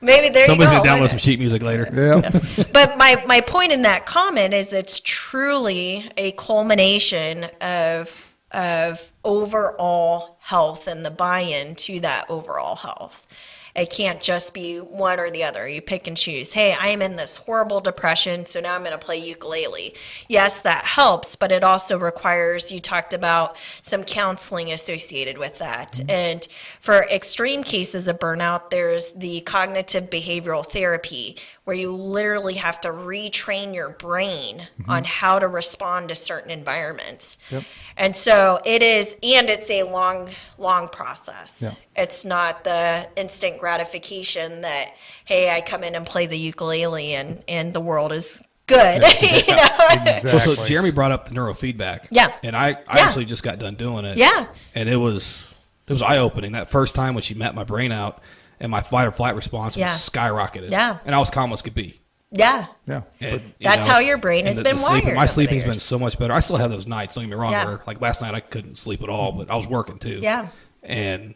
[0.00, 0.84] Maybe there Somebody's you go.
[0.84, 1.88] gonna download Why some sheet music later.
[1.92, 2.64] Yeah.
[2.72, 10.38] but my my point in that comment is it's truly a culmination of of overall
[10.40, 13.26] health and the buy-in to that overall health.
[13.74, 15.68] It can't just be one or the other.
[15.68, 16.52] You pick and choose.
[16.52, 19.94] Hey, I'm in this horrible depression, so now I'm going to play ukulele.
[20.28, 25.92] Yes, that helps, but it also requires, you talked about some counseling associated with that.
[25.92, 26.10] Mm-hmm.
[26.10, 26.48] And
[26.80, 31.36] for extreme cases of burnout, there's the cognitive behavioral therapy,
[31.70, 34.90] where you literally have to retrain your brain mm-hmm.
[34.90, 37.38] on how to respond to certain environments.
[37.48, 37.62] Yep.
[37.96, 41.62] And so it is, and it's a long, long process.
[41.62, 42.02] Yeah.
[42.02, 44.94] It's not the instant gratification that,
[45.24, 49.04] hey, I come in and play the ukulele and, and the world is good.
[49.22, 49.68] you know?
[49.92, 50.32] Exactly.
[50.32, 52.08] Well, so Jeremy brought up the neurofeedback.
[52.10, 52.32] Yeah.
[52.42, 53.04] And I, I Yeah.
[53.04, 54.18] actually just got done doing it.
[54.18, 54.48] Yeah.
[54.74, 55.54] And it was
[55.86, 56.50] it was eye opening.
[56.50, 58.20] That first time when she met my brain out
[58.60, 59.88] and my fight or flight response was Yeah.
[59.88, 60.70] skyrocketed.
[60.70, 60.98] Yeah.
[61.04, 62.00] And I was calm as could be.
[62.30, 62.66] Yeah.
[62.86, 63.02] Yeah.
[63.20, 65.98] And, you That's how your brain and has been sleeping- wired My sleeping's been so
[65.98, 66.32] much better.
[66.32, 67.14] I still have those nights.
[67.16, 67.50] Don't get me wrong.
[67.52, 67.64] Yeah.
[67.64, 70.20] Where, like last night, I couldn't sleep at all, but I was working too.
[70.22, 70.48] Yeah.
[70.82, 71.34] And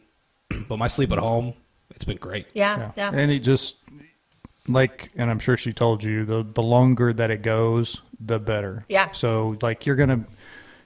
[0.68, 1.54] but my sleep at home,
[1.90, 2.46] it's been great.
[2.54, 2.78] Yeah.
[2.78, 2.90] Yeah.
[2.96, 3.10] Yeah.
[3.12, 3.78] And it just
[4.68, 8.84] like and I'm sure she told you the the longer that it goes, the better.
[8.88, 9.10] Yeah.
[9.12, 10.24] So like you're gonna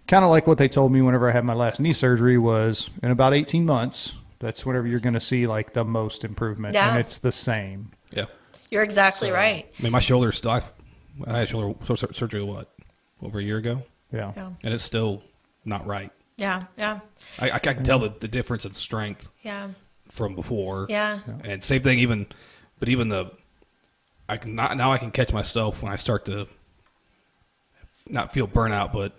[0.07, 2.89] kind of like what they told me whenever I had my last knee surgery was
[3.03, 4.13] in about 18 months.
[4.41, 6.91] That's whenever you're gonna see like the most improvement, Yeah.
[6.91, 7.91] and it's the same.
[8.13, 8.27] Yeah.
[8.71, 9.67] You're exactly right.
[9.79, 10.53] I mean, my shoulder still.
[10.53, 10.63] I
[11.27, 12.71] I had shoulder sur- sur- surgery what
[13.23, 13.83] over a year ago,
[14.13, 14.33] Yeah.
[14.37, 14.51] Yeah.
[14.63, 15.23] and it's still
[15.65, 16.13] not right.
[16.37, 16.65] Yeah.
[16.77, 17.01] Yeah.
[17.41, 19.71] I, I can tell the, the difference in strength Yeah.
[20.09, 20.87] from before.
[20.89, 21.19] Yeah.
[21.43, 22.27] And same thing, even,
[22.79, 23.33] but even the,
[24.29, 26.47] I can not, now I can catch myself when I start to
[28.09, 29.13] not feel burnout, but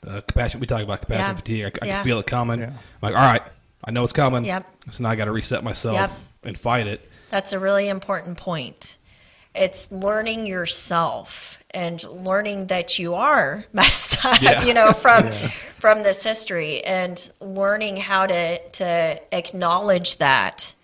[0.00, 0.60] the compassion.
[0.60, 1.34] We talk about compassion Yeah.
[1.34, 1.64] fatigue.
[1.64, 1.94] I, I Yeah.
[1.96, 2.60] can feel it coming.
[2.60, 2.66] Yeah.
[2.68, 3.42] I'm like, all right,
[3.86, 4.44] I know it's coming.
[4.44, 4.66] Yep.
[4.90, 6.10] So now I got to reset myself Yep.
[6.44, 7.08] and fight it.
[7.30, 8.98] That's a really important point.
[9.54, 14.64] It's learning yourself and learning that you are messed up, Yeah.
[14.64, 15.30] you know, from
[15.78, 20.74] from this history and learning how to to acknowledge that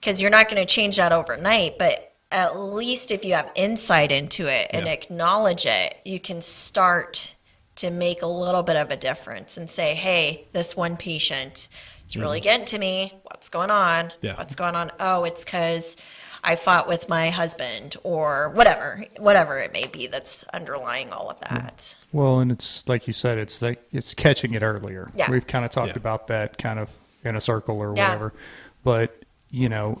[0.00, 4.10] because you're not going to change that overnight, but at least if you have insight
[4.12, 4.92] into it and Yeah.
[4.92, 7.34] acknowledge it, you can start
[7.76, 11.68] to make a little bit of a difference and say, "Hey, this one patient
[12.10, 13.14] is really getting to me.
[13.24, 14.06] What's going on?
[14.06, 14.26] Mm-hmm.
[14.26, 14.36] Yeah.
[14.36, 14.90] What's going on?
[15.00, 15.96] Oh, it's because
[16.42, 21.40] I fought with my husband or whatever, whatever it may be that's underlying all of
[21.40, 21.94] that.
[22.12, 25.10] Well, and it's like you said, it's like it's catching it earlier.
[25.14, 25.30] Yeah.
[25.30, 25.98] We've kind of talked Yeah.
[25.98, 27.96] about that kind of in a circle or whatever.
[27.96, 28.08] Yeah.
[28.08, 28.32] whatever.
[28.82, 30.00] But, you know,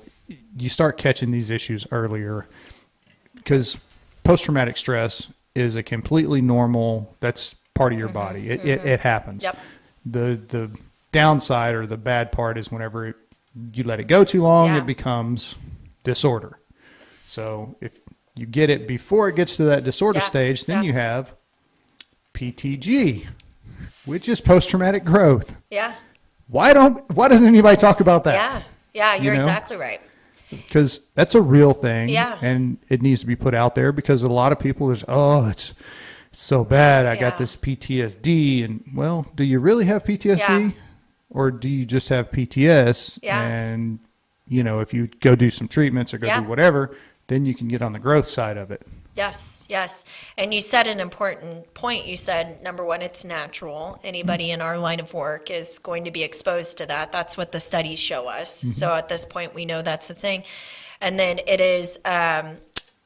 [0.56, 2.46] you start catching these issues earlier
[3.34, 3.76] because
[4.24, 8.48] post traumatic stress is a completely normal that's part of your body.
[8.50, 9.42] It, it it happens.
[9.44, 9.56] Mm-hmm.
[9.56, 9.58] Yep.
[10.06, 10.70] The the
[11.12, 13.16] downside or the bad part is whenever it,
[13.72, 14.78] you let it go too long, Yeah.
[14.78, 15.56] it becomes
[16.04, 16.58] disorder.
[17.26, 17.98] So if
[18.34, 20.24] you get it before it gets to that disorder Yeah.
[20.24, 20.82] stage, then Yeah.
[20.88, 21.34] you have
[22.32, 23.26] PTG,
[24.04, 25.56] which is post traumatic growth.
[25.70, 25.94] Yeah.
[26.48, 28.34] Why don't why doesn't anybody talk about that?
[28.34, 28.62] Yeah.
[28.92, 29.40] Yeah, you're know?
[29.40, 30.00] exactly right.
[30.50, 32.08] Because that's a real thing.
[32.08, 32.36] Yeah.
[32.42, 35.46] And it needs to be put out there because a lot of people is oh
[35.48, 35.74] it's
[36.32, 37.06] it's so bad.
[37.06, 37.20] I Yeah.
[37.20, 40.38] got this PTSD and well, do you really have PTSD?
[40.64, 40.70] Yeah.
[41.30, 43.40] Or do you just have PTS Yeah.
[43.40, 44.00] and
[44.48, 46.40] you know, if you go do some treatments or go Yeah.
[46.40, 46.96] do whatever,
[47.28, 48.82] then you can get on the growth side of it.
[49.14, 50.04] Yes, yes.
[50.36, 52.06] And you said an important point.
[52.06, 54.00] You said, number one, it's natural.
[54.02, 57.12] Anybody in our line of work is going to be exposed to that.
[57.12, 58.60] That's what the studies show us.
[58.72, 60.42] So at this point, we know that's the thing.
[61.00, 62.56] And then it is, um,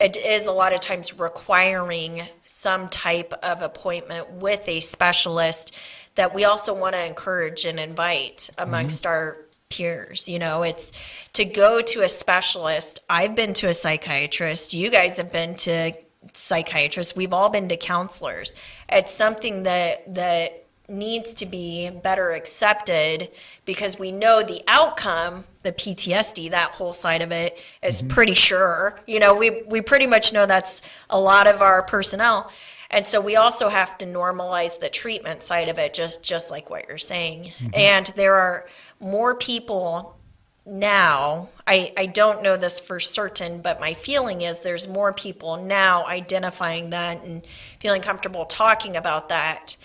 [0.01, 5.77] it is a lot of times requiring some type of appointment with a specialist
[6.15, 9.13] that we also want to encourage and invite amongst mm-hmm.
[9.13, 9.37] our
[9.69, 10.29] peers.
[10.29, 10.93] You know, it's
[11.35, 13.01] to go to a specialist.
[13.11, 14.73] I've been to a psychiatrist.
[14.73, 15.93] You guys have been to
[16.33, 17.17] psychiatrists.
[17.17, 18.55] We've all been to counselors.
[18.89, 23.31] It's something that that needs to be better accepted
[23.65, 28.11] because we know the outcome, the PTSD, that whole side of it is mm-hmm.
[28.11, 29.01] pretty sure.
[29.07, 32.51] You know, we we pretty much know that's a lot of our personnel.
[32.95, 36.71] And so we also have to normalize the treatment side of it just just like
[36.71, 37.53] what you're saying.
[37.59, 37.71] Mm-hmm.
[37.75, 38.67] And there are
[39.01, 40.17] more people
[40.65, 45.63] now, I, I don't know this for certain, but my feeling is there's more people
[45.63, 47.45] now identifying that and
[47.81, 49.77] feeling comfortable talking about that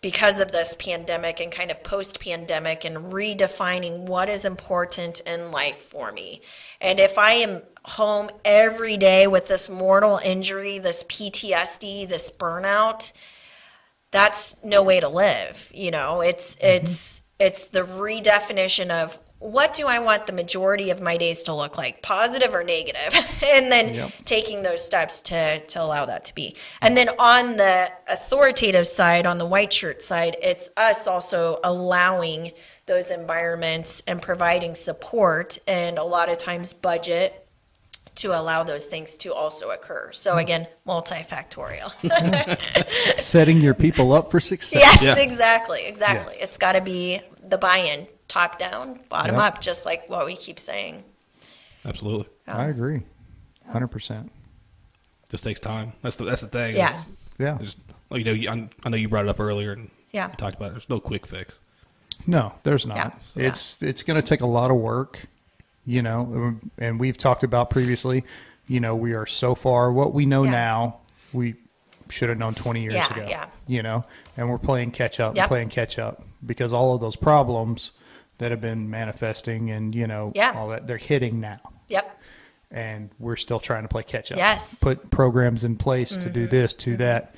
[0.00, 5.50] because of this pandemic and kind of post pandemic and redefining what is important in
[5.50, 6.40] life for me.
[6.80, 13.12] And if I am home every day with this mortal injury, this PTSD, this burnout,
[14.10, 16.20] that's no way to live you know?
[16.20, 16.84] It's mm-hmm.
[16.84, 21.52] it's it's the redefinition of what do i want the majority of my days to
[21.52, 23.14] look like positive or negative?
[23.46, 24.12] And then Yep.
[24.24, 26.56] taking those steps to to allow that to be.
[26.80, 32.52] And then on the authoritative side on the white shirt side it's us also allowing
[32.86, 37.45] those environments and providing support and a lot of times budget
[38.16, 40.38] to allow those things to also occur so hmm.
[40.38, 41.92] again multifactorial
[43.16, 44.80] Setting your people up for success.
[44.82, 45.22] Yes, Yeah.
[45.22, 46.34] exactly, exactly.
[46.38, 46.42] Yes.
[46.48, 49.44] It's got to be the buy-in, top down, bottom Yep.
[49.44, 51.02] up, just like what we keep saying.
[51.84, 52.26] Absolutely.
[52.46, 53.02] I agree.
[53.70, 54.28] 100%.
[55.28, 55.92] Just takes time.
[56.02, 56.76] That's the that's the thing.
[56.76, 56.88] Yeah.
[56.90, 57.06] It's-
[57.38, 57.54] Yeah.
[57.58, 57.76] There's,
[58.10, 60.28] like, you know, you- I I know you brought it up earlier and Yeah.
[60.28, 60.72] we talked about it.
[60.72, 61.58] There's no quick fix.
[62.26, 63.20] No, there's not.
[63.34, 63.48] Yeah.
[63.48, 65.26] It's it's going to take a lot of work,
[65.86, 68.24] you know, and we've talked about previously,
[68.66, 70.50] you know, we are so far what we know Yeah.
[70.50, 70.96] now,
[71.32, 71.54] we
[72.08, 73.26] should have known 20 years Yeah, ago.
[73.28, 73.46] yeah.
[73.66, 74.04] You know,
[74.36, 75.48] and we're playing catch up Yep.
[75.48, 77.92] playing catch up because all of those problems
[78.38, 80.52] that have been manifesting and, you know, Yeah.
[80.56, 81.58] all that they're hitting now.
[81.88, 82.20] Yep.
[82.70, 84.38] And we're still trying to play catch up.
[84.38, 84.74] Yes.
[84.74, 84.86] Mm-hmm.
[84.88, 87.34] Put programs in place to do this, to that.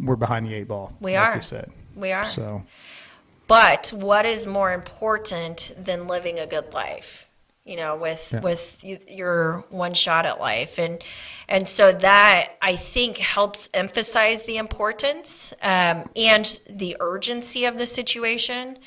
[0.00, 0.92] We're behind the eight ball.
[1.00, 1.34] We like are.
[1.36, 1.70] you said.
[1.94, 2.24] We are.
[2.24, 2.62] So,
[3.46, 7.28] But what is more important than living a good life?
[7.64, 8.40] You know, with Yeah.
[8.40, 11.02] with your one shot at life, and
[11.48, 17.86] and so that I think helps emphasize the importance um, and the urgency of the
[17.86, 18.78] situation.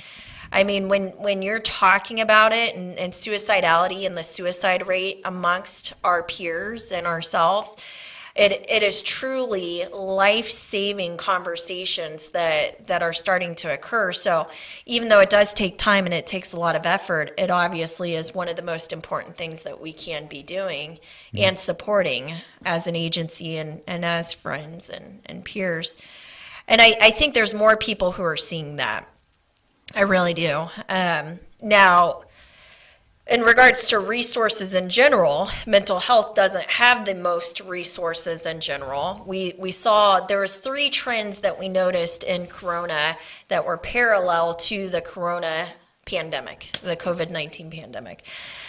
[0.51, 5.21] I mean, when when you're talking about it and, and suicidality and the suicide rate
[5.23, 7.77] amongst our peers and ourselves,
[8.35, 14.11] it, it is truly life-saving conversations that that are starting to occur.
[14.11, 14.47] So
[14.85, 18.15] even though it does take time and it takes a lot of effort it obviously
[18.15, 20.99] is one of the most important things that we can be doing
[21.33, 22.33] and supporting
[22.65, 25.95] as an agency and, and as friends and, and peers.
[26.67, 29.07] And I, I think there's more people who are seeing that.
[29.93, 30.67] I really do.
[30.89, 32.24] Um, now
[33.27, 39.23] in regards to resources in general, mental health doesn't have the most resources in general.
[39.25, 44.55] We we saw there was three trends that we noticed in corona that were parallel
[44.55, 45.69] to the corona
[46.05, 48.23] pandemic, the COVID-19 pandemic.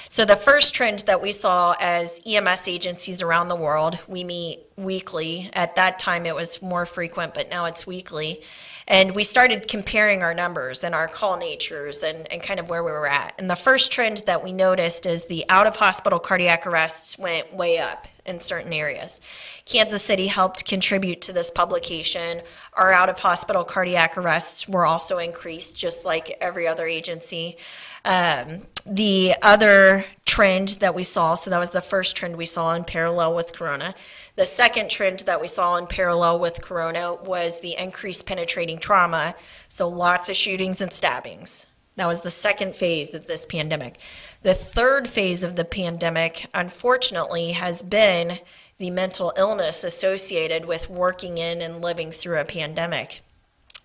[0.09, 4.61] So the first trend that we saw as EMS agencies around the world, we meet
[4.77, 5.51] weekly.
[5.53, 8.41] At that time it was more frequent, but now it's weekly.
[8.89, 12.85] And we started comparing our numbers and our call natures and, and kind of where
[12.85, 13.35] we were at.
[13.39, 17.53] And the first trend that we noticed is the out of hospital cardiac arrests went
[17.53, 19.21] way up in certain areas.
[19.65, 22.43] Kansas City helped contribute to this publication.
[22.75, 27.57] Our out of hospital cardiac arrests were also increased, just like every other agency.
[28.05, 32.75] Um, the other trend that we saw, so that was the first trend we saw
[32.75, 33.95] in parallel with Corona.
[34.37, 39.35] The second trend that we saw in parallel with Corona was the increased penetrating trauma.
[39.69, 41.67] So lots of shootings and stabbings.
[41.97, 43.99] That was the second phase of this pandemic.
[44.43, 48.39] The third phase of the pandemic, unfortunately, has been
[48.77, 53.23] the mental illness associated with working in and living through a pandemic.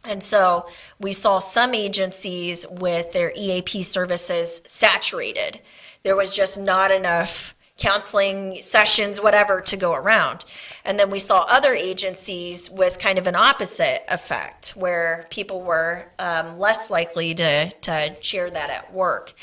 [0.03, 0.67] And so
[0.99, 5.61] we saw some agencies with their EAP services saturated.
[6.03, 10.45] There was just not enough counseling sessions, whatever, to go around.
[10.85, 16.05] And then we saw other agencies with kind of an opposite effect, where people were
[16.19, 19.33] um, less likely to, to share that at work.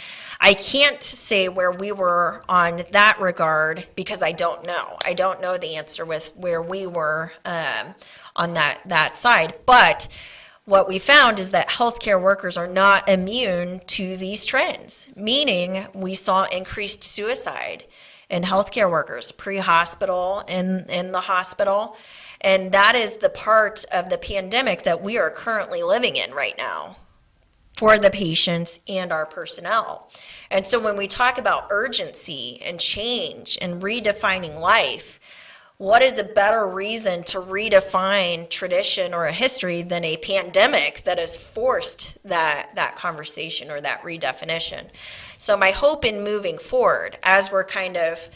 [0.41, 4.97] I can't say where we were on that regard because I don't know.
[5.05, 7.95] I don't know the answer with where we were um,
[8.37, 9.55] on that, that side.
[9.67, 10.09] But
[10.65, 16.15] what we found is that healthcare workers are not immune to these trends, meaning we
[16.15, 17.85] saw increased suicide
[18.31, 21.97] in healthcare workers pre-hospital in in the hospital
[22.41, 26.57] and that is the part of the pandemic that we are currently living in right
[26.57, 26.97] now
[27.79, 30.11] for the patients and our personnel.
[30.51, 35.21] And so when we talk about urgency and change and redefining life,
[35.77, 41.21] what is a better reason to redefine tradition or a history than a pandemic that
[41.21, 44.87] has forced that that conversation or that redefinition
[45.39, 48.29] so my hope in moving forward as we're kind of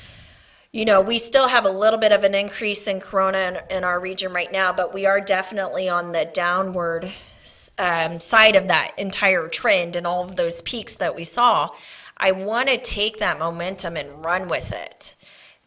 [0.73, 3.85] you know we still have a little bit of an increase in corona in, in
[3.85, 7.13] our region right now but we are definitely on the downward
[7.79, 11.69] um, side of that entire trend and all of those peaks that we saw
[12.17, 15.17] i want to take that momentum and run with it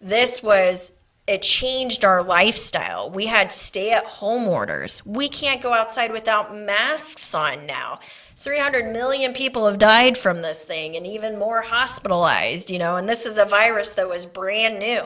[0.01, 0.93] this was
[1.27, 3.09] it changed our lifestyle.
[3.09, 5.03] We had stay at home orders.
[5.05, 7.99] We can't go outside without masks on now.
[8.35, 13.07] 300 million people have died from this thing and even more hospitalized, you know, and
[13.07, 15.03] this is a virus that was brand new.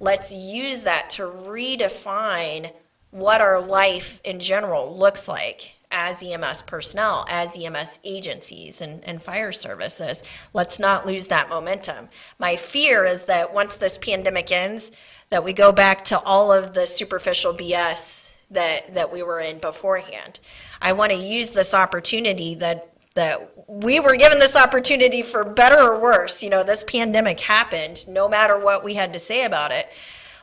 [0.00, 2.72] Let's use that to redefine
[3.12, 9.22] what our life in general looks like as EMS personnel, as EMS agencies and, and
[9.22, 10.22] fire services.
[10.52, 12.08] Let's not lose that momentum.
[12.38, 14.90] My fear is that once this pandemic ends,
[15.30, 19.58] that we go back to all of the superficial BS that, that we were in
[19.58, 20.40] beforehand.
[20.82, 25.78] I want to use this opportunity that that we were given this opportunity for better
[25.78, 26.42] or worse.
[26.42, 29.88] You know, this pandemic happened, no matter what we had to say about it.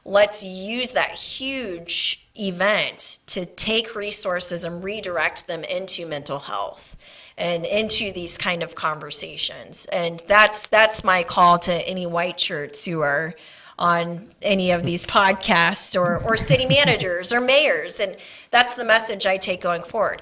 [0.06, 6.96] Let's use that huge event to take resources and redirect them into mental health
[7.38, 9.88] and into these kind of conversations.
[9.88, 13.36] And that's that's my call to any white shirts who are
[13.80, 18.00] on any of these podcasts or, or city managers or mayors.
[18.00, 18.16] And
[18.52, 20.22] that's the message I take going forward.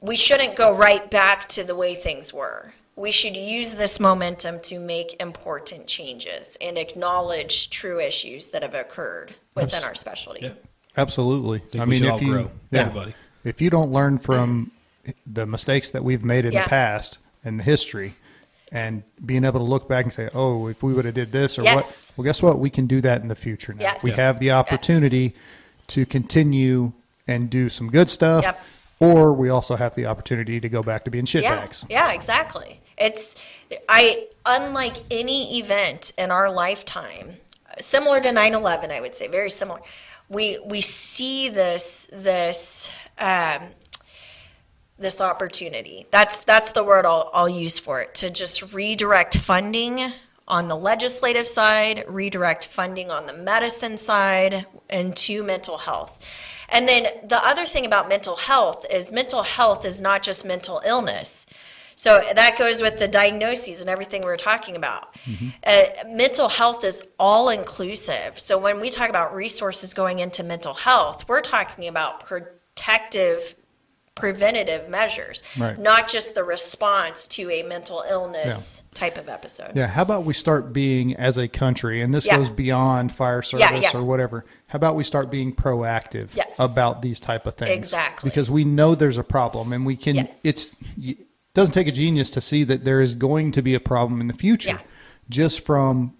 [0.00, 2.74] We shouldn't go right back to the way things were.
[2.96, 8.74] We should use this momentum to make important changes and acknowledge true issues that have
[8.74, 10.46] occurred within our specialty.
[10.46, 10.52] Yeah.
[10.96, 11.60] Absolutely.
[11.60, 13.14] Think I mean, if all you, grow, yeah, everybody.
[13.44, 14.70] if you don't learn from
[15.26, 16.64] the mistakes that we've made in Yeah.
[16.64, 18.14] the past and the history,
[18.74, 21.58] and being able to look back and say, "Oh, if we would have did this
[21.58, 21.74] or Yes.
[22.16, 22.58] what," well, guess what?
[22.58, 23.82] We can do that in the future now.
[23.82, 24.02] Yes.
[24.02, 24.18] We Yes.
[24.18, 25.34] have the opportunity
[25.86, 26.92] to continue
[27.26, 28.60] and do some good stuff, Yep.
[29.00, 31.84] or we also have the opportunity to go back to being yeah, shitbags.
[31.88, 32.80] Yeah, exactly.
[32.98, 33.36] It's
[33.88, 37.36] I unlike any event in our lifetime,
[37.80, 39.80] similar to 9/11, I would say, very similar.
[40.28, 43.62] We we see this this um,
[44.98, 46.06] this opportunity.
[46.10, 50.12] That's that's the word I'll, I'll use for it to just redirect funding
[50.46, 56.24] on the legislative side, redirect funding on the medicine side, and to mental health.
[56.68, 60.82] And then the other thing about mental health is mental health is not just mental
[60.86, 61.46] illness.
[61.96, 65.14] So that goes with the diagnoses and everything we are talking about.
[65.64, 68.38] Uh, mental health is all inclusive.
[68.38, 73.54] So when we talk about resources going into mental health, we're talking about protective,
[74.28, 75.76] preventative measures, Right.
[75.78, 79.72] not just the response to a mental illness type of episode.
[79.74, 82.36] Yeah, how about we start being as a country, and this Yeah.
[82.36, 83.90] goes beyond fire service Yeah, yeah.
[83.96, 84.44] or whatever.
[84.68, 86.54] How about we start being proactive Yes.
[86.60, 87.70] about these type of things?
[87.70, 88.30] Exactly.
[88.30, 90.14] Because we know there's a problem, and we can.
[90.14, 90.40] Yes.
[90.44, 91.18] It's it
[91.54, 94.28] doesn't take a genius to see that there is going to be a problem in
[94.28, 94.78] the future, Yeah.
[95.28, 96.14] just from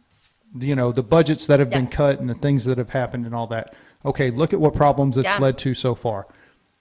[0.58, 3.34] you know the budgets that have been cut and the things that have happened and
[3.36, 3.72] all that.
[4.04, 5.38] Okay, look at what problems it's Yeah.
[5.38, 6.26] led to so far.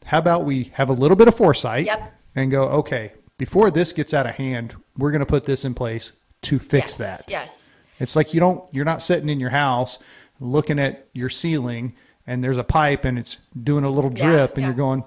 [0.06, 2.14] How about we have a little bit of foresight Yep.
[2.36, 5.74] and go, okay, before this gets out of hand, we're going to put this in
[5.74, 6.14] place
[6.44, 7.32] to fix yes, that.
[7.32, 7.76] Yes.
[8.00, 10.00] It's like you don't you're not sitting in your house
[10.40, 11.96] looking at your ceiling
[12.28, 14.68] and there's a pipe and it's doing a little Yeah, drip and yeah.
[14.68, 15.04] you're going,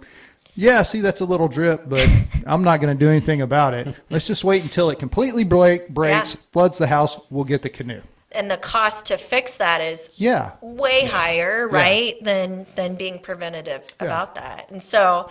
[0.55, 2.09] "Yeah, see that's a little drip, but
[2.47, 3.95] I'm not going to do anything about it.
[4.09, 6.41] Let's just wait until it completely break, breaks, Yeah.
[6.53, 8.01] floods the house, we'll get the canoe."
[8.37, 10.53] And the cost to fix that is Yeah.
[10.61, 14.07] way higher, right, than than being preventative Yeah.
[14.07, 14.69] about that.
[14.71, 15.31] And so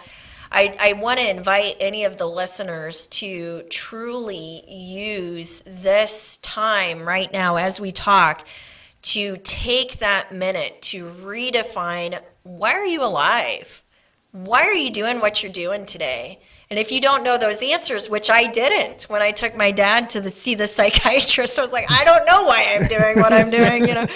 [0.52, 7.32] I, I want to invite any of the listeners to truly use this time right
[7.34, 8.46] now as we talk
[9.02, 13.84] to take that minute to redefine why are you alive?
[14.32, 16.40] Why are you doing what you're doing today?
[16.70, 20.10] And if you don't know those answers, which I didn't when I took my dad
[20.12, 23.34] to the, see the psychiatrist, I was like, I don't know why I'm doing what
[23.34, 24.08] I'm doing, you know,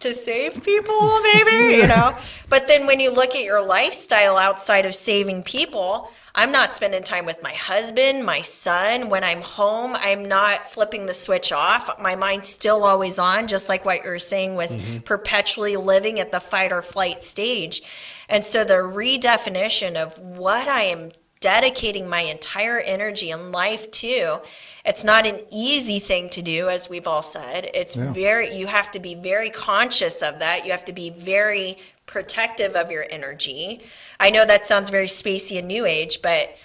[0.00, 2.16] to save people, maybe, you know.
[2.48, 7.02] But then when you look at your lifestyle outside of saving people, I'm not spending
[7.02, 9.10] time with my husband, my son.
[9.10, 12.00] When I'm home, I'm not flipping the switch off.
[12.00, 14.98] My mind's still always on, just like what you're saying with mm-hmm.
[15.00, 17.82] perpetually living at the fight or flight stage.
[18.30, 21.12] And so the redefinition of what I am
[21.42, 24.40] dedicating my entire energy and life to,
[24.86, 27.70] it's not an easy thing to do, as we've all said.
[27.74, 28.10] It's Yeah.
[28.12, 30.64] very, you have to be very conscious of that.
[30.64, 33.80] You have to be very protective of your energy.
[34.18, 36.56] I know that sounds very spacey and new age, but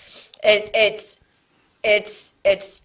[0.43, 1.19] it, it's,
[1.83, 2.83] it's, it's,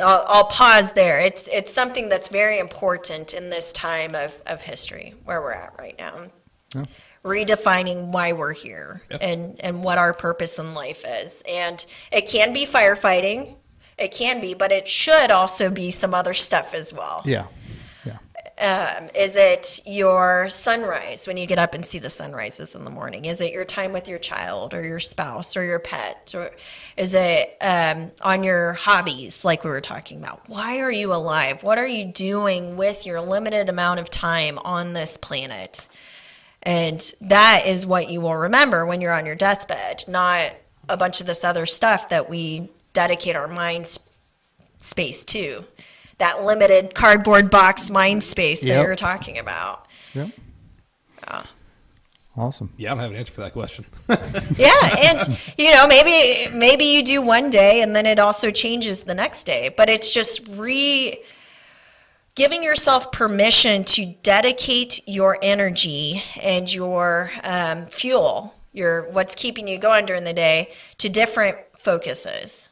[0.00, 1.18] I'll, I'll pause there.
[1.20, 5.74] It's, it's something that's very important in this time of, of history where we're at
[5.78, 6.84] right now.
[7.24, 9.20] Redefining why we're here Yep.
[9.22, 11.42] and and what our purpose in life is.
[11.48, 13.56] And it can be firefighting,
[13.98, 17.22] it can be, but it should also be some other stuff as well.
[17.24, 17.46] Yeah.
[18.04, 18.18] Yeah.
[18.98, 22.90] Um, is it your sunrise when you get up and see the sunrises in the
[22.90, 23.24] morning?
[23.26, 26.34] Is it your time with your child or your spouse or your pet?
[26.36, 26.50] Or
[26.96, 30.48] is it um, on your hobbies, like we were talking about?
[30.48, 31.62] Why are you alive?
[31.62, 35.88] What are you doing with your limited amount of time on this planet?
[36.62, 40.52] And that is what you will remember when you're on your deathbed, not
[40.88, 43.98] a bunch of this other stuff that we dedicate our minds
[44.80, 45.64] space to.
[46.18, 48.86] That limited cardboard box mind space that Yep.
[48.86, 49.86] you're talking about.
[50.14, 50.30] Yep.
[52.34, 52.72] Awesome.
[52.78, 53.84] Yeah, I don't have an answer for that question.
[54.56, 59.02] Yeah, and you know, maybe maybe you do one day and then it also changes
[59.02, 61.18] the next day, but it's just re
[62.34, 69.78] giving yourself permission to dedicate your energy and your um, fuel, your what's keeping you
[69.78, 72.70] going during the day to different focuses.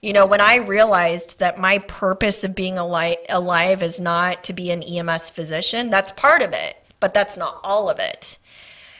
[0.00, 4.52] You know, when I realized that my purpose of being alive, alive is not to
[4.52, 8.38] be an EMS physician, that's part of it, but that's not all of it.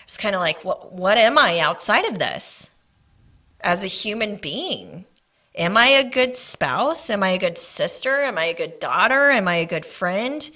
[0.04, 2.70] It's kind of like, what, what am I outside of this
[3.60, 5.04] as a human being?
[5.56, 7.08] Am I a good spouse?
[7.10, 8.22] Am I a good sister?
[8.22, 9.30] Am I a good daughter?
[9.30, 10.50] Am I a good friend?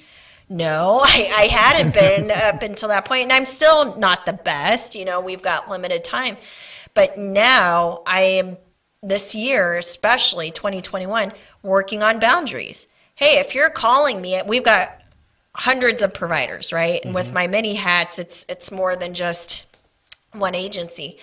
[0.49, 4.95] No, I, I hadn't been up until that point, and I'm still not the best.
[4.95, 6.37] You know, we've got limited time.
[6.95, 8.57] But now I am,
[9.03, 12.89] this year, especially 2021, working on boundaries.
[13.15, 15.01] Hey, if you're calling me, we've got
[15.55, 17.05] hundreds of providers, right?
[17.05, 17.35] And with mm-hmm.
[17.35, 19.67] my many hats, it's it's more than just
[20.33, 21.19] one agency.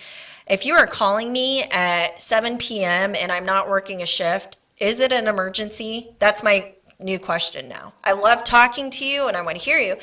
[0.46, 3.16] If you are calling me at 7 p.m.
[3.16, 6.10] and I'm not working a shift, is it an emergency?
[6.20, 7.94] That's my new question now.
[8.04, 9.96] I love talking to you and I want to hear you,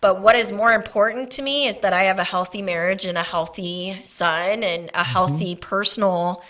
[0.00, 3.18] but what is more important to me is that I have a healthy marriage and
[3.18, 5.02] a healthy son and a mm-hmm.
[5.02, 6.42] healthy personal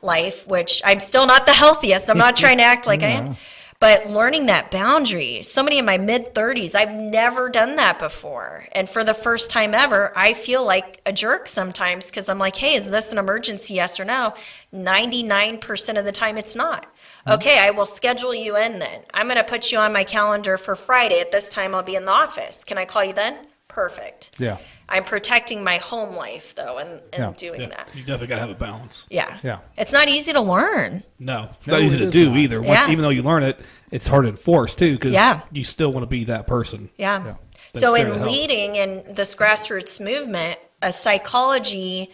[0.00, 2.08] life, which I'm still not the healthiest.
[2.08, 3.36] I'm not trying to act like I am.
[3.84, 8.64] But learning that boundary, somebody in my mid 30s, I've never done that before.
[8.72, 12.56] And for the first time ever, I feel like a jerk sometimes because I'm like,
[12.56, 13.74] hey, is this an emergency?
[13.74, 14.32] Yes or no?
[14.74, 16.84] 99% of the time, it's not.
[16.84, 17.32] Mm-hmm.
[17.32, 19.02] Okay, I will schedule you in then.
[19.12, 21.20] I'm going to put you on my calendar for Friday.
[21.20, 22.64] At this time, I'll be in the office.
[22.64, 23.36] Can I call you then?
[23.68, 24.32] Perfect.
[24.38, 24.58] Yeah.
[24.88, 27.32] I'm protecting my home life though and, and Yeah.
[27.36, 27.90] doing Yeah, that.
[27.94, 29.06] you definitely got to have a balance.
[29.10, 29.38] Yeah.
[29.42, 29.58] Yeah.
[29.78, 31.02] It's not easy to learn.
[31.18, 32.38] No, it's No, not easy it to is do not.
[32.38, 32.60] either.
[32.62, 32.90] Once, Yeah.
[32.90, 33.58] Even though you learn it,
[33.90, 35.40] it's hard to enforce too because Yeah.
[35.50, 36.90] you still want to be that person.
[36.96, 37.24] Yeah.
[37.24, 37.34] Yeah.
[37.74, 38.30] So That's there to in help.
[38.30, 42.12] leading in this grassroots movement, a psychology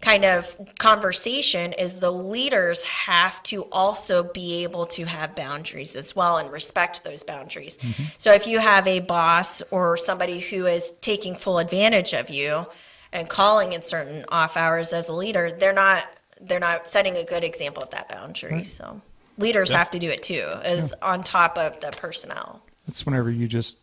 [0.00, 6.14] kind of conversation is the leaders have to also be able to have boundaries as
[6.14, 7.76] well and respect those boundaries.
[7.78, 8.04] Mm-hmm.
[8.16, 12.66] So if you have a boss or somebody who is taking full advantage of you
[13.12, 16.06] and calling in certain off hours as a leader, they're not
[16.40, 18.62] they're not setting a good example of that boundary.
[18.62, 19.00] So
[19.38, 22.62] leaders have to do it too, as on top of the personnel.
[22.86, 23.76] It's whenever you just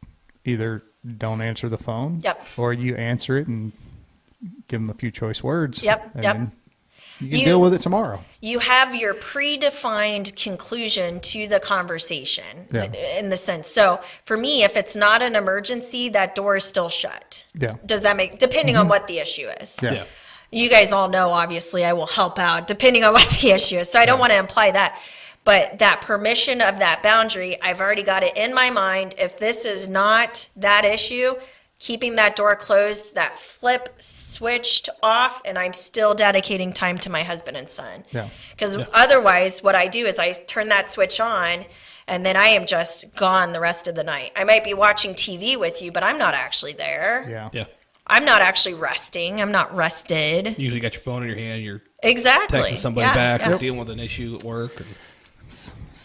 [0.46, 0.84] either
[1.18, 2.46] don't answer the phone Yep.
[2.58, 3.74] or you answer it and
[4.68, 5.84] give them a few choice words.
[5.84, 6.38] Yep, and yep.
[7.20, 8.20] You can You- deal with it tomorrow.
[8.42, 12.92] you have your predefined conclusion to the conversation Yeah.
[13.18, 16.90] in the sense so for me if it's not an emergency that door is still
[16.90, 17.70] shut Yeah.
[17.70, 17.86] Mm-hmm.
[17.86, 19.94] does that make depending on what the issue is Yeah.
[19.94, 20.04] Yeah.
[20.52, 23.90] you guys all know obviously i will help out depending on what the issue is
[23.90, 25.00] so i don't want to imply that
[25.46, 29.64] but that permission of that boundary i've already got it in my mind if this
[29.66, 31.34] is not that issue
[31.80, 37.22] keeping that door closed that flip switched off and i'm still dedicating time to my
[37.24, 38.30] husband and son Yeah.
[38.52, 41.66] because otherwise what i do is i turn that switch on
[42.08, 45.14] and then i am just gone the rest of the night i might be watching
[45.14, 47.50] tv with you but i'm not actually there Yeah.
[47.52, 47.66] Yeah.
[48.08, 51.62] i'm not actually resting i'm not rested You usually got your phone in your hand.
[51.64, 52.60] You're Exactly.
[52.60, 53.54] texting somebody Yeah, back Yeah.
[53.54, 54.80] or dealing with an issue at work.
[54.80, 54.88] And,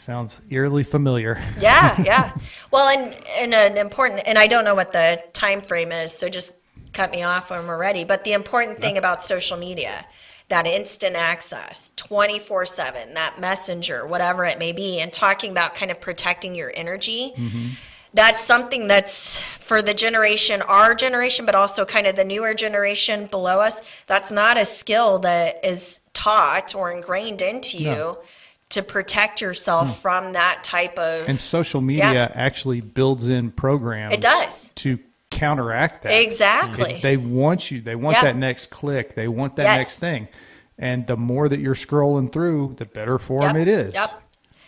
[0.00, 1.42] Sounds eerily familiar.
[1.60, 2.32] yeah, yeah.
[2.70, 6.28] Well, and and an important, and I don't know what the time frame is, so
[6.28, 6.52] just
[6.92, 8.04] cut me off when we're ready.
[8.04, 10.06] But the important thing about social media,
[10.48, 15.74] that instant access, twenty four seven, that messenger, whatever it may be, and talking about
[15.74, 17.32] kind of protecting your energy.
[17.36, 17.68] Mm-hmm.
[18.14, 23.26] That's something that's for the generation, our generation, but also kind of the newer generation
[23.26, 23.80] below us.
[24.06, 28.18] That's not a skill that is taught or ingrained into you No.
[28.70, 29.94] To protect yourself hmm.
[29.94, 34.14] from that type of And social media actually builds in programs.
[34.14, 34.72] It does.
[34.76, 34.98] To
[35.30, 36.20] counteract that.
[36.20, 37.00] Exactly.
[37.02, 37.80] They want you.
[37.80, 38.24] They want Yeah.
[38.24, 39.14] that next click.
[39.14, 39.78] They want that Yes.
[39.78, 40.28] next thing.
[40.78, 43.94] And the more that you're scrolling through, the better for Yep, them it is.
[43.94, 44.10] Yep.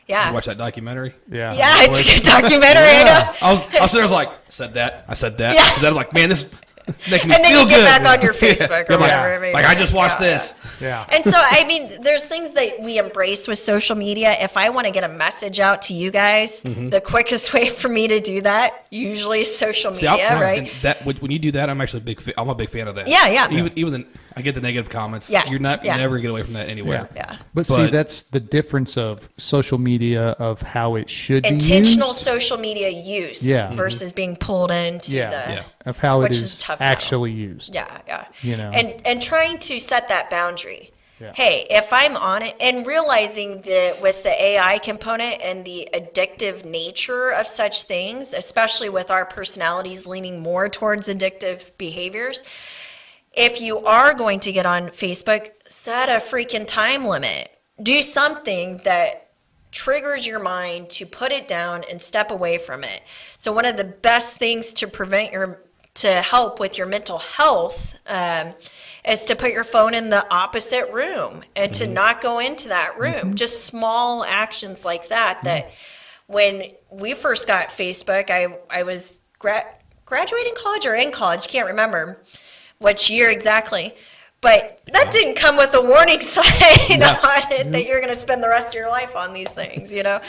[0.06, 0.30] you Yeah.
[0.30, 1.14] watch that documentary.
[1.30, 1.54] Yeah.
[1.54, 2.84] Yeah, it's a good documentary.
[2.84, 3.32] I know.
[3.40, 4.02] I was, I was there.
[4.02, 5.04] I was like, I said that.
[5.08, 5.54] I said that.
[5.54, 5.62] Yeah.
[5.62, 5.88] I said that.
[5.88, 6.46] I'm like, man, this.
[7.10, 7.84] making me and then feel you get good.
[7.84, 9.34] back on your Facebook or I'm whatever.
[9.34, 9.64] it may like.
[9.64, 10.54] I just watched Yeah, this.
[10.80, 11.06] Yeah.
[11.10, 14.34] And so, I mean, there's things that we embrace with social media.
[14.40, 16.88] If I want to get a message out to you guys, Mm-hmm.
[16.90, 20.58] the quickest way for me to do that usually is social media, I'll- right?
[20.58, 22.20] and That when when you do that, I'm actually a big.
[22.20, 23.08] Fa- I'm a big fan of that.
[23.08, 23.50] Yeah, yeah.
[23.50, 24.06] Even even the,
[24.36, 25.28] I get the negative comments.
[25.30, 25.84] Yeah, you're not.
[25.84, 25.96] yeah.
[25.96, 27.08] Never gonna get away from that anywhere.
[27.14, 27.36] Yeah.
[27.54, 32.20] But, see, that's the difference of social media of how it should Intentional be used.
[32.22, 33.74] social media use Yeah.
[33.74, 35.30] versus being pulled into Yeah.
[35.30, 35.62] the Yeah.
[35.84, 36.76] Of how it Which is, is now.
[36.80, 37.74] actually used.
[37.74, 38.26] Yeah, yeah.
[38.40, 38.70] You know.
[38.70, 40.92] And and trying to set that boundary.
[41.20, 41.32] Yeah.
[41.34, 46.64] Hey, if I'm on it and realizing that with the AI component and the addictive
[46.64, 52.42] nature of such things, especially with our personalities leaning more towards addictive behaviors,
[53.32, 57.56] if you are going to get on Facebook, set a freaking time limit.
[57.80, 59.30] Do something that
[59.70, 63.00] triggers your mind to put it down and step away from it.
[63.38, 65.62] So one of the best things to prevent your
[65.94, 68.54] to help with your mental health um,
[69.04, 71.94] is to put your phone in the opposite room and to mm-hmm.
[71.94, 73.14] not go into that room.
[73.14, 73.34] Mm-hmm.
[73.34, 75.42] Just small actions like that.
[75.44, 76.32] That mm-hmm.
[76.32, 79.66] when we first got Facebook, I I was gra-
[80.06, 82.18] graduating college or in college, can't remember
[82.78, 83.94] which year exactly.
[84.40, 88.42] But that didn't come with a warning sign on it that you're going to spend
[88.42, 90.20] the rest of your life on these things, you know?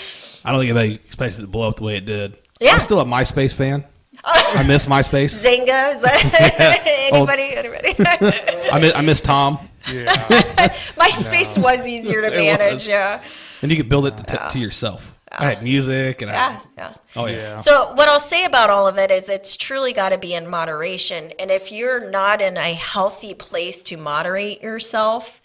[0.45, 2.37] I don't think anybody expected it to blow up the way it did.
[2.61, 2.73] Yeah.
[2.73, 3.83] I'm still a MySpace fan.
[4.23, 5.33] I miss MySpace.
[5.43, 7.33] Zynga, is that Old- oh.
[7.33, 7.55] anybody?
[7.57, 8.69] Anybody?
[8.71, 9.59] I miss, I miss Tom.
[9.91, 10.13] Yeah.
[10.97, 12.87] MySpace was easier to manage, was.
[12.87, 13.21] yeah.
[13.61, 15.13] And you could build it to, to yourself.
[15.35, 16.93] I had music and I Yeah, yeah.
[17.15, 17.35] oh yeah.
[17.35, 17.57] Yeah.
[17.57, 20.47] So what I'll say about all of it is it's truly got to be in
[20.47, 21.31] moderation.
[21.39, 25.41] And if you're not in a healthy place to moderate yourself,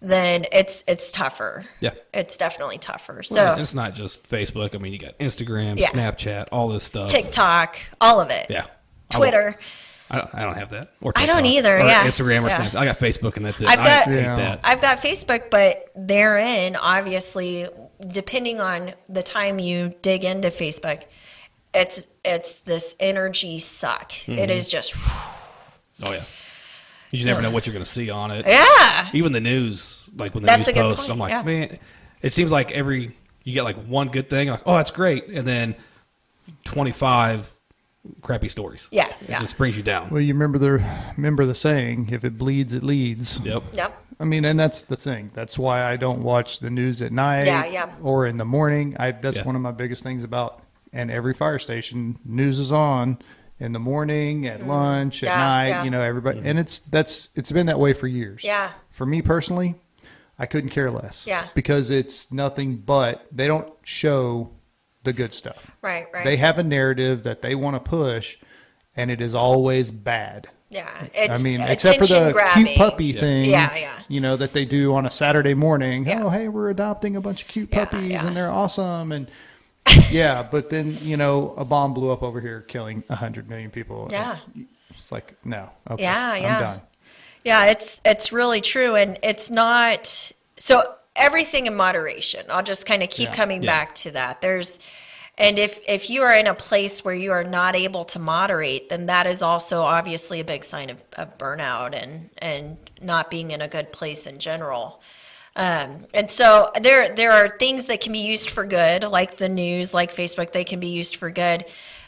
[0.00, 1.64] then it's it's tougher.
[1.80, 1.90] Yeah.
[2.14, 3.22] It's definitely tougher.
[3.22, 4.74] So and it's not just Facebook.
[4.74, 5.88] I mean, you got Instagram, Yeah.
[5.88, 7.08] Snapchat, all this stuff.
[7.10, 8.46] TikTok, all of it.
[8.48, 8.66] Yeah.
[9.10, 9.56] Twitter.
[10.10, 10.92] I don't, I don't have that.
[11.02, 12.06] Or I don't either, Or yeah.
[12.06, 12.68] Instagram or Yeah.
[12.70, 12.74] Snapchat.
[12.76, 13.68] I got Facebook and that's it.
[13.68, 14.34] I've I got- hate Yeah.
[14.36, 14.60] that.
[14.64, 17.66] I've got Facebook, but therein, obviously,
[18.06, 21.02] depending on the time you dig into Facebook,
[21.74, 24.10] it's it's this energy suck.
[24.12, 24.38] Mm-hmm.
[24.38, 24.94] It is just
[26.02, 26.22] Oh yeah.
[27.10, 28.46] You So- never know what you're going to see on it.
[28.46, 29.08] yeah.
[29.12, 31.42] Even the news, like when the That's news a posts, point, I'm like, yeah.
[31.42, 31.78] man,
[32.22, 35.46] it seems like every you get like one good thing, like oh that's great, and
[35.48, 35.74] then
[36.64, 37.52] 25
[38.22, 38.88] crappy stories.
[38.90, 39.40] Yeah, it yeah.
[39.40, 40.10] just brings you down.
[40.10, 40.84] Well, you remember the
[41.16, 43.38] remember the saying, if it bleeds, it leads.
[43.40, 43.62] Yep.
[43.72, 44.04] Yep.
[44.20, 45.30] I mean, and that's the thing.
[45.34, 47.90] That's why I don't watch the news at night Yeah, yeah.
[48.02, 48.96] or in the morning.
[48.98, 49.44] I that's Yeah.
[49.44, 50.62] one of my biggest things about
[50.92, 53.18] and every fire station news is on
[53.60, 55.38] in the morning, at lunch, at Mm-hmm.
[55.40, 55.84] Yeah, night, yeah.
[55.84, 58.44] you know, everybody and it's that's it's been that way for years.
[58.44, 58.70] Yeah.
[58.90, 59.74] For me personally,
[60.38, 61.26] I couldn't care less.
[61.26, 61.48] Yeah.
[61.54, 64.50] Because it's nothing but they don't show
[65.04, 65.70] the good stuff.
[65.82, 66.06] Right.
[66.12, 66.24] Right.
[66.24, 68.36] They have a narrative that they want to push
[68.96, 70.48] and it is always bad.
[70.70, 71.06] yeah.
[71.14, 72.64] It's I mean, except for attention the grabbing.
[72.66, 73.20] cute puppy Yeah.
[73.20, 73.50] thing.
[73.50, 73.98] Yeah, yeah.
[74.08, 76.06] You know, that they do on a Saturday morning.
[76.06, 76.24] Yeah.
[76.24, 78.26] Oh, hey, we're adopting a bunch of cute Yeah, puppies yeah.
[78.26, 79.12] and they're awesome.
[79.12, 79.28] And
[80.10, 84.08] yeah, but then, you know, a bomb blew up over here killing 100 million people.
[84.10, 84.38] Yeah.
[84.90, 85.70] It's like, no.
[85.90, 86.60] Okay, Yeah, I'm yeah.
[86.60, 86.80] done.
[87.44, 92.44] Yeah, it's it's really true, and it's not so everything in moderation.
[92.50, 93.34] I'll just kind of keep Yeah.
[93.34, 93.66] coming Yeah.
[93.66, 94.40] back to that.
[94.40, 94.78] There's
[95.38, 98.88] and if if you are in a place where you are not able to moderate,
[98.90, 103.50] then that is also obviously a big sign of, of burnout and and not being
[103.52, 105.00] in a good place in general.
[105.58, 109.48] Um, and so there there are things that can be used for good, like the
[109.48, 110.52] news, like Facebook.
[110.52, 111.64] They can be used for good.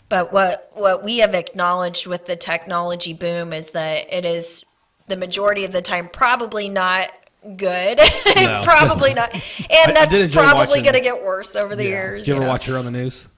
[0.08, 4.64] But what what we have acknowledged with the technology boom is that it is
[5.08, 7.10] the majority of the time probably not
[7.56, 8.00] good.
[8.40, 8.62] No.
[8.64, 9.42] probably not, I
[9.86, 11.90] and that's probably going to get worse over the Yeah.
[11.90, 12.24] years.
[12.24, 12.50] Did you ever know?
[12.50, 13.28] watch her on the news?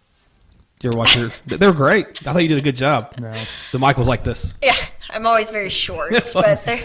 [0.83, 1.31] Did you ever watch her?
[1.47, 2.07] They're great.
[2.27, 3.15] I thought you did a good job.
[3.19, 3.33] No.
[3.71, 4.53] The mic was like this.
[4.61, 4.75] Yeah,
[5.11, 6.77] I'm always very short, but they're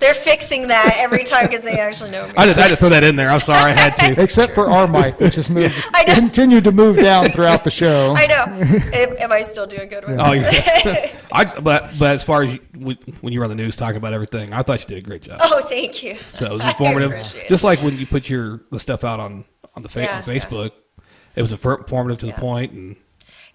[0.00, 2.34] they're fixing that every time because they actually know me.
[2.36, 3.28] I just had to throw that in there.
[3.30, 4.20] I'm sorry, I had to.
[4.22, 6.14] Except for our mic, which has moved, I know.
[6.16, 8.14] continued to move down throughout the show.
[8.18, 8.44] I know.
[8.92, 10.42] am, am I still doing good with Oh, it?
[10.84, 11.12] yeah.
[11.30, 12.58] I, but but as far as you,
[13.20, 15.22] when you were on the news talking about everything, I thought you did a great
[15.22, 15.38] job.
[15.40, 16.16] Oh, thank you.
[16.26, 17.12] So it was informative.
[17.12, 17.48] appreciate.
[17.48, 19.44] Just like when you put your the stuff out on
[19.76, 20.72] on the fa- Yeah, on Facebook,
[21.36, 22.34] it was informative to Yeah.
[22.34, 22.96] the point and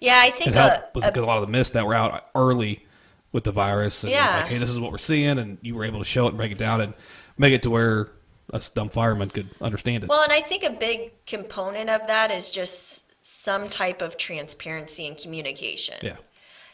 [0.00, 2.26] Yeah, I think it a, with a- a lot of the myths that were out
[2.34, 2.86] early
[3.32, 4.02] with the virus.
[4.02, 4.38] And Yeah.
[4.38, 6.36] like, hey, this is what we're seeing, and you were able to show it and
[6.38, 6.94] break it down and
[7.38, 8.08] make it to where
[8.52, 10.08] us dumb firemen could understand it.
[10.08, 15.06] well, and I think a big component of that is just some type of transparency
[15.06, 15.94] and communication.
[16.02, 16.16] yeah.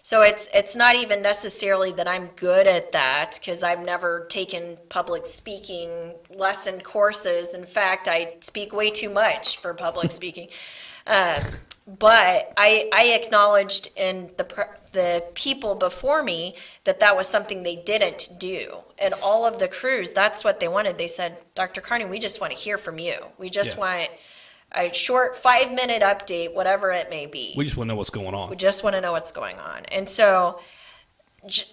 [0.02, 4.78] So it's it's not even necessarily that I'm good at that because I've never taken
[4.88, 7.56] public speaking lesson courses.
[7.56, 10.48] In fact, I speak way too much for public speaking.
[11.08, 11.42] Um,
[11.86, 16.54] but I, I acknowledged in the the people before me
[16.84, 20.68] that that was something they didn't do, and all of the crews that's what they
[20.68, 20.98] wanted.
[20.98, 21.80] They said, Dr.
[21.80, 23.14] Carney, we just want to hear from you.
[23.38, 23.80] We just Yeah.
[23.80, 24.10] want
[24.72, 27.54] a short five minute update, whatever it may be.
[27.56, 28.50] We just want to know what's going on.
[28.50, 29.84] We just want to know what's going on.
[29.86, 30.60] And so,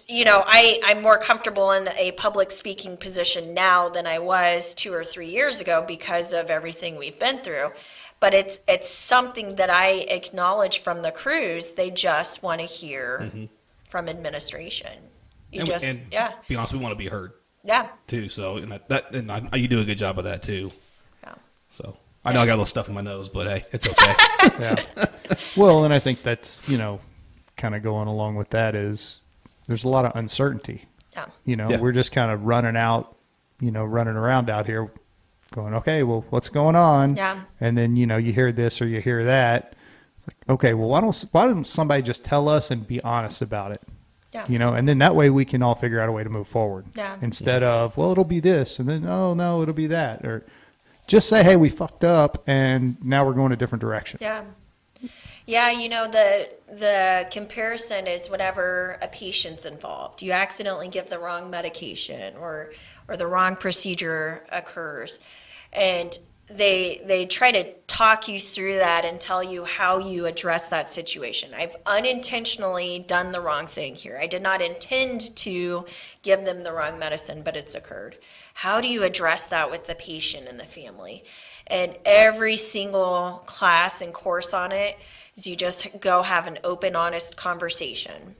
[0.06, 4.74] you know, I, I'm more comfortable in a public speaking position now than I was
[4.74, 7.72] two or three years ago because of everything we've been through.
[8.24, 11.72] But it's it's something that I acknowledge from the crews.
[11.72, 13.44] They just want to hear mm-hmm.
[13.90, 14.96] from administration.
[15.52, 17.34] You and, just and yeah be honest, we want to be heard
[17.64, 18.30] yeah too.
[18.30, 20.72] So and that, that and I, you do a good job of that too.
[21.22, 21.34] yeah
[21.68, 24.14] So I know I got a little stuff in my nose, but hey, it's okay.
[24.58, 25.06] Yeah.
[25.54, 27.00] well, and I think that's you know,
[27.58, 29.20] kind of going along with that is
[29.68, 30.86] there's a lot of uncertainty.
[31.12, 31.78] yeah You know, Yeah.
[31.78, 33.18] we're just kind of running out,
[33.60, 34.90] you know, running around out here,
[35.54, 37.16] going, okay, well, what's going on?
[37.16, 37.40] Yeah.
[37.60, 39.74] And then you know you hear this or you hear that.
[40.18, 43.40] It's like, okay, well, why don't why don't somebody just tell us and be honest
[43.40, 43.80] about it?
[44.32, 46.30] yeah You know, and then that way we can all figure out a way to
[46.30, 46.86] move forward.
[46.94, 47.16] Yeah.
[47.22, 50.44] Instead of, well, it'll be this, and then, oh no, it'll be that, or
[51.06, 54.18] just say, hey, we fucked up, and now we're going a different direction.
[54.20, 54.42] Yeah.
[55.46, 61.18] Yeah, you know the the comparison is whenever a patient's involved, you accidentally give the
[61.18, 62.72] wrong medication or
[63.08, 65.18] or the wrong procedure occurs,
[65.74, 70.68] and they they try to talk you through that and tell you how you address
[70.68, 71.52] that situation.
[71.54, 74.18] I've unintentionally done the wrong thing here.
[74.20, 75.86] I did not intend to
[76.22, 78.18] give them the wrong medicine, but it's occurred.
[78.54, 81.24] How do you address that with the patient and the family?
[81.66, 84.98] And every single class and course on it
[85.34, 88.34] is you just go have an open, honest conversation.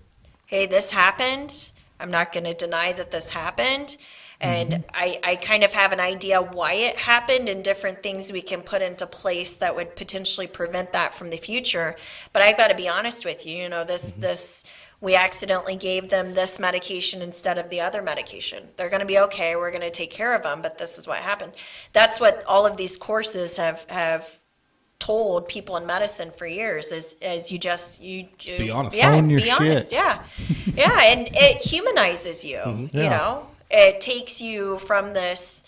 [0.46, 1.72] Hey, this happened.
[1.98, 3.96] I'm not going to deny that this happened.
[4.40, 4.90] And mm-hmm.
[4.92, 8.62] I, I kind of have an idea why it happened and different things we can
[8.62, 11.96] put into place that would potentially prevent that from the future.
[12.32, 14.20] But I've got to be honest with you, you know, this, mm-hmm.
[14.20, 14.64] this,
[15.00, 18.68] we accidentally gave them this medication instead of the other medication.
[18.76, 19.56] They're going to be okay.
[19.56, 21.52] We're going to take care of them, but this is what happened.
[21.92, 24.38] That's what all of these courses have, have
[24.98, 28.96] told people in medicine for years is, is you just, you, you Be honest.
[28.96, 29.92] Yeah, be honest.
[29.92, 30.24] Yeah.
[30.74, 30.98] Yeah.
[31.02, 32.96] And it humanizes you, mm-hmm.
[32.96, 33.10] you Yeah.
[33.10, 35.64] know, it takes you from this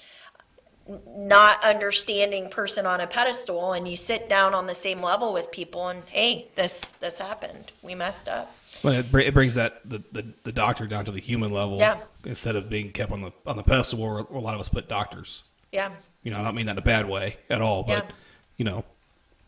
[1.16, 5.50] not understanding person on a pedestal and you sit down on the same level with
[5.50, 8.54] people and hey this this happened we messed up
[8.84, 11.78] Well, it, br- it brings that the, the, the doctor down to the human level
[11.78, 11.98] Yeah.
[12.24, 14.88] instead of being kept on the on the pedestal where a lot of us put
[14.88, 15.42] doctors.
[15.72, 15.90] yeah
[16.22, 18.14] You know, I don't mean that in a bad way at all, but Yeah.
[18.56, 18.84] you know,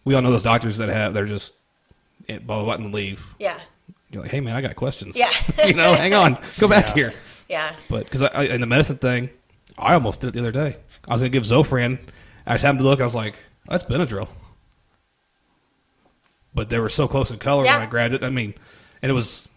[0.04, 1.52] we all know those doctors that have they're just
[2.28, 3.24] eh, blah blah button leave.
[3.38, 3.60] yeah
[4.10, 5.16] You're like, hey man, I got questions.
[5.16, 5.30] Yeah.
[5.64, 7.12] you know, hang on, go back here.
[7.48, 9.30] Yeah But because I, I, in the medicine thing,
[9.76, 10.76] I almost did it the other day.
[11.06, 11.98] I was gonna give Zofran.
[12.46, 13.00] I just happened to look.
[13.00, 13.34] I was like,
[13.68, 14.28] that's Benadryl.
[16.54, 17.74] But they were so close in color Yeah.
[17.78, 18.22] when I grabbed it.
[18.24, 18.54] I mean,
[19.02, 19.48] and it was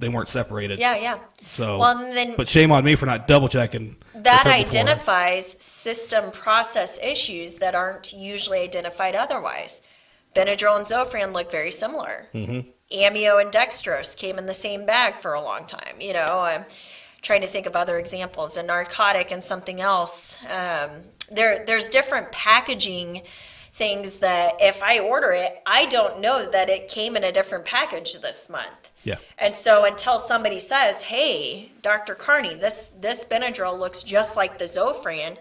[0.00, 0.78] they weren't separated.
[0.78, 3.96] yeah yeah So, well then but shame on me for not double checking.
[4.14, 4.68] that the pill before.
[4.80, 9.80] identifies system process issues that aren't usually identified otherwise.
[10.36, 12.26] Benadryl and Zofran look very similar.
[12.34, 12.68] Mm-hmm.
[12.92, 15.96] Amio and dextrose came in the same bag for a long time.
[16.00, 16.64] You know, I'm
[17.22, 18.56] trying to think of other examples.
[18.56, 20.44] A narcotic and something else.
[20.44, 20.90] Um,
[21.30, 23.22] there, there's different packaging
[23.72, 27.64] things that if I order it, I don't know that it came in a different
[27.64, 28.90] package this month.
[29.04, 29.16] Yeah.
[29.38, 32.14] And so until somebody says, "Hey, Dr.
[32.14, 35.38] Carney, this this Benadryl looks just like the Zofran,"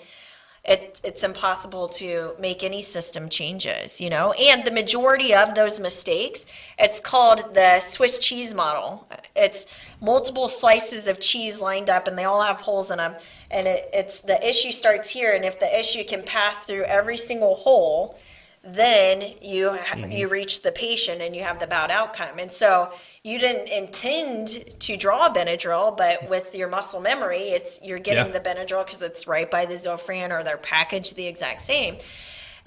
[0.63, 4.33] it, it's impossible to make any system changes, you know.
[4.33, 6.45] And the majority of those mistakes,
[6.77, 9.07] it's called the Swiss cheese model.
[9.35, 9.65] It's
[10.01, 13.15] multiple slices of cheese lined up, and they all have holes in them.
[13.49, 17.17] And it, it's the issue starts here, and if the issue can pass through every
[17.17, 18.17] single hole,
[18.63, 20.11] then you ha- mm-hmm.
[20.11, 22.37] you reach the patient and you have the bad outcome.
[22.37, 22.91] And so
[23.23, 28.39] you didn't intend to draw Benadryl, but with your muscle memory, it's you're getting Yeah.
[28.39, 31.97] the Benadryl because it's right by the Zofran or they're packaged the exact same.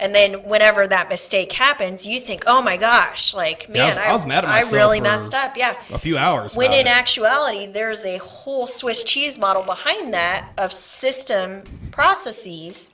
[0.00, 3.88] And then whenever that mistake happens, you think, "Oh my gosh, like Yeah, I man,
[3.88, 5.74] was- I was mad at I really messed up." Yeah.
[5.92, 6.56] A few hours.
[6.56, 6.90] When in it.
[6.90, 11.62] actuality, there's a whole Swiss cheese model behind that of system
[11.92, 12.90] processes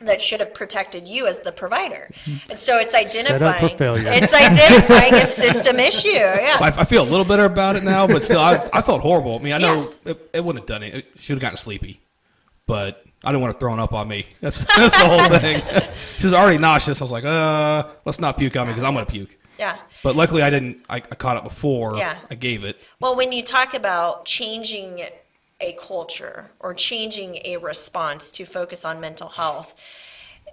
[0.00, 2.10] that should have protected you as the provider.
[2.50, 4.12] And so it's identifying Set up for failure.
[4.12, 6.08] It's identifying a system issue.
[6.10, 6.58] Yeah.
[6.60, 9.36] I, I feel a little better about it now, but still, I, I felt horrible.
[9.38, 11.06] I mean, I know it, it wouldn't have done it.
[11.18, 12.00] She would have gotten sleepy,
[12.66, 14.24] but I didn't want to throw up on me.
[14.40, 15.60] That's that's the whole thing.
[16.18, 17.02] She was already nauseous.
[17.02, 19.36] I was like, uh, let's not puke on me because I'm gonna puke.
[19.58, 19.76] Yeah.
[20.02, 20.84] But luckily, I didn't.
[20.88, 21.96] I, I caught it before.
[21.96, 22.16] Yeah.
[22.30, 22.80] I gave it.
[23.00, 25.04] Well, when you talk about changing
[25.60, 29.74] a culture or changing a response to focus on mental health,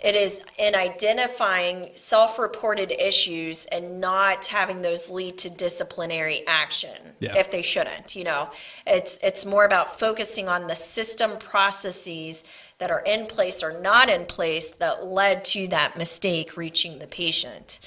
[0.03, 7.35] it is in identifying self-reported issues and not having those lead to disciplinary action Yeah.
[7.37, 8.49] if they shouldn't you know
[8.85, 12.43] it's it's more about focusing on the system processes
[12.79, 17.07] that are in place or not in place that led to that mistake reaching the
[17.07, 17.79] patient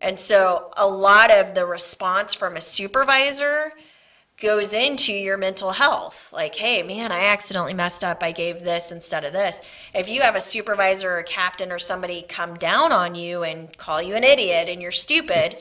[0.00, 3.72] and so a lot of the response from a supervisor
[4.38, 6.30] goes into your mental health.
[6.32, 8.22] Like, hey, man, I accidentally messed up.
[8.22, 9.60] I gave this instead of this.
[9.94, 13.76] If you have a supervisor or a captain or somebody come down on you and
[13.78, 15.56] call you an idiot and you're stupid,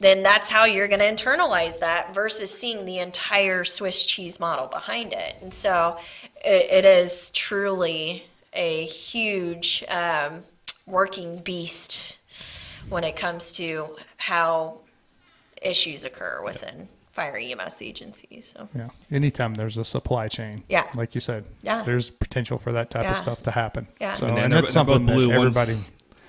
[0.00, 4.66] then that's how you're going to internalize that versus seeing the entire Swiss cheese model
[4.66, 5.36] behind it.
[5.40, 5.96] And so
[6.44, 10.42] it, it is truly a huge um,
[10.86, 12.18] working beast
[12.90, 14.78] when it comes to how
[15.60, 16.88] issues occur within
[17.18, 18.54] fire EMS agencies.
[18.56, 18.88] So Yeah.
[19.10, 20.62] Anytime there's a supply chain.
[20.68, 20.84] Yeah.
[20.94, 21.44] Like you said.
[21.62, 21.82] Yeah.
[21.82, 23.10] There's potential for that type Yeah.
[23.10, 23.88] of stuff to happen.
[24.00, 24.14] Yeah.
[24.14, 25.32] So, And and, then they're- that's something blue.
[25.32, 25.84] that One's- everybody.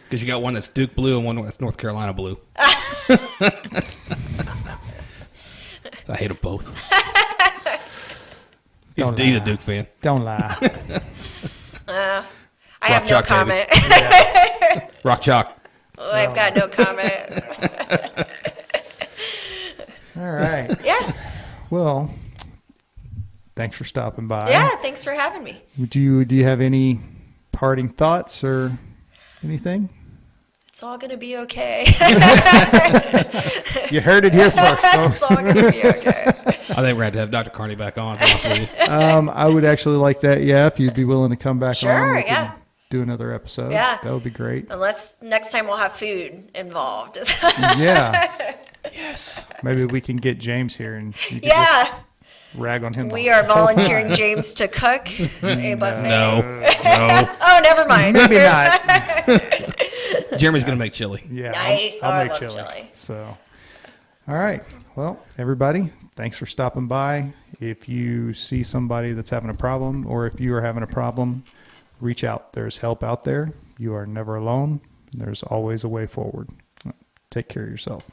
[0.06, 2.40] Because you got one that's Duke blue and one that's North Carolina blue.
[2.58, 2.76] I
[6.16, 6.68] hate them both.
[8.96, 9.40] He's, Don't he's a.
[9.40, 9.88] Duke fan.
[10.02, 10.58] Don't lie.
[11.88, 12.24] Uh,
[12.84, 13.66] I have no chalk, baby.
[13.66, 14.84] comment.
[15.04, 15.58] Rock chalk.
[15.98, 18.26] Oh, I've got no comment.
[20.20, 20.70] All right.
[20.84, 21.14] Yeah.
[21.70, 22.12] Well,
[23.56, 24.50] thanks for stopping by.
[24.50, 24.70] Yeah.
[24.82, 25.62] Thanks for having me.
[25.78, 27.00] Would you do you have any
[27.52, 28.72] parting thoughts or
[29.44, 29.90] anything?
[30.68, 31.86] It's all going to be okay.
[33.92, 35.24] You heard it here first, it's folks.
[35.24, 36.26] all going to be okay.
[36.26, 37.50] I think we're going to have Dr.
[37.50, 38.18] Carney back on.
[38.18, 38.94] to be honest with you.
[38.94, 40.44] Um, I would actually like that.
[40.44, 42.54] Yeah, if you'd be willing to come back Sure, on, we can yeah.
[42.90, 43.72] Do another episode.
[43.72, 44.00] Yeah.
[44.04, 44.68] that would be great.
[44.72, 47.18] Unless next time we'll have food involved.
[47.78, 48.56] Yeah,
[48.94, 49.46] Yes.
[49.64, 51.84] maybe we can get James here and you can yeah.
[51.84, 51.92] just
[52.56, 53.10] rag on him.
[53.10, 56.04] We are volunteering James to cook a mm, buffet.
[56.10, 56.42] No.
[56.42, 57.36] No.
[57.42, 58.14] Oh, never mind.
[58.16, 58.82] Maybe not.
[60.40, 61.24] Jeremy's going to make chili.
[61.30, 62.02] Yeah, Nice.
[62.02, 62.64] I'll, Oh, I'll I make love chili.
[62.64, 62.90] chili.
[62.94, 63.38] So,
[64.28, 64.64] all right.
[64.96, 67.34] Well, everybody, thanks for stopping by.
[67.60, 71.44] If you see somebody that's having a problem, or if you are having a problem,
[72.00, 72.54] reach out.
[72.54, 73.54] There's help out there.
[73.78, 74.82] You are never alone.
[75.14, 76.50] There's always a way forward.
[77.30, 78.04] Take care of yourself.